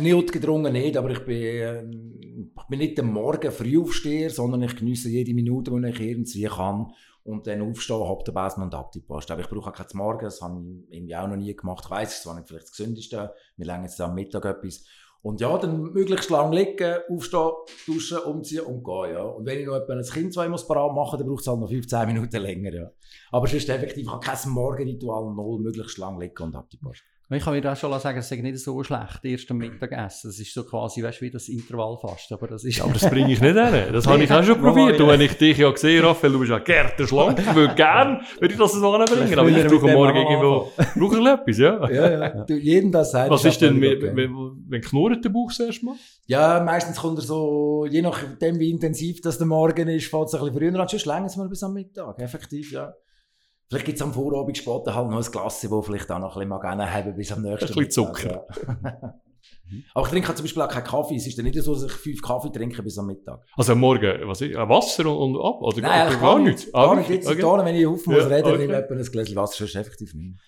Notgedrungen 0.02 0.74
nicht, 0.74 0.98
aber 0.98 1.10
ich 1.12 1.26
bin, 1.26 1.42
ähm, 1.42 2.52
ich 2.56 2.68
bin 2.68 2.80
nicht 2.80 2.98
der 2.98 3.06
Morgen 3.06 3.52
früh 3.52 3.80
aufsteher, 3.80 4.30
sondern 4.30 4.62
ich 4.62 4.76
genieße 4.76 5.10
jede 5.10 5.34
Minute, 5.34 5.72
wo 5.72 5.80
ich 5.80 6.00
irgendwie 6.00 6.44
kann. 6.44 6.92
Und 7.24 7.48
dann 7.48 7.62
aufstehen, 7.62 8.08
hab 8.08 8.26
den 8.26 8.34
Besen 8.34 8.64
und 8.64 8.76
ab 8.76 8.92
die 8.92 9.00
Post. 9.00 9.32
Aber 9.32 9.42
ich 9.42 9.50
brauche 9.50 9.70
auch 9.70 9.74
kein 9.74 9.88
Morgen, 9.94 10.26
das 10.26 10.42
habe 10.42 10.62
ich 10.62 10.98
irgendwie 10.98 11.16
auch 11.16 11.28
noch 11.28 11.38
nie 11.38 11.56
gemacht. 11.56 11.86
Ich 11.86 11.92
weiss, 11.92 12.18
es 12.18 12.24
zwar 12.24 12.36
nicht 12.36 12.48
vielleicht 12.48 12.66
das 12.66 12.72
Gesündeste, 12.72 13.34
wir 13.56 13.66
legen 13.66 13.84
jetzt 13.84 14.00
am 14.02 14.14
Mittag 14.14 14.46
etwas. 14.46 14.84
Und 15.24 15.40
ja, 15.40 15.58
dann 15.58 15.94
möglichst 15.94 16.30
lang 16.30 16.52
liegen, 16.52 16.98
aufstehen, 17.10 17.52
duschen, 17.88 18.18
umziehen 18.20 18.66
und 18.66 18.84
gehen, 18.84 19.14
ja. 19.14 19.24
Und 19.24 19.46
wenn 19.46 19.58
ich 19.58 19.66
noch 19.66 19.78
etwa 19.78 19.94
ein 19.94 20.04
Kind 20.04 20.34
zwei 20.34 20.50
muss 20.50 20.68
parat 20.68 20.94
machen, 20.94 21.18
dann 21.18 21.28
braucht 21.30 21.40
es 21.40 21.48
halt 21.48 21.62
noch 21.62 21.70
15 21.70 22.08
Minuten 22.08 22.42
länger, 22.42 22.74
ja. 22.74 22.92
Aber 23.32 23.48
sonst 23.48 23.70
effektiv, 23.70 24.04
ich 24.04 24.12
habe 24.12 24.20
kein 24.20 24.50
Morgenritual, 24.50 25.34
null, 25.34 25.62
möglichst 25.62 25.98
lang 25.98 26.20
liegen 26.20 26.44
und 26.44 26.56
ab 26.56 26.70
die 26.70 26.78
Post. 26.78 27.04
Ich 27.36 27.44
kann 27.44 27.54
mir 27.54 27.72
auch 27.72 27.76
schon 27.76 28.00
sagen, 28.00 28.18
es 28.18 28.32
ist 28.32 28.42
nicht 28.42 28.60
so 28.60 28.84
schlecht, 28.84 29.20
erst 29.24 29.52
am 29.52 29.58
Mittagessen. 29.58 30.30
Das 30.30 30.40
ist 30.40 30.54
so 30.54 30.64
quasi, 30.64 31.04
weißt 31.04 31.22
du, 31.22 31.26
wie 31.26 31.32
das 31.32 31.48
Intervallfasten. 31.50 32.38
Aber 32.38 32.48
das 32.48 32.64
ist. 32.64 32.82
Aber 32.82 32.94
das 32.94 33.10
bringe 33.10 33.32
ich 33.32 33.42
nicht 33.42 33.56
hin. 33.56 33.94
Das 33.94 34.08
habe 34.08 34.24
ich 34.24 34.32
auch 34.32 34.44
schon 34.44 34.60
probiert. 34.60 35.00
Und 35.00 35.08
wenn 35.08 35.22
ich 35.22 35.38
dich 35.38 35.58
ja 35.58 35.70
gesehen 35.70 36.04
Raphael, 36.04 36.34
du 36.34 36.40
bist 36.40 36.52
ja 36.52 36.60
gärter 36.60 37.08
schlank. 37.08 37.40
Ich 37.40 37.56
würde 37.56 37.76
gerne, 37.76 38.22
würde 38.40 38.54
ich 38.54 38.60
das 38.60 38.74
so 38.74 38.94
anbringen. 38.94 39.40
Aber 39.40 39.50
ich 39.50 39.68
brauche 39.68 39.92
morgen 39.92 40.18
irgendwo, 40.18 40.72
brauche 40.96 41.20
ich 41.20 41.26
etwas, 41.26 41.58
ja. 41.58 41.90
Ja, 41.90 42.12
ja. 42.12 42.44
Du, 42.46 42.56
jedem 42.56 42.92
das 42.92 43.12
sagt. 43.12 43.30
Was 43.30 43.46
ist 43.46 43.62
denn, 43.62 43.82
wenn, 43.82 44.82
knurrt 44.82 45.24
der 45.24 45.30
Bauch 45.30 45.50
das 45.50 45.60
erste 45.60 45.86
Mal? 45.86 45.96
Ja, 46.26 46.64
meistens 46.64 46.98
kommt 46.98 47.20
er 47.20 47.24
so, 47.24 47.86
je 47.90 48.02
nachdem 48.02 48.60
wie 48.60 48.72
intensiv 48.72 49.22
das 49.22 49.38
der 49.38 49.48
Morgen 49.48 49.88
ist, 49.90 50.08
fällt 50.08 50.28
es 50.28 50.34
ein 50.34 50.40
bisschen 50.42 50.72
früher 50.72 50.80
an. 50.80 50.88
Sonst 50.88 51.06
länger 51.06 51.26
es 51.26 51.38
mal 51.38 51.50
bis 51.50 51.64
am 51.64 51.74
Mittag, 51.74 52.20
effektiv, 52.20 52.72
ja. 52.72 52.94
Vielleicht 53.74 53.86
gibt 53.88 53.96
es 53.98 54.02
am 54.04 54.14
Vorabend 54.14 54.56
später 54.56 54.94
halt 54.94 55.10
noch 55.10 55.18
ein 55.18 55.32
Glas, 55.32 55.62
das 55.62 55.86
vielleicht 55.86 56.12
auch 56.12 56.20
noch 56.20 56.36
ein 56.36 56.40
bisschen 56.42 56.50
mal 56.50 56.60
gerne 56.60 56.94
haben 56.94 57.16
bis 57.16 57.32
am 57.32 57.42
nächsten 57.42 57.74
Ein 57.74 57.86
bisschen 57.88 58.04
Mittag, 58.06 58.24
Ja. 58.24 59.14
Aber 59.96 60.06
ich 60.06 60.12
trinke 60.12 60.36
zum 60.36 60.44
Beispiel 60.44 60.62
auch 60.62 60.68
keinen 60.70 60.84
Kaffee. 60.84 61.16
Es 61.16 61.26
ist 61.26 61.38
dann 61.38 61.46
nicht 61.46 61.60
so, 61.60 61.74
dass 61.74 61.84
ich 61.86 61.92
fünf 61.92 62.22
Kaffee 62.22 62.52
trinke 62.52 62.84
bis 62.84 63.00
am 63.00 63.08
Mittag. 63.08 63.42
Also 63.58 63.72
am 63.74 63.80
Morgen, 63.80 64.28
was 64.28 64.42
ist, 64.42 64.52
äh, 64.52 64.70
Wasser 64.70 65.06
und, 65.08 65.36
und 65.36 65.42
ab? 65.44 65.60
Oder 65.62 65.82
Nein, 65.82 65.90
gar, 65.90 66.06
eigentlich 66.06 66.20
gar 66.22 66.40
nichts? 66.40 66.74
Ah, 66.74 66.86
Gar 66.86 66.96
nicht. 66.98 67.10
wirklich? 67.10 67.28
Jetzt 67.28 67.44
okay. 67.44 67.66
wenn 67.66 67.76
ich 67.76 67.88
auf 67.88 68.06
muss 68.06 68.16
Ja, 68.18 68.28
reden, 68.28 68.46
okay. 68.48 68.58
nehme 68.68 68.86
ich 68.88 68.92
ein 69.08 69.12
Gläschen 69.12 69.36
Wasser, 69.36 69.58
sonst 69.58 69.76
effektiv 69.76 70.14
nicht. 70.14 70.40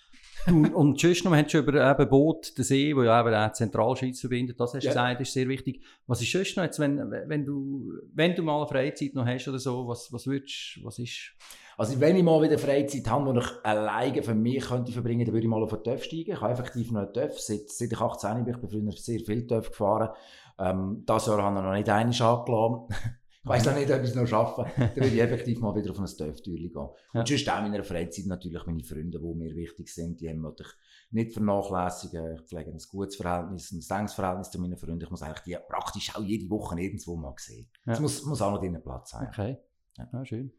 Du, 0.48 0.68
und 0.78 1.00
sonst 1.00 1.26
noch, 1.26 1.32
wir 1.32 1.40
haben 1.40 1.50
schon 1.50 1.64
über 1.64 1.92
eben 1.92 2.10
Boot, 2.10 2.56
den 2.56 2.64
See, 2.64 2.96
wo 2.96 3.02
ja 3.02 3.20
eben 3.20 3.34
auch 3.34 3.48
die 3.48 3.54
Zentralschweiz 3.54 4.20
verbindet, 4.20 4.60
das 4.60 4.76
hast 4.76 4.84
du 4.84 4.88
Ja. 4.88 4.92
gesagt, 4.94 5.22
ist 5.22 5.34
sehr 5.34 5.48
wichtig. 5.48 5.82
Was 6.06 6.22
ist 6.22 6.32
sonst 6.32 6.56
noch 6.56 6.64
jetzt, 6.64 6.78
wenn, 6.78 7.00
wenn, 7.10 7.46
du, 7.46 7.92
wenn 8.14 8.36
du 8.36 8.44
mal 8.44 8.58
eine 8.60 8.68
Freizeit 8.68 9.16
noch 9.16 9.26
hast 9.26 9.48
oder 9.48 9.58
so, 9.58 9.88
was, 9.88 10.14
was 10.14 10.28
würdest 10.28 10.80
was 10.84 11.00
ist? 11.00 11.32
Also 11.78 12.00
wenn 12.00 12.16
ich 12.16 12.24
mal 12.24 12.42
wieder 12.42 12.58
Freizeit 12.58 13.10
habe, 13.10 13.34
die 13.34 13.40
ich 13.40 13.66
alleine 13.66 14.24
für 14.24 14.34
mich 14.36 14.64
könnte 14.66 14.92
verbringen, 14.92 15.26
dann 15.26 15.34
würde 15.34 15.46
ich 15.46 15.50
mal 15.50 15.62
auf 15.64 15.74
einen 15.74 15.84
TÜV 15.84 16.04
steigen. 16.04 16.32
Ich 16.32 16.42
habe 16.42 16.54
effektiv 16.54 16.92
noch 16.92 17.02
einen 17.02 17.14
TÜV. 17.14 17.40
Seit, 17.40 17.70
seit 17.70 17.92
ich 17.92 18.00
18 18.00 18.44
bin, 18.46 18.54
ich 18.54 18.60
bin 18.62 18.70
früher 18.70 18.92
sehr 18.94 19.20
viel 19.20 19.46
TÜV 19.46 19.70
gefahren. 19.70 20.10
Ähm, 20.58 21.04
das 21.06 21.26
Jahr 21.28 21.42
habe 21.42 21.58
ich 21.58 21.64
noch 21.64 21.74
nicht 21.74 21.90
einmal 21.90 22.40
angelassen. 22.40 22.88
ich 23.44 23.50
weiss 23.50 23.66
noch 23.66 23.76
nicht, 23.76 23.92
ob 23.92 24.02
ich 24.04 24.10
es 24.10 24.16
noch 24.16 24.26
schaffe. 24.28 24.66
Dann 24.78 24.96
würde 24.96 25.08
ich 25.08 25.22
effektiv 25.22 25.60
mal 25.60 25.76
wieder 25.76 25.92
auf 25.92 26.00
ein 26.00 26.06
TÜV-Türchen 26.06 26.72
gehen. 26.72 26.90
Ja. 27.14 27.20
Und 27.20 27.28
sonst 27.28 27.50
auch 27.50 27.58
in 27.58 27.72
meiner 27.72 27.84
Freizeit 27.84 28.26
natürlich 28.26 28.66
meine 28.66 28.84
Freunde, 28.84 29.20
die 29.20 29.36
mir 29.36 29.56
wichtig 29.56 29.90
sind. 29.94 30.22
Die 30.22 30.30
haben 30.30 30.42
natürlich 30.42 30.72
nicht 31.12 31.34
vernachlässigen. 31.34 32.36
Ich 32.36 32.42
pflege 32.42 32.72
ein 32.72 32.80
gutes 32.90 33.18
Verhältnis, 33.18 33.72
ein 33.72 33.98
enges 34.00 34.14
Verhältnis 34.14 34.50
zu 34.50 34.60
meinen 34.62 34.78
Freunden. 34.78 35.04
Ich 35.04 35.12
muss 35.12 35.22
eigentlich 35.22 35.42
die 35.42 35.58
praktisch 35.70 36.16
auch 36.16 36.24
jede 36.24 36.50
Woche 36.50 36.80
irgendwo 36.80 37.16
mal 37.18 37.34
sehen. 37.38 37.70
Es 37.86 37.98
Ja. 37.98 38.02
muss, 38.02 38.24
muss 38.24 38.42
auch 38.42 38.52
noch 38.52 38.60
drinnen 38.60 38.82
Platz 38.82 39.12
sein. 39.12 39.28
Okay. 39.30 39.58
Ja, 39.98 40.26
schön. 40.26 40.52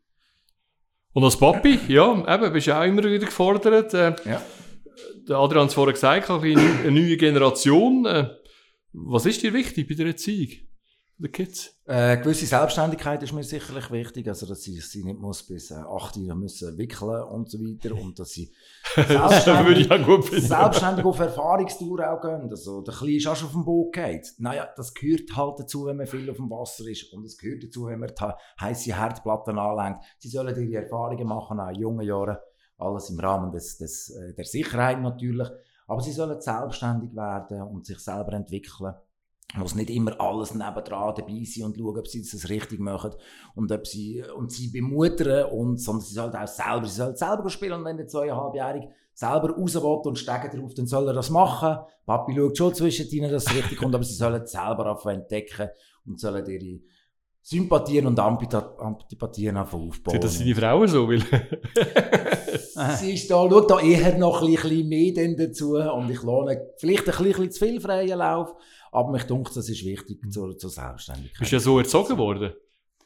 Und 1.16 1.24
als 1.24 1.38
Papi, 1.38 1.78
ja, 1.88 2.12
eben, 2.12 2.52
bist 2.52 2.66
du 2.66 2.78
auch 2.78 2.84
immer 2.84 3.02
wieder 3.02 3.24
gefordert. 3.24 3.94
Äh, 3.94 4.14
Ja. 4.26 4.42
Der 5.26 5.36
Adrian 5.38 5.62
hat 5.62 5.68
es 5.70 5.74
vorhin 5.74 5.94
gesagt, 5.94 6.28
eine 6.28 6.90
neue 6.90 7.16
Generation. 7.16 8.04
Äh, 8.04 8.28
was 8.92 9.24
ist 9.24 9.42
dir 9.42 9.54
wichtig 9.54 9.88
bei 9.88 9.94
der 9.94 10.08
Erziehung 10.08 10.50
der 11.18 11.30
Kids? 11.30 11.74
Äh, 11.86 12.18
gewisse 12.18 12.46
Selbstständigkeit 12.46 13.22
ist 13.22 13.32
mir 13.32 13.42
sicherlich 13.42 13.90
wichtig, 13.90 14.28
also 14.28 14.46
dass 14.46 14.62
sie, 14.62 14.78
sie 14.80 15.04
nicht 15.04 15.18
muss 15.18 15.42
bis 15.46 15.70
äh, 15.70 15.74
8 15.74 16.16
Uhr 16.18 16.34
müssen 16.34 16.76
wickeln 16.76 17.22
und 17.22 17.50
so 17.50 17.58
weiter 17.58 17.94
und 17.94 18.18
dass 18.18 18.30
sie 18.30 18.52
Das 18.96 19.46
ich 19.46 19.88
gut 20.04 20.24
finden. 20.24 20.46
selbstständig 20.46 21.04
auf 21.04 21.18
Erfahrungstour 21.18 22.10
auch 22.10 22.20
gehen. 22.20 22.48
Also, 22.50 22.82
der 22.82 22.94
Kleine 22.94 23.16
ist 23.16 23.26
auch 23.26 23.36
schon 23.36 23.46
auf 23.46 23.52
dem 23.52 23.64
Boot 23.64 23.92
geht. 23.92 24.34
Naja, 24.38 24.68
das 24.76 24.92
gehört 24.92 25.34
halt 25.36 25.60
dazu, 25.60 25.86
wenn 25.86 25.96
man 25.96 26.06
viel 26.06 26.28
auf 26.30 26.36
dem 26.36 26.50
Wasser 26.50 26.86
ist 26.86 27.12
und 27.12 27.24
es 27.24 27.38
gehört 27.38 27.64
dazu, 27.64 27.86
wenn 27.86 28.00
man 28.00 28.10
die 28.10 28.24
heisse 28.60 28.96
Herdplatten 28.96 29.58
anlenkt. 29.58 30.04
Sie 30.18 30.28
sollen 30.28 30.54
ihre 30.56 30.82
Erfahrungen 30.82 31.26
machen, 31.26 31.60
auch 31.60 31.70
in 31.70 31.80
jungen 31.80 32.06
Jahren. 32.06 32.36
Alles 32.78 33.08
im 33.08 33.18
Rahmen 33.18 33.50
des, 33.52 33.78
des, 33.78 34.10
äh, 34.10 34.34
der 34.34 34.44
Sicherheit 34.44 35.00
natürlich. 35.00 35.48
Aber 35.86 36.02
sie 36.02 36.12
sollen 36.12 36.40
selbstständig 36.40 37.14
werden 37.14 37.62
und 37.62 37.86
sich 37.86 37.98
selber 38.00 38.34
entwickeln. 38.34 38.94
Muss 39.54 39.74
nicht 39.74 39.90
immer 39.90 40.20
alles 40.20 40.54
nebendran 40.54 41.14
dabei 41.14 41.44
sein 41.44 41.66
und 41.66 41.76
schauen, 41.76 41.98
ob 41.98 42.08
sie 42.08 42.20
das 42.20 42.48
richtig 42.48 42.80
machen 42.80 43.12
und 43.54 43.70
ob 43.70 43.86
sie, 43.86 44.22
und 44.36 44.50
sie 44.50 44.68
bemuttern 44.68 45.50
und, 45.50 45.78
sondern 45.78 46.04
sie 46.04 46.14
sollen 46.14 46.34
auch 46.34 46.48
selber, 46.48 46.84
sie 46.84 46.96
sollen 46.96 47.16
selber 47.16 47.48
spielen 47.48 47.74
und 47.74 47.84
wenn 47.84 47.96
der 47.96 48.08
zweieinhalbjährige 48.08 48.88
selber 49.14 49.56
raus 49.56 49.74
will 49.74 49.82
und 49.82 50.18
steigen 50.18 50.60
drauf, 50.60 50.74
dann 50.74 50.86
soll 50.86 51.08
er 51.08 51.14
das 51.14 51.30
machen. 51.30 51.78
Papi 52.04 52.34
schaut 52.34 52.58
schon 52.58 52.74
zwischen 52.74 53.08
ihnen, 53.08 53.30
dass 53.30 53.46
es 53.46 53.54
richtig 53.54 53.78
kommt, 53.78 53.94
aber 53.94 54.04
sie 54.04 54.14
sollen 54.14 54.46
selber 54.46 54.86
anfangen 54.86 55.22
entdecken 55.22 55.70
und 56.04 56.20
sollen 56.20 56.44
ihre 56.44 56.80
Sympathien 57.40 58.06
und 58.06 58.18
Antipathien 58.18 59.56
anfangen 59.56 59.88
aufbauen. 59.88 60.12
Sind 60.12 60.24
das 60.24 60.38
deine 60.38 60.54
Frauen 60.54 60.88
so? 60.88 61.08
Weil 61.08 61.22
Sie 62.98 63.14
ist 63.14 63.30
da, 63.30 63.48
schaut 63.48 63.70
da 63.70 63.80
eher 63.80 64.18
noch 64.18 64.42
ein 64.42 64.52
bisschen 64.52 64.88
mehr 64.88 65.34
dazu 65.34 65.76
und 65.76 66.10
ich 66.10 66.22
lohne 66.22 66.72
vielleicht 66.76 67.08
ein 67.08 67.24
bisschen 67.24 67.50
zu 67.50 67.64
viel 67.64 67.80
freien 67.80 68.18
Lauf, 68.18 68.52
aber 68.96 69.12
mich 69.12 69.24
denke, 69.24 69.50
das 69.54 69.68
ist 69.68 69.84
wichtig 69.84 70.18
zur, 70.32 70.56
zur 70.56 70.70
Selbstständigkeit. 70.70 71.38
bist 71.38 71.52
du 71.52 71.56
ja 71.56 71.60
so 71.60 71.78
erzogen 71.78 72.16
worden? 72.18 72.52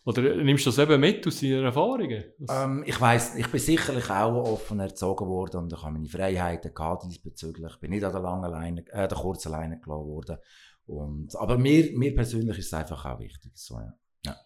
Oder 0.05 0.37
nimmst 0.37 0.65
du 0.65 0.71
das 0.71 0.79
eben 0.79 0.99
mit 1.01 1.27
aus 1.27 1.41
deinen 1.41 1.65
Erfahrungen? 1.65 2.25
Das- 2.39 2.65
Ähm, 2.65 2.85
ich 2.87 2.99
weiss, 3.01 3.35
ich 3.35 3.47
bin 3.49 3.61
sicherlich 3.61 4.09
auch 4.09 4.33
offen 4.51 4.81
erzogen 4.81 5.27
worden 5.27 5.59
und 5.65 5.73
ich 5.73 5.83
habe 5.83 5.93
meine 5.93 6.09
Freiheiten 6.09 6.73
gehabt 6.73 7.05
diesbezüglich. 7.05 7.73
Ich 7.75 7.81
bin 7.81 7.91
nicht 7.91 8.05
an 8.05 8.13
der 8.13 8.23
langen 8.23 8.51
Leine, 8.51 8.81
äh, 8.93 9.07
der 9.09 9.19
kurzen 9.19 9.53
Leine 9.53 9.79
gelassen 9.79 10.07
worden. 10.07 10.39
Und, 10.87 11.37
aber 11.37 11.59
mir, 11.59 11.91
mir 11.99 12.15
persönlich 12.15 12.57
ist 12.59 12.67
es 12.67 12.75
einfach 12.75 13.05
auch 13.05 13.19
wichtig. 13.21 13.53
So, 13.55 13.75
ja. 13.75 13.93
Ja. 14.25 14.37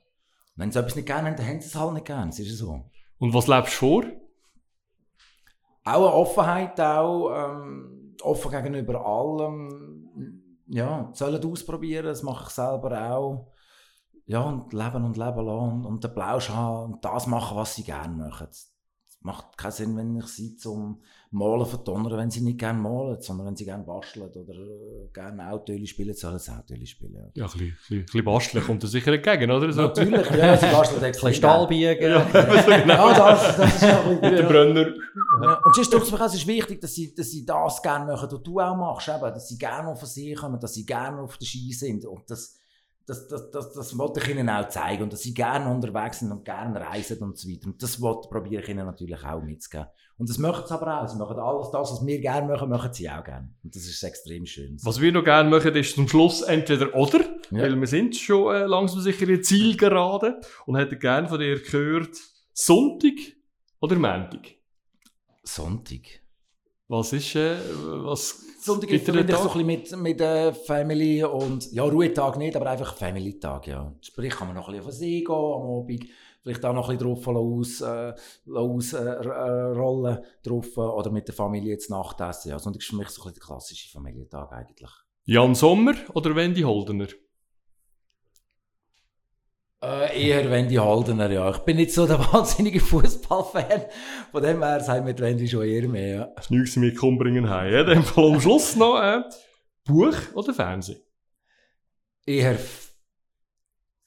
Wenn 0.57 0.73
sie 0.73 0.79
etwas 0.81 0.97
nicht 0.97 1.07
gerne 1.07 1.29
haben, 1.29 1.37
dann 1.37 1.47
haben 1.47 1.61
sie 1.61 1.69
es 1.69 1.75
halt 1.77 1.93
nicht 1.95 2.07
gerne. 2.07 2.31
Es 2.31 2.39
ist 2.41 2.59
so. 2.59 2.91
Und 3.19 3.33
was 3.33 3.47
lebst 3.47 3.75
du 3.75 3.79
vor? 3.79 4.05
Auch 5.85 5.95
eine 6.07 6.13
Offenheit, 6.15 6.81
auch 6.81 7.31
ähm, 7.31 8.17
offen 8.23 8.51
gegenüber 8.51 9.05
allem. 9.07 10.43
Ja, 10.67 11.11
sollen 11.13 11.45
ausprobieren, 11.45 12.07
das 12.07 12.23
mache 12.23 12.45
ich 12.47 12.51
selber 12.51 13.15
auch. 13.15 13.53
Ja, 14.27 14.41
und 14.41 14.73
leben 14.73 15.05
und 15.05 15.17
leben 15.17 15.45
lassen 15.45 15.85
und, 15.85 16.03
den 16.03 16.15
Plausch 16.15 16.49
haben 16.49 16.95
und 16.95 17.05
das 17.05 17.27
machen, 17.27 17.57
was 17.57 17.75
sie 17.75 17.85
gerne 17.85 18.15
machen. 18.15 18.49
Macht 19.25 19.57
keinen 19.57 19.73
Sinn, 19.73 19.97
wenn 19.97 20.17
ich 20.17 20.27
sie 20.27 20.55
zum 20.55 21.01
Malen 21.31 21.67
verdonnere, 21.67 22.19
wenn 22.19 22.31
sie 22.31 22.43
nicht 22.43 22.59
gerne 22.59 22.79
malen, 22.79 23.21
sondern 23.21 23.47
wenn 23.47 23.57
sie 23.57 23.65
gerne 23.65 23.83
basteln 23.83 24.29
oder 24.29 24.53
äh, 24.53 25.09
gerne 25.13 25.51
Autöli 25.51 25.87
spielen, 25.87 26.15
sollen 26.15 26.39
sie 26.39 26.53
Autöli 26.53 26.87
spielen. 26.87 27.15
Ja, 27.15 27.31
Ja, 27.35 27.45
ein 27.47 27.51
bisschen, 27.51 27.77
bisschen, 27.77 28.05
bisschen 28.05 28.25
basteln 28.25 28.65
kommt 28.65 28.85
da 28.85 28.87
sicher 28.87 29.13
entgegen, 29.15 29.51
oder? 29.51 29.73
So. 29.73 29.83
Natürlich, 29.83 30.31
ja, 30.37 30.57
sie 30.57 30.67
basteln 30.67 31.03
Ein 31.03 31.13
bisschen 31.13 31.35
Stahl 31.35 31.67
biegen. 31.67 32.03
Ja, 32.03 32.23
genau. 32.33 33.11
Ja, 33.11 33.33
das, 33.33 33.57
das 33.57 33.75
ist 33.75 33.83
ja 33.83 34.01
ein 34.03 34.21
bisschen, 34.21 34.37
Der 34.37 34.43
Brenner. 34.43 34.95
Ja. 35.43 35.55
Und 35.65 35.75
sonst 35.75 35.93
mich 35.93 36.21
auch, 36.21 36.27
es 36.27 36.35
ist 36.35 36.47
wichtig, 36.47 36.81
dass 36.83 36.95
sie, 36.95 37.15
dass 37.15 37.31
sie 37.31 37.47
das 37.47 37.83
gerne 37.83 38.13
machen, 38.13 38.29
was 38.31 38.43
du 38.43 38.61
auch 38.61 38.77
machst, 38.77 39.09
eben, 39.09 39.21
dass 39.21 39.49
sie 39.49 39.57
gerne 39.57 39.89
auf 39.89 40.01
den 40.01 40.09
See 40.09 40.35
kommen, 40.35 40.61
dass 40.61 40.75
sie 40.75 40.85
gerne 40.85 41.23
auf 41.23 41.39
der 41.39 41.47
Ski 41.47 41.73
sind 41.73 42.05
und 42.05 42.31
das, 42.31 42.61
das, 43.07 43.29
das, 43.29 43.51
das, 43.51 43.73
das 43.75 43.99
wollte 43.99 44.21
ich 44.21 44.29
ihnen 44.29 44.49
auch 44.49 44.69
zeigen 44.69 45.03
und 45.05 45.13
dass 45.13 45.21
sie 45.21 45.35
gerne 45.35 45.71
unterwegs 45.71 46.21
sind 46.21 46.33
und 46.33 46.45
gerne 46.45 46.81
reisen 46.81 47.19
und 47.23 47.37
so 47.37 47.49
weiter. 47.49 47.67
Und 47.67 47.83
das 47.83 48.01
probiere 48.01 48.63
ich 48.63 48.69
ihnen 48.69 48.87
natürlich 48.87 49.23
auch 49.25 49.43
mitzugeben. 49.43 49.87
Und 50.17 50.29
das 50.31 50.39
machen 50.39 50.65
sie 50.67 50.73
aber 50.75 51.03
auch. 51.03 51.09
Sie 51.09 51.17
machen 51.19 51.39
alles 51.39 51.71
das, 51.71 51.91
was 51.93 52.07
wir 52.07 52.21
gerne 52.21 52.47
machen, 52.47 52.69
machen 52.71 52.93
sie 52.93 53.11
auch 53.11 53.25
gerne. 53.25 53.53
Und 53.63 53.75
das 53.75 53.83
ist 53.83 54.03
extrem 54.03 54.47
schön. 54.47 54.79
Was 54.83 55.01
wir 55.01 55.13
noch 55.13 55.25
gerne 55.25 55.51
machen, 55.51 55.75
ist 55.75 55.95
zum 55.95 56.09
Schluss 56.09 56.43
entweder 56.43 56.95
oder, 56.95 57.21
Ja. 57.51 57.63
weil 57.63 57.77
wir 57.79 57.87
sind 57.87 58.17
schon 58.17 58.55
äh, 58.55 58.65
langsam 58.65 59.01
sicher 59.01 59.29
in 59.29 59.43
Zielgerade 59.43 60.41
und 60.67 60.77
hätten 60.77 60.99
gerne 60.99 61.29
von 61.29 61.39
dir 61.41 61.61
gehört, 61.61 62.17
Sonntag 62.53 63.15
oder 63.81 63.97
Montag? 63.97 64.55
Sonntag. 65.43 66.24
Was 66.89 67.13
ist, 67.13 67.35
äh, 67.35 67.57
was 68.05 68.45
Sonntag 68.61 68.91
ist 68.91 69.05
verbinde 69.05 69.33
ich 69.33 69.39
so 69.39 69.51
ein 69.51 69.67
bisschen 69.67 69.67
mit, 69.67 70.19
mit 70.19 70.21
äh, 70.21 70.53
Family 70.53 71.25
und, 71.25 71.73
ja, 71.73 71.83
Ruhetag 71.83 72.37
nicht, 72.37 72.57
aber 72.57 72.71
einfach 72.71 72.95
Family-Tag, 72.97 73.67
ja. 73.67 73.93
Sprich, 74.01 74.35
kann 74.35 74.49
man 74.49 74.57
noch 74.57 74.69
ein 74.69 74.75
bisschen 74.75 74.87
auf 74.87 74.95
den 74.95 74.99
See 74.99 75.21
gehen 75.21 75.35
am 75.35 75.83
Abend, 75.83 76.07
vielleicht 76.43 76.65
auch 76.65 76.75
noch 76.75 76.89
ein 76.89 76.99
bisschen 76.99 77.15
drauf 77.15 77.29
aus, 77.29 77.81
äh, 77.81 78.15
aus 78.55 78.93
äh, 78.93 78.99
äh, 78.99 79.61
rollen 79.73 80.19
drauf, 80.43 80.77
äh, 80.77 80.81
oder 80.81 81.11
mit 81.11 81.27
der 81.27 81.35
Familie 81.35 81.73
jetzt 81.73 81.91
Nachtessen, 81.91 82.51
ja. 82.51 82.59
Sonntag 82.59 82.81
ist 82.81 82.89
für 82.89 82.97
mich 82.97 83.09
so 83.09 83.23
ein 83.23 83.25
bisschen 83.25 83.35
der 83.35 83.47
klassische 83.47 83.91
Familientag 83.91 84.53
eigentlich. 84.53 84.91
Jan 85.25 85.55
Sommer 85.55 85.95
oder 86.13 86.37
Wendy 86.37 86.63
Holdener? 86.63 87.09
Äh, 89.85 90.29
eher 90.29 90.51
Wendy 90.51 90.77
Holdener, 90.77 91.31
ja. 91.31 91.51
Ich 91.51 91.59
bin 91.59 91.77
nicht 91.77 91.93
so 91.93 92.07
der 92.07 92.19
wahnsinnige 92.33 92.81
Fußballfan, 92.81 93.83
von 94.33 94.43
dem 94.43 94.63
her 94.63 95.03
mir 95.03 95.13
die 95.13 95.23
Wendy 95.23 95.47
schon 95.47 95.65
eher 95.65 95.87
mehr, 95.89 96.09
ja. 96.09 96.25
Das 96.37 96.49
Nüchse 96.49 96.81
mit 96.81 97.03
umbringen 97.03 97.51
heim. 97.51 97.71
Ja, 97.71 97.85
dann 97.85 98.03
Fall 98.03 98.33
am 98.33 98.41
Schluss 98.41 98.77
noch 98.77 98.99
äh, 98.99 99.23
Buch 99.85 100.17
oder 100.35 100.55
Fernsehen? 100.55 101.01
eher. 102.27 102.57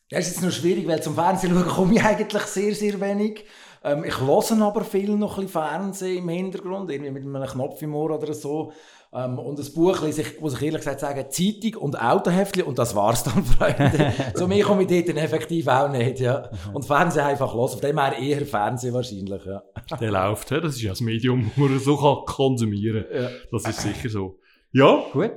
Das 0.09 0.27
ist 0.27 0.35
jetzt 0.35 0.43
noch 0.43 0.51
schwierig, 0.51 0.87
weil 0.87 1.03
zum 1.03 1.15
Fernsehen 1.15 1.53
schauen 1.53 1.67
komme 1.67 1.95
ich 1.95 2.03
eigentlich 2.03 2.43
sehr, 2.43 2.73
sehr 2.73 2.99
wenig. 3.01 3.45
Ähm, 3.83 4.03
ich 4.05 4.19
höre 4.19 4.61
aber 4.61 4.83
viel 4.83 5.15
noch 5.15 5.37
ein 5.37 5.45
bisschen 5.45 5.61
Fernsehen 5.61 6.17
im 6.19 6.29
Hintergrund, 6.29 6.89
irgendwie 6.89 7.11
mit 7.11 7.23
einem 7.23 7.47
Knopf 7.47 7.81
im 7.81 7.93
Ohr 7.93 8.11
oder 8.11 8.33
so. 8.33 8.71
Ähm, 9.13 9.39
und 9.39 9.57
das 9.57 9.69
Buch 9.73 10.03
ich, 10.03 10.39
muss 10.41 10.53
ich 10.55 10.61
ehrlich 10.61 10.81
gesagt 10.81 10.99
sagen, 10.99 11.25
Zeitung 11.29 11.81
und 11.81 11.99
Autoheftchen 12.01 12.63
und 12.63 12.77
das 12.77 12.95
war's 12.95 13.23
dann, 13.23 13.43
Freunde. 13.45 14.13
Zu 14.35 14.47
mir 14.47 14.63
komme 14.65 14.83
ich 14.83 14.87
dort 14.89 15.09
dann 15.09 15.17
effektiv 15.17 15.67
auch 15.67 15.89
nicht, 15.89 16.19
ja. 16.19 16.49
Und 16.73 16.85
Fernsehen 16.85 17.23
einfach 17.25 17.53
los, 17.55 17.73
auf 17.75 17.79
dem 17.81 17.97
her 17.99 18.17
eher 18.17 18.45
Fernsehen 18.45 18.93
wahrscheinlich, 18.93 19.45
ja. 19.45 19.63
Der 20.01 20.11
läuft, 20.11 20.51
das 20.51 20.75
ist 20.75 20.81
ja 20.81 20.89
das 20.89 21.01
Medium, 21.01 21.49
das 21.55 21.57
man 21.57 21.79
so 21.79 21.95
kann 21.97 22.25
konsumieren 22.25 23.05
kann. 23.09 23.21
ja. 23.23 23.29
Das 23.51 23.67
ist 23.67 23.81
sicher 23.81 24.09
so. 24.09 24.39
Ja, 24.73 25.03
Gut. 25.13 25.31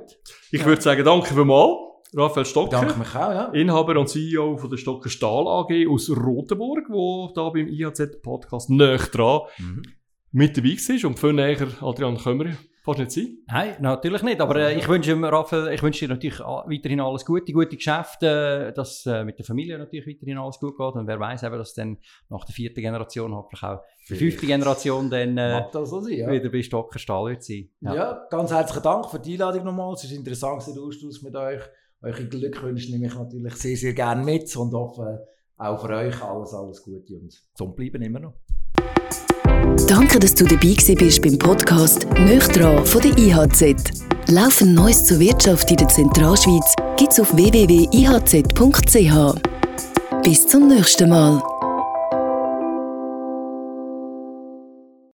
ich 0.51 0.63
würde 0.65 0.81
sagen, 0.81 1.05
danke 1.05 1.33
vielmals, 1.33 1.77
Raphael 2.13 2.45
Stocker. 2.45 2.71
Danke 2.81 2.99
mich 2.99 3.07
auch, 3.15 3.31
ja. 3.31 3.45
Inhaber 3.53 3.97
und 3.97 4.09
CEO 4.09 4.57
von 4.57 4.69
der 4.69 4.75
Stocker 4.77 5.09
Stahl 5.09 5.47
AG 5.47 5.87
aus 5.89 6.09
Rotenburg, 6.09 6.83
wo 6.89 7.31
da 7.33 7.49
beim 7.49 7.67
IHZ-Podcast 7.69 8.69
näher 8.69 8.97
dran 8.97 9.41
Mhm. 9.57 9.81
mit 10.33 10.57
dabei 10.57 10.71
war. 10.75 11.07
Und 11.09 11.19
viel 11.19 11.31
näher, 11.33 11.67
Adrian, 11.79 12.17
wir 12.25 12.57
fast 12.81 12.99
nicht 12.99 13.11
sein. 13.11 13.37
Nein, 13.47 13.75
natürlich 13.79 14.23
nicht. 14.23 14.41
Aber 14.41 14.55
äh, 14.55 14.77
ich 14.77 14.87
wünsche 14.87 15.11
ihm, 15.11 15.23
Raphael, 15.23 15.73
ich 15.73 15.81
wünsche 15.83 16.05
dir 16.05 16.13
natürlich 16.13 16.39
weiterhin 16.39 16.99
alles 16.99 17.25
Gute, 17.25 17.53
gute 17.53 17.75
Geschäfte, 17.75 18.69
äh, 18.69 18.73
dass 18.73 19.05
äh, 19.05 19.23
mit 19.23 19.37
der 19.37 19.45
Familie 19.45 19.77
natürlich 19.77 20.07
weiterhin 20.07 20.37
alles 20.37 20.59
gut 20.59 20.77
geht. 20.77 20.95
Und 20.95 21.07
wer 21.07 21.19
weiß 21.19 21.43
eben, 21.43 21.57
dass 21.57 21.73
dann 21.73 21.97
nach 22.29 22.45
der 22.45 22.55
vierten 22.55 22.81
Generation 22.81 23.33
hoffentlich 23.33 23.63
auch 23.63 23.81
die 24.09 24.15
fünfte 24.15 24.45
Generation 24.45 25.09
dann 25.09 25.37
äh, 25.37 25.63
sein, 25.71 26.07
ja. 26.09 26.29
wieder 26.29 26.49
bei 26.49 26.61
Stocker 26.61 26.99
Stahl 26.99 27.25
wird 27.29 27.43
sein. 27.43 27.69
Ja. 27.81 28.25
ganz 28.29 28.51
herzlichen 28.51 28.83
Dank 28.83 29.09
für 29.09 29.19
die 29.19 29.33
Einladung 29.33 29.65
nochmal. 29.65 29.93
Es 29.93 30.03
ist 30.03 30.11
interessant, 30.11 30.63
der 30.67 30.81
Austausch 30.81 31.21
mit 31.21 31.35
euch. 31.35 31.61
Eure 32.03 32.25
Glückwünsche 32.25 32.91
nehme 32.91 33.07
ich 33.07 33.13
natürlich 33.13 33.53
sehr, 33.53 33.77
sehr 33.77 33.93
gerne 33.93 34.23
mit 34.23 34.55
und 34.55 34.73
hoffe 34.73 35.27
auch 35.57 35.79
für 35.79 35.95
euch 35.95 36.21
alles, 36.23 36.53
alles 36.53 36.81
Gute 36.81 37.19
und 37.19 37.39
zum 37.53 37.75
Bleiben 37.75 38.01
immer 38.01 38.19
noch. 38.19 38.33
Danke, 39.87 40.19
dass 40.19 40.33
du 40.33 40.45
dabei 40.45 40.75
bist 40.95 41.21
beim 41.21 41.37
Podcast 41.37 42.07
«Nöchtran» 42.17 42.85
von 42.85 43.01
der 43.01 43.17
IHZ. 43.17 43.75
Laufend 44.29 44.75
Neues 44.75 45.05
zur 45.05 45.19
Wirtschaft 45.19 45.69
in 45.71 45.77
der 45.77 45.87
Zentralschweiz 45.87 46.75
gibt's 46.97 47.19
auf 47.19 47.35
www.ihz.ch. 47.35 49.13
Bis 50.23 50.47
zum 50.47 50.67
nächsten 50.67 51.09
Mal. 51.09 51.50